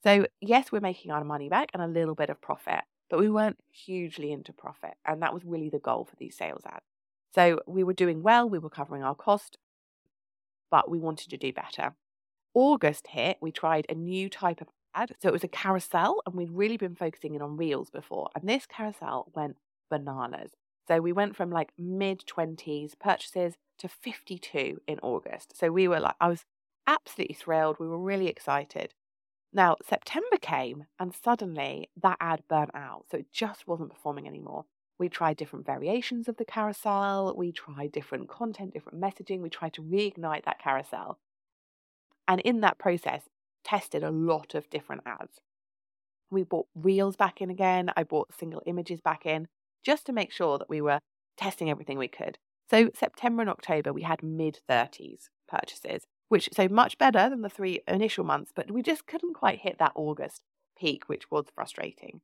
So, 0.02 0.26
yes, 0.40 0.72
we're 0.72 0.80
making 0.80 1.12
our 1.12 1.22
money 1.22 1.48
back 1.48 1.70
and 1.72 1.82
a 1.82 1.86
little 1.86 2.16
bit 2.16 2.30
of 2.30 2.40
profit, 2.40 2.80
but 3.08 3.20
we 3.20 3.30
weren't 3.30 3.58
hugely 3.70 4.32
into 4.32 4.52
profit. 4.52 4.94
And 5.06 5.22
that 5.22 5.32
was 5.32 5.44
really 5.44 5.68
the 5.68 5.78
goal 5.78 6.04
for 6.04 6.16
these 6.16 6.36
sales 6.36 6.62
ads. 6.66 6.91
So, 7.34 7.60
we 7.66 7.82
were 7.82 7.94
doing 7.94 8.22
well, 8.22 8.48
we 8.48 8.58
were 8.58 8.70
covering 8.70 9.02
our 9.02 9.14
cost, 9.14 9.58
but 10.70 10.90
we 10.90 10.98
wanted 10.98 11.30
to 11.30 11.36
do 11.36 11.52
better. 11.52 11.94
August 12.54 13.08
hit, 13.08 13.38
we 13.40 13.52
tried 13.52 13.86
a 13.88 13.94
new 13.94 14.28
type 14.28 14.60
of 14.60 14.68
ad. 14.94 15.14
So, 15.22 15.28
it 15.28 15.32
was 15.32 15.44
a 15.44 15.48
carousel, 15.48 16.22
and 16.26 16.34
we'd 16.34 16.50
really 16.50 16.76
been 16.76 16.94
focusing 16.94 17.34
in 17.34 17.42
on 17.42 17.56
reels 17.56 17.90
before. 17.90 18.30
And 18.34 18.48
this 18.48 18.66
carousel 18.66 19.30
went 19.34 19.56
bananas. 19.90 20.52
So, 20.88 21.00
we 21.00 21.12
went 21.12 21.36
from 21.36 21.50
like 21.50 21.72
mid 21.78 22.24
20s 22.26 22.98
purchases 22.98 23.54
to 23.78 23.88
52 23.88 24.80
in 24.86 24.98
August. 25.00 25.56
So, 25.58 25.70
we 25.70 25.88
were 25.88 26.00
like, 26.00 26.16
I 26.20 26.28
was 26.28 26.44
absolutely 26.86 27.34
thrilled. 27.34 27.76
We 27.78 27.88
were 27.88 27.98
really 27.98 28.28
excited. 28.28 28.94
Now, 29.52 29.76
September 29.86 30.36
came 30.40 30.86
and 30.98 31.14
suddenly 31.14 31.90
that 32.02 32.16
ad 32.20 32.42
burnt 32.48 32.70
out. 32.74 33.04
So 33.10 33.18
it 33.18 33.32
just 33.32 33.66
wasn't 33.68 33.90
performing 33.90 34.26
anymore. 34.26 34.64
We 35.02 35.08
tried 35.08 35.36
different 35.36 35.66
variations 35.66 36.28
of 36.28 36.36
the 36.36 36.44
carousel. 36.44 37.34
We 37.36 37.50
tried 37.50 37.90
different 37.90 38.28
content, 38.28 38.72
different 38.72 39.00
messaging. 39.00 39.40
We 39.40 39.50
tried 39.50 39.72
to 39.72 39.82
reignite 39.82 40.44
that 40.44 40.60
carousel. 40.60 41.18
And 42.28 42.40
in 42.42 42.60
that 42.60 42.78
process, 42.78 43.22
tested 43.64 44.04
a 44.04 44.12
lot 44.12 44.54
of 44.54 44.70
different 44.70 45.02
ads. 45.04 45.40
We 46.30 46.44
brought 46.44 46.68
reels 46.76 47.16
back 47.16 47.40
in 47.40 47.50
again. 47.50 47.90
I 47.96 48.04
brought 48.04 48.38
single 48.38 48.62
images 48.64 49.00
back 49.00 49.26
in 49.26 49.48
just 49.84 50.06
to 50.06 50.12
make 50.12 50.30
sure 50.30 50.56
that 50.56 50.70
we 50.70 50.80
were 50.80 51.00
testing 51.36 51.68
everything 51.68 51.98
we 51.98 52.06
could. 52.06 52.38
So, 52.70 52.90
September 52.94 53.42
and 53.42 53.50
October, 53.50 53.92
we 53.92 54.02
had 54.02 54.22
mid 54.22 54.60
30s 54.70 55.30
purchases 55.48 56.04
which 56.28 56.48
so 56.52 56.68
much 56.68 56.96
better 56.96 57.28
than 57.28 57.42
the 57.42 57.48
three 57.48 57.80
initial 57.88 58.22
months, 58.22 58.52
but 58.54 58.70
we 58.70 58.82
just 58.82 59.08
couldn't 59.08 59.34
quite 59.34 59.58
hit 59.62 59.78
that 59.80 59.92
August 59.96 60.42
peak, 60.78 61.08
which 61.08 61.28
was 61.28 61.46
frustrating. 61.56 62.20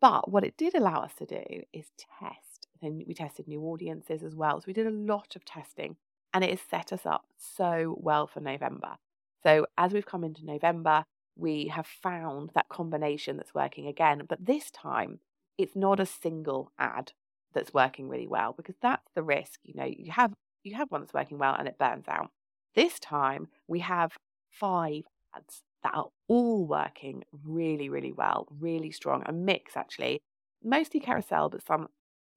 But 0.00 0.30
what 0.30 0.44
it 0.44 0.56
did 0.56 0.74
allow 0.74 1.00
us 1.00 1.14
to 1.18 1.26
do 1.26 1.42
is 1.72 1.86
test. 2.20 2.66
Then 2.82 3.02
we 3.06 3.14
tested 3.14 3.48
new 3.48 3.62
audiences 3.62 4.22
as 4.22 4.34
well. 4.34 4.60
So 4.60 4.64
we 4.66 4.72
did 4.72 4.86
a 4.86 4.90
lot 4.90 5.34
of 5.36 5.44
testing 5.44 5.96
and 6.34 6.44
it 6.44 6.50
has 6.50 6.60
set 6.60 6.92
us 6.92 7.06
up 7.06 7.24
so 7.36 7.96
well 7.98 8.26
for 8.26 8.40
November. 8.40 8.96
So 9.42 9.66
as 9.78 9.92
we've 9.92 10.06
come 10.06 10.24
into 10.24 10.44
November, 10.44 11.04
we 11.36 11.68
have 11.68 11.86
found 11.86 12.50
that 12.54 12.68
combination 12.68 13.36
that's 13.36 13.54
working 13.54 13.86
again. 13.86 14.22
But 14.28 14.44
this 14.44 14.70
time, 14.70 15.20
it's 15.56 15.76
not 15.76 16.00
a 16.00 16.06
single 16.06 16.72
ad 16.78 17.12
that's 17.54 17.72
working 17.72 18.08
really 18.08 18.26
well 18.26 18.52
because 18.52 18.74
that's 18.82 19.10
the 19.14 19.22
risk. 19.22 19.60
You 19.62 19.74
know, 19.74 19.84
you 19.84 20.12
have 20.12 20.34
you 20.62 20.74
have 20.74 20.90
one 20.90 21.02
that's 21.02 21.14
working 21.14 21.38
well 21.38 21.54
and 21.54 21.68
it 21.68 21.78
burns 21.78 22.06
out. 22.08 22.30
This 22.74 22.98
time 22.98 23.48
we 23.66 23.80
have 23.80 24.12
five 24.50 25.04
ads 25.34 25.62
that 25.86 25.96
are 25.96 26.08
all 26.26 26.66
working 26.66 27.22
really, 27.44 27.88
really 27.88 28.12
well, 28.12 28.48
really 28.58 28.90
strong, 28.90 29.22
a 29.24 29.32
mix 29.32 29.76
actually, 29.76 30.20
mostly 30.64 30.98
carousel, 30.98 31.48
but 31.48 31.64
some 31.64 31.86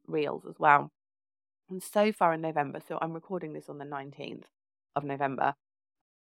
reels 0.06 0.46
as 0.48 0.60
well. 0.60 0.92
And 1.68 1.82
so 1.82 2.12
far 2.12 2.32
in 2.34 2.42
November, 2.42 2.80
so 2.88 3.00
I'm 3.02 3.14
recording 3.14 3.54
this 3.54 3.68
on 3.68 3.80
the 3.80 3.86
19th 3.86 4.44
of 4.96 5.04
November, 5.04 5.56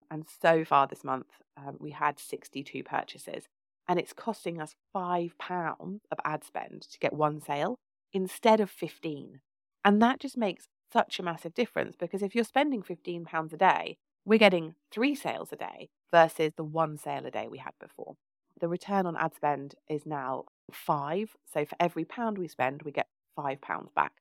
and 0.09 0.25
so 0.41 0.65
far 0.65 0.87
this 0.87 1.03
month, 1.03 1.27
um, 1.55 1.77
we 1.79 1.91
had 1.91 2.17
62 2.17 2.83
purchases, 2.83 3.43
and 3.87 3.99
it's 3.99 4.13
costing 4.13 4.59
us 4.59 4.73
£5 4.95 5.99
of 6.11 6.17
ad 6.25 6.43
spend 6.43 6.81
to 6.81 6.97
get 6.97 7.13
one 7.13 7.39
sale 7.39 7.77
instead 8.11 8.59
of 8.59 8.71
15. 8.71 9.39
And 9.85 10.01
that 10.01 10.19
just 10.19 10.35
makes 10.37 10.65
such 10.91 11.19
a 11.19 11.23
massive 11.23 11.53
difference 11.53 11.95
because 11.95 12.23
if 12.23 12.33
you're 12.33 12.43
spending 12.43 12.81
£15 12.81 13.53
a 13.53 13.57
day, 13.57 13.97
we're 14.25 14.39
getting 14.39 14.73
three 14.91 15.13
sales 15.13 15.49
a 15.51 15.55
day 15.55 15.89
versus 16.13 16.53
the 16.55 16.63
one 16.63 16.95
sale 16.95 17.25
a 17.25 17.31
day 17.31 17.47
we 17.49 17.57
had 17.57 17.73
before. 17.81 18.15
The 18.61 18.67
return 18.67 19.07
on 19.07 19.17
ad 19.17 19.33
spend 19.35 19.73
is 19.89 20.05
now 20.05 20.45
five. 20.71 21.35
So 21.51 21.65
for 21.65 21.75
every 21.79 22.05
pound 22.05 22.37
we 22.37 22.47
spend, 22.47 22.83
we 22.83 22.91
get 22.91 23.07
five 23.35 23.59
pounds 23.61 23.89
back. 23.95 24.13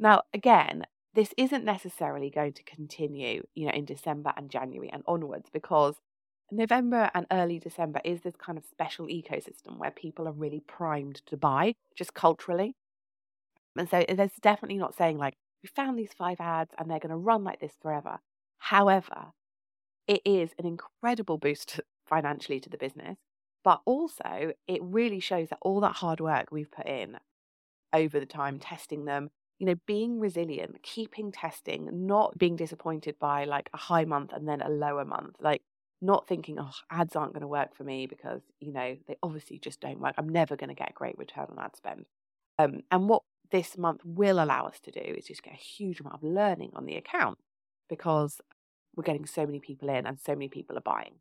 Now, 0.00 0.22
again, 0.32 0.86
this 1.12 1.34
isn't 1.36 1.64
necessarily 1.64 2.30
going 2.30 2.54
to 2.54 2.62
continue, 2.64 3.44
you 3.54 3.66
know, 3.66 3.72
in 3.72 3.84
December 3.84 4.32
and 4.36 4.50
January 4.50 4.90
and 4.90 5.02
onwards 5.06 5.50
because 5.52 5.96
November 6.50 7.10
and 7.14 7.26
early 7.30 7.58
December 7.58 8.00
is 8.04 8.22
this 8.22 8.34
kind 8.36 8.56
of 8.56 8.64
special 8.64 9.06
ecosystem 9.06 9.76
where 9.76 9.90
people 9.90 10.26
are 10.26 10.32
really 10.32 10.60
primed 10.60 11.20
to 11.26 11.36
buy 11.36 11.74
just 11.94 12.14
culturally. 12.14 12.74
And 13.76 13.88
so 13.88 14.04
eh, 14.08 14.14
there's 14.14 14.32
definitely 14.40 14.78
not 14.78 14.96
saying 14.96 15.18
like, 15.18 15.34
we 15.62 15.68
found 15.68 15.98
these 15.98 16.12
five 16.16 16.40
ads 16.40 16.72
and 16.78 16.90
they're 16.90 16.98
going 16.98 17.10
to 17.10 17.16
run 17.16 17.44
like 17.44 17.60
this 17.60 17.74
forever. 17.80 18.18
However, 18.58 19.32
it 20.06 20.22
is 20.24 20.50
an 20.58 20.66
incredible 20.66 21.38
boost 21.38 21.80
financially 22.06 22.60
to 22.60 22.70
the 22.70 22.78
business, 22.78 23.16
but 23.62 23.80
also 23.84 24.52
it 24.68 24.80
really 24.82 25.20
shows 25.20 25.48
that 25.48 25.58
all 25.62 25.80
that 25.80 25.96
hard 25.96 26.20
work 26.20 26.48
we've 26.50 26.70
put 26.70 26.86
in 26.86 27.18
over 27.92 28.20
the 28.20 28.26
time, 28.26 28.58
testing 28.58 29.04
them, 29.04 29.30
you 29.58 29.66
know, 29.66 29.76
being 29.86 30.20
resilient, 30.20 30.82
keeping 30.82 31.32
testing, 31.32 32.06
not 32.06 32.36
being 32.36 32.56
disappointed 32.56 33.16
by 33.18 33.44
like 33.44 33.70
a 33.72 33.78
high 33.78 34.04
month 34.04 34.32
and 34.32 34.48
then 34.48 34.60
a 34.60 34.68
lower 34.68 35.04
month, 35.04 35.36
like 35.40 35.62
not 36.02 36.28
thinking, 36.28 36.58
oh, 36.60 36.70
ads 36.90 37.16
aren't 37.16 37.32
going 37.32 37.40
to 37.40 37.48
work 37.48 37.74
for 37.74 37.84
me 37.84 38.06
because, 38.06 38.42
you 38.60 38.72
know, 38.72 38.96
they 39.06 39.16
obviously 39.22 39.58
just 39.58 39.80
don't 39.80 40.00
work. 40.00 40.14
I'm 40.18 40.28
never 40.28 40.56
going 40.56 40.68
to 40.68 40.74
get 40.74 40.90
a 40.90 40.94
great 40.94 41.16
return 41.16 41.46
on 41.50 41.58
ad 41.58 41.76
spend. 41.76 42.04
Um, 42.58 42.80
and 42.90 43.08
what 43.08 43.22
this 43.50 43.78
month 43.78 44.02
will 44.04 44.42
allow 44.42 44.66
us 44.66 44.80
to 44.80 44.90
do 44.90 45.00
is 45.00 45.26
just 45.26 45.42
get 45.42 45.54
a 45.54 45.56
huge 45.56 46.00
amount 46.00 46.16
of 46.16 46.22
learning 46.22 46.72
on 46.74 46.84
the 46.84 46.96
account 46.96 47.38
because 47.88 48.40
we're 48.96 49.04
getting 49.04 49.26
so 49.26 49.46
many 49.46 49.60
people 49.60 49.88
in 49.88 50.06
and 50.06 50.18
so 50.20 50.32
many 50.32 50.48
people 50.48 50.76
are 50.76 50.82
buying. 50.82 51.14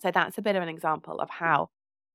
So 0.00 0.10
that's 0.10 0.38
a 0.38 0.42
bit 0.42 0.56
of 0.56 0.62
an 0.62 0.68
example 0.68 1.20
of 1.20 1.28
mm. 1.28 1.34
how 1.34 1.70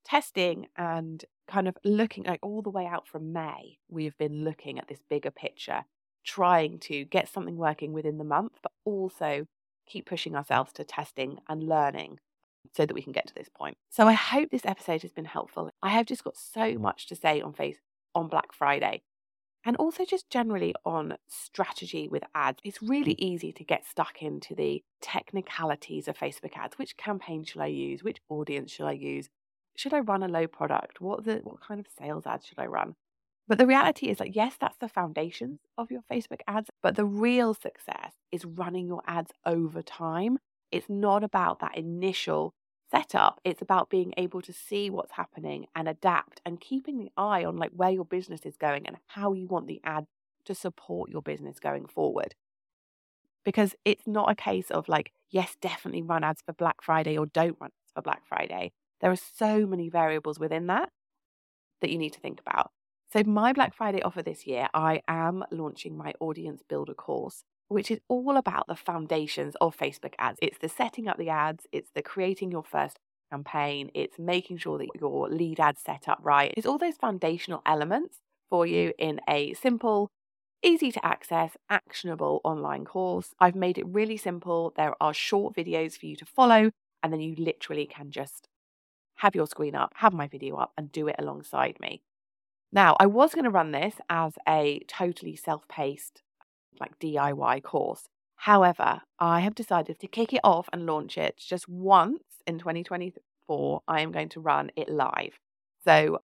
testing 0.06 0.68
and 0.78 1.24
kind 1.48 1.68
of 1.68 1.78
looking 1.84 2.24
like 2.24 2.40
all 2.42 2.62
the 2.62 2.70
way 2.70 2.86
out 2.86 3.08
from 3.08 3.34
May, 3.34 3.78
we 3.90 4.06
have 4.06 4.18
been 4.18 4.44
looking 4.44 4.80
at 4.80 4.88
this 4.88 5.02
bigger 5.10 5.32
picture, 5.32 5.86
trying 6.26 6.80
to 6.80 7.06
get 7.06 7.30
something 7.30 7.58
working 7.58 7.94
within 7.94 8.18
the 8.18 8.24
month, 8.24 8.54
but 8.62 8.72
also 8.86 9.46
keep 9.88 10.06
pushing 10.06 10.36
ourselves 10.36 10.74
to 10.74 10.84
testing 10.84 11.40
and 11.48 11.64
learning 11.64 12.20
so 12.76 12.86
that 12.86 12.94
we 12.94 13.02
can 13.02 13.14
get 13.14 13.28
to 13.28 13.36
this 13.36 13.50
point. 13.50 13.78
So 13.90 14.08
I 14.08 14.14
hope 14.14 14.50
this 14.50 14.66
episode 14.66 15.02
has 15.02 15.14
been 15.14 15.26
helpful. 15.26 15.72
I 15.82 15.90
have 15.90 16.06
just 16.06 16.24
got 16.24 16.36
so 16.36 16.62
mm. 16.62 16.80
much 16.80 17.08
to 17.08 17.16
say 17.16 17.42
on 17.42 17.54
face 17.54 17.78
on 18.14 18.28
Black 18.28 18.54
Friday 18.54 19.04
and 19.68 19.76
also 19.76 20.06
just 20.06 20.30
generally 20.30 20.74
on 20.86 21.18
strategy 21.28 22.08
with 22.08 22.24
ads. 22.34 22.60
It's 22.64 22.82
really 22.82 23.16
mm. 23.16 23.20
easy 23.20 23.52
to 23.52 23.66
get 23.66 23.86
stuck 23.86 24.22
into 24.22 24.56
the 24.56 24.82
technicalities 25.02 26.08
of 26.08 26.18
Facebook 26.18 26.56
ads. 26.56 26.78
Which 26.78 26.96
campaign 26.96 27.44
should 27.44 27.60
I 27.60 27.68
use? 27.68 28.02
Which 28.02 28.22
audience 28.30 28.72
should 28.72 28.86
I 28.86 28.94
use? 28.94 29.28
Should 29.76 29.94
I 29.94 30.00
run 30.00 30.24
a 30.24 30.30
low 30.30 30.48
product? 30.48 31.02
What 31.02 31.26
the 31.26 31.42
what 31.44 31.60
kind 31.60 31.82
of 31.82 31.86
sales 32.00 32.26
ads 32.26 32.46
should 32.46 32.60
I 32.60 32.68
run? 32.68 32.96
But 33.50 33.58
the 33.58 33.68
reality 33.68 34.08
is 34.08 34.20
that 34.20 34.38
yes, 34.38 34.56
that's 34.58 34.78
the 34.78 34.88
foundations 34.88 35.60
of 35.78 35.92
your 35.92 36.02
Facebook 36.10 36.40
ads, 36.48 36.70
but 36.82 36.96
the 36.96 37.06
real 37.06 37.54
success 37.54 38.14
is 38.32 38.46
running 38.46 38.88
your 38.88 39.02
ads 39.06 39.32
over 39.46 39.82
time. 39.82 40.40
It's 40.72 40.90
not 40.90 41.26
about 41.26 41.60
that 41.60 41.78
initial 41.78 42.54
setup. 42.90 43.40
It's 43.44 43.62
about 43.62 43.90
being 43.90 44.14
able 44.18 44.42
to 44.42 44.54
see 44.54 44.90
what's 44.90 45.14
happening 45.14 45.68
and 45.76 45.88
adapt 45.88 46.42
and 46.46 46.60
keeping 46.60 46.98
the 46.98 47.12
eye 47.18 47.44
on 47.44 47.58
like 47.58 47.72
where 47.76 47.90
your 47.90 48.06
business 48.06 48.46
is 48.46 48.56
going 48.58 48.86
and 48.88 48.98
how 49.08 49.34
you 49.34 49.48
want 49.48 49.68
the 49.68 49.82
ad 49.84 50.08
to 50.46 50.56
support 50.56 51.10
your 51.10 51.22
business 51.22 51.60
going 51.60 51.86
forward. 51.86 52.36
Because 53.44 53.76
it's 53.86 54.08
not 54.08 54.32
a 54.32 54.36
case 54.36 54.72
of 54.72 54.90
like, 54.90 55.12
yes, 55.30 55.56
definitely 55.62 56.02
run 56.02 56.24
ads 56.24 56.42
for 56.42 56.54
Black 56.54 56.82
Friday 56.82 57.18
or 57.18 57.26
don't 57.26 57.58
run 57.60 57.72
ads 57.72 57.94
for 57.94 58.02
Black 58.02 58.26
Friday. 58.28 58.72
There 59.02 59.12
are 59.12 59.16
so 59.16 59.66
many 59.66 59.90
variables 59.90 60.40
within 60.40 60.68
that 60.68 60.90
that 61.82 61.92
you 61.92 61.98
need 61.98 62.14
to 62.14 62.20
think 62.20 62.40
about. 62.40 62.72
So, 63.14 63.24
my 63.24 63.54
Black 63.54 63.74
Friday 63.74 64.02
offer 64.02 64.22
this 64.22 64.46
year, 64.46 64.68
I 64.74 65.02
am 65.08 65.46
launching 65.50 65.96
my 65.96 66.14
Audience 66.20 66.62
Builder 66.68 66.94
course 66.94 67.46
which 67.70 67.92
is 67.92 68.00
all 68.08 68.38
about 68.38 68.68
the 68.68 68.76
foundations 68.76 69.56
of 69.60 69.78
Facebook 69.78 70.14
ads. 70.20 70.40
It's 70.42 70.58
the 70.58 70.70
setting 70.70 71.08
up 71.08 71.18
the 71.18 71.30
ads, 71.30 71.68
it's 71.72 71.92
the 71.94 72.02
creating 72.02 72.52
your 72.52 72.64
first 72.64 72.98
campaign, 73.32 73.92
it's 73.94 74.18
making 74.18 74.58
sure 74.58 74.78
that 74.78 74.88
your 75.00 75.30
lead 75.30 75.60
ads 75.60 75.82
set 75.82 76.08
up 76.08 76.20
right. 76.22 76.54
It's 76.56 76.66
all 76.66 76.78
those 76.78 76.96
foundational 76.96 77.62
elements 77.66 78.20
for 78.50 78.66
you 78.66 78.94
in 78.98 79.20
a 79.28 79.54
simple, 79.54 80.10
easy 80.64 80.92
to 80.92 81.06
access, 81.06 81.52
actionable 81.70 82.42
online 82.44 82.86
course. 82.86 83.34
I've 83.40 83.56
made 83.56 83.78
it 83.78 83.88
really 83.88 84.18
simple. 84.18 84.74
There 84.76 84.96
are 85.02 85.14
short 85.14 85.56
videos 85.56 85.98
for 85.98 86.06
you 86.06 86.16
to 86.16 86.26
follow, 86.26 86.72
and 87.04 87.12
then 87.12 87.20
you 87.20 87.36
literally 87.38 87.86
can 87.86 88.12
just 88.12 88.48
have 89.18 89.36
your 89.36 89.48
screen 89.48 89.76
up, 89.76 89.94
have 89.96 90.14
my 90.14 90.28
video 90.28 90.56
up, 90.56 90.72
and 90.78 90.92
do 90.92 91.08
it 91.08 91.16
alongside 91.20 91.80
me. 91.80 92.02
Now, 92.72 92.96
I 93.00 93.06
was 93.06 93.34
going 93.34 93.46
to 93.46 93.50
run 93.50 93.72
this 93.72 93.96
as 94.10 94.34
a 94.48 94.82
totally 94.88 95.36
self 95.36 95.68
paced 95.68 96.22
like 96.80 97.00
DIY 97.00 97.64
course. 97.64 98.08
However, 98.38 99.02
I 99.20 99.42
have 99.42 99.56
decided 99.56 100.00
to 100.00 100.08
kick 100.08 100.34
it 100.34 100.42
off 100.44 100.70
and 100.72 100.86
launch 100.86 101.18
it 101.18 101.38
just 101.38 101.68
once 101.68 102.24
in 102.46 102.60
2024, 102.60 103.82
I 103.88 104.02
am 104.02 104.12
going 104.12 104.30
to 104.30 104.40
run 104.40 104.72
it 104.76 104.90
live. 104.90 105.40
So 105.84 106.20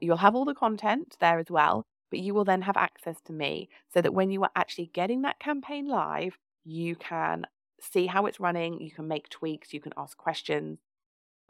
you'll 0.00 0.16
have 0.16 0.34
all 0.34 0.44
the 0.44 0.54
content 0.54 1.16
there 1.20 1.38
as 1.38 1.50
well, 1.50 1.84
but 2.10 2.20
you 2.20 2.34
will 2.34 2.44
then 2.44 2.62
have 2.62 2.76
access 2.76 3.20
to 3.26 3.32
me 3.32 3.68
so 3.92 4.00
that 4.00 4.14
when 4.14 4.30
you 4.30 4.42
are 4.42 4.50
actually 4.56 4.90
getting 4.92 5.22
that 5.22 5.38
campaign 5.38 5.88
live, 5.88 6.38
you 6.64 6.96
can 6.96 7.46
see 7.80 8.06
how 8.06 8.26
it's 8.26 8.40
running, 8.40 8.80
you 8.80 8.90
can 8.90 9.06
make 9.06 9.28
tweaks, 9.28 9.72
you 9.72 9.80
can 9.80 9.92
ask 9.96 10.16
questions. 10.16 10.78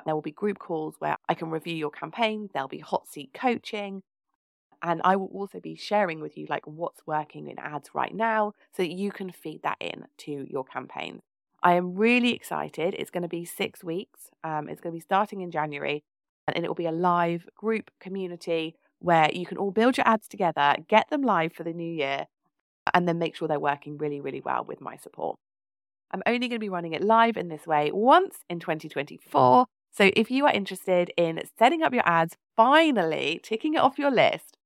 There 0.05 0.15
will 0.15 0.23
be 0.23 0.31
group 0.31 0.59
calls 0.59 0.95
where 0.99 1.17
I 1.29 1.35
can 1.35 1.51
review 1.51 1.75
your 1.75 1.91
campaign, 1.91 2.51
there'll 2.53 2.69
be 2.69 2.79
hot 2.79 3.09
seat 3.09 3.31
coaching, 3.35 4.03
and 4.83 5.01
I 5.05 5.17
will 5.17 5.31
also 5.33 5.61
be 5.61 5.75
sharing 5.75 6.21
with 6.21 6.37
you 6.37 6.47
like 6.49 6.67
what's 6.67 7.07
working 7.07 7.49
in 7.49 7.59
ads 7.59 7.91
right 7.95 8.15
now 8.15 8.53
so 8.77 8.83
that 8.83 8.93
you 8.93 9.11
can 9.11 9.33
feed 9.33 9.63
that 9.63 9.77
in 9.81 10.07
to 10.19 10.47
your 10.49 10.65
campaigns. 10.65 11.23
I 11.63 11.75
am 11.75 11.97
really 11.97 12.33
excited. 12.35 12.95
It's 12.97 13.11
going 13.11 13.23
to 13.23 13.29
be 13.29 13.45
six 13.45 13.83
weeks. 13.83 14.31
Um, 14.45 14.69
it's 14.69 14.81
going 14.81 14.93
to 14.93 14.97
be 14.97 15.01
starting 15.01 15.41
in 15.41 15.51
January 15.51 16.05
and 16.47 16.65
it 16.65 16.69
will 16.69 16.75
be 16.75 16.87
a 16.87 16.93
live 16.93 17.49
group 17.57 17.91
community 18.01 18.77
where 19.01 19.31
you 19.33 19.47
can 19.47 19.59
all 19.59 19.71
build 19.71 19.97
your 19.97 20.07
ads 20.09 20.29
together, 20.29 20.77
get 20.89 21.11
them 21.11 21.23
live 21.23 21.53
for 21.53 21.65
the 21.65 21.73
new 21.73 21.93
year, 21.93 22.27
and 22.95 23.07
then 23.07 23.19
make 23.19 23.37
sure 23.37 23.49
they're 23.49 23.61
working 23.61 23.99
really, 23.99 24.21
really 24.21 24.41
well 24.41 24.65
with 24.65 24.81
my 24.81 24.97
support. 24.97 25.39
I'm 26.11 26.23
only 26.27 26.49
going 26.49 26.59
to 26.59 26.59
be 26.59 26.71
running 26.71 26.95
it 26.95 27.03
live 27.03 27.37
in 27.37 27.49
this 27.49 27.67
way 27.67 27.91
once 27.93 28.39
in 28.49 28.61
2024. 28.61 29.67
So 29.91 30.11
if 30.17 30.31
you 30.31 30.47
are 30.47 30.53
interested 30.53 31.13
in 31.17 31.43
setting 31.59 31.83
up 31.83 31.93
your 31.93 32.07
ads, 32.07 32.37
finally 32.57 33.41
ticking 33.43 33.75
it 33.75 33.81
off 33.81 33.99
your 33.99 34.11
list, 34.11 34.58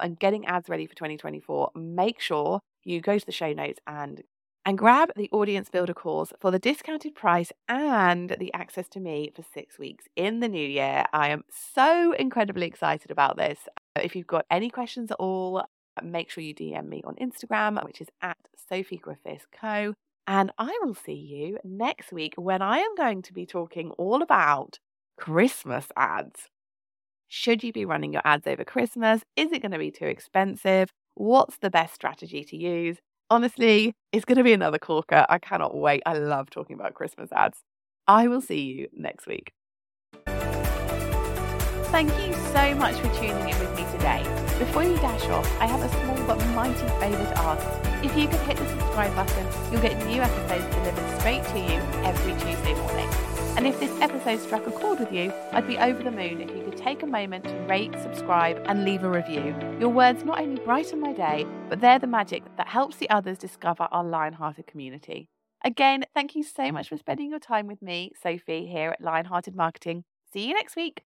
and 0.00 0.18
getting 0.18 0.46
ads 0.46 0.68
ready 0.68 0.86
for 0.86 0.94
2024, 0.94 1.70
make 1.74 2.20
sure 2.20 2.60
you 2.84 3.00
go 3.00 3.18
to 3.18 3.26
the 3.26 3.32
show 3.32 3.52
notes 3.52 3.80
and 3.86 4.22
and 4.66 4.78
grab 4.78 5.10
the 5.14 5.28
audience 5.30 5.68
builder 5.68 5.92
course 5.92 6.32
for 6.40 6.50
the 6.50 6.58
discounted 6.58 7.14
price 7.14 7.52
and 7.68 8.34
the 8.38 8.52
access 8.54 8.88
to 8.88 9.00
me 9.00 9.30
for 9.34 9.44
six 9.52 9.78
weeks 9.78 10.06
in 10.16 10.40
the 10.40 10.48
new 10.48 10.66
year. 10.66 11.04
I 11.12 11.28
am 11.28 11.44
so 11.74 12.12
incredibly 12.12 12.66
excited 12.66 13.10
about 13.10 13.36
this. 13.36 13.58
If 14.00 14.16
you've 14.16 14.26
got 14.26 14.46
any 14.50 14.70
questions 14.70 15.10
at 15.10 15.18
all, 15.18 15.64
make 16.02 16.30
sure 16.30 16.42
you 16.42 16.54
DM 16.54 16.88
me 16.88 17.02
on 17.04 17.14
Instagram, 17.16 17.84
which 17.84 18.00
is 18.00 18.08
at 18.22 18.38
Sophie 18.68 18.96
Griffiths 18.96 19.46
Co. 19.52 19.94
And 20.26 20.50
I 20.58 20.78
will 20.82 20.94
see 20.94 21.12
you 21.12 21.58
next 21.62 22.10
week 22.10 22.32
when 22.36 22.62
I 22.62 22.78
am 22.78 22.94
going 22.96 23.20
to 23.22 23.34
be 23.34 23.44
talking 23.44 23.90
all 23.92 24.22
about 24.22 24.78
Christmas 25.18 25.88
ads. 25.96 26.48
Should 27.28 27.64
you 27.64 27.72
be 27.72 27.84
running 27.84 28.12
your 28.12 28.22
ads 28.24 28.46
over 28.46 28.64
Christmas? 28.64 29.22
Is 29.36 29.52
it 29.52 29.62
going 29.62 29.72
to 29.72 29.78
be 29.78 29.90
too 29.90 30.06
expensive? 30.06 30.90
What's 31.14 31.58
the 31.58 31.70
best 31.70 31.94
strategy 31.94 32.44
to 32.44 32.56
use? 32.56 32.98
Honestly, 33.30 33.94
it's 34.12 34.24
going 34.24 34.38
to 34.38 34.44
be 34.44 34.52
another 34.52 34.78
corker. 34.78 35.26
I 35.28 35.38
cannot 35.38 35.76
wait. 35.76 36.02
I 36.06 36.14
love 36.14 36.50
talking 36.50 36.74
about 36.74 36.94
Christmas 36.94 37.32
ads. 37.32 37.58
I 38.06 38.28
will 38.28 38.40
see 38.40 38.60
you 38.60 38.88
next 38.92 39.26
week. 39.26 39.52
Thank 41.94 42.10
you 42.26 42.34
so 42.52 42.74
much 42.74 42.96
for 42.96 43.08
tuning 43.14 43.48
in 43.48 43.58
with 43.58 43.74
me 43.76 43.86
today. 43.92 44.22
Before 44.58 44.82
you 44.82 44.96
dash 44.96 45.26
off, 45.28 45.48
I 45.60 45.66
have 45.66 45.80
a 45.80 45.88
small 45.88 46.26
but 46.26 46.44
mighty 46.48 46.88
favour 47.00 47.24
to 47.24 47.38
ask. 47.38 48.04
If 48.04 48.16
you 48.16 48.28
could 48.28 48.40
hit 48.40 48.56
the 48.56 48.68
subscribe 48.68 49.14
button, 49.14 49.46
you'll 49.72 49.80
get 49.80 49.96
new 50.06 50.20
episodes 50.20 50.74
delivered 50.74 51.18
straight 51.20 51.44
to 51.44 51.58
you 51.58 51.80
every 52.04 52.32
Tuesday 52.32 52.74
morning. 52.74 53.33
And 53.56 53.68
if 53.68 53.78
this 53.78 54.00
episode 54.00 54.40
struck 54.40 54.66
a 54.66 54.72
chord 54.72 54.98
with 54.98 55.12
you, 55.12 55.32
I'd 55.52 55.68
be 55.68 55.78
over 55.78 56.02
the 56.02 56.10
moon 56.10 56.40
if 56.40 56.50
you 56.50 56.64
could 56.64 56.76
take 56.76 57.02
a 57.02 57.06
moment 57.06 57.44
to 57.44 57.54
rate, 57.68 57.92
subscribe, 58.02 58.60
and 58.66 58.84
leave 58.84 59.04
a 59.04 59.08
review. 59.08 59.54
Your 59.78 59.90
words 59.90 60.24
not 60.24 60.40
only 60.40 60.60
brighten 60.60 61.00
my 61.00 61.12
day, 61.12 61.46
but 61.68 61.80
they're 61.80 62.00
the 62.00 62.08
magic 62.08 62.42
that 62.56 62.68
helps 62.68 62.96
the 62.96 63.08
others 63.10 63.38
discover 63.38 63.86
our 63.92 64.04
Lionhearted 64.04 64.66
community. 64.66 65.28
Again, 65.64 66.04
thank 66.12 66.34
you 66.34 66.42
so 66.42 66.72
much 66.72 66.88
for 66.88 66.96
spending 66.98 67.30
your 67.30 67.38
time 67.38 67.66
with 67.68 67.80
me, 67.80 68.10
Sophie, 68.20 68.66
here 68.66 68.90
at 68.90 69.00
Lionhearted 69.00 69.54
Marketing. 69.54 70.04
See 70.32 70.46
you 70.48 70.54
next 70.54 70.74
week. 70.74 71.04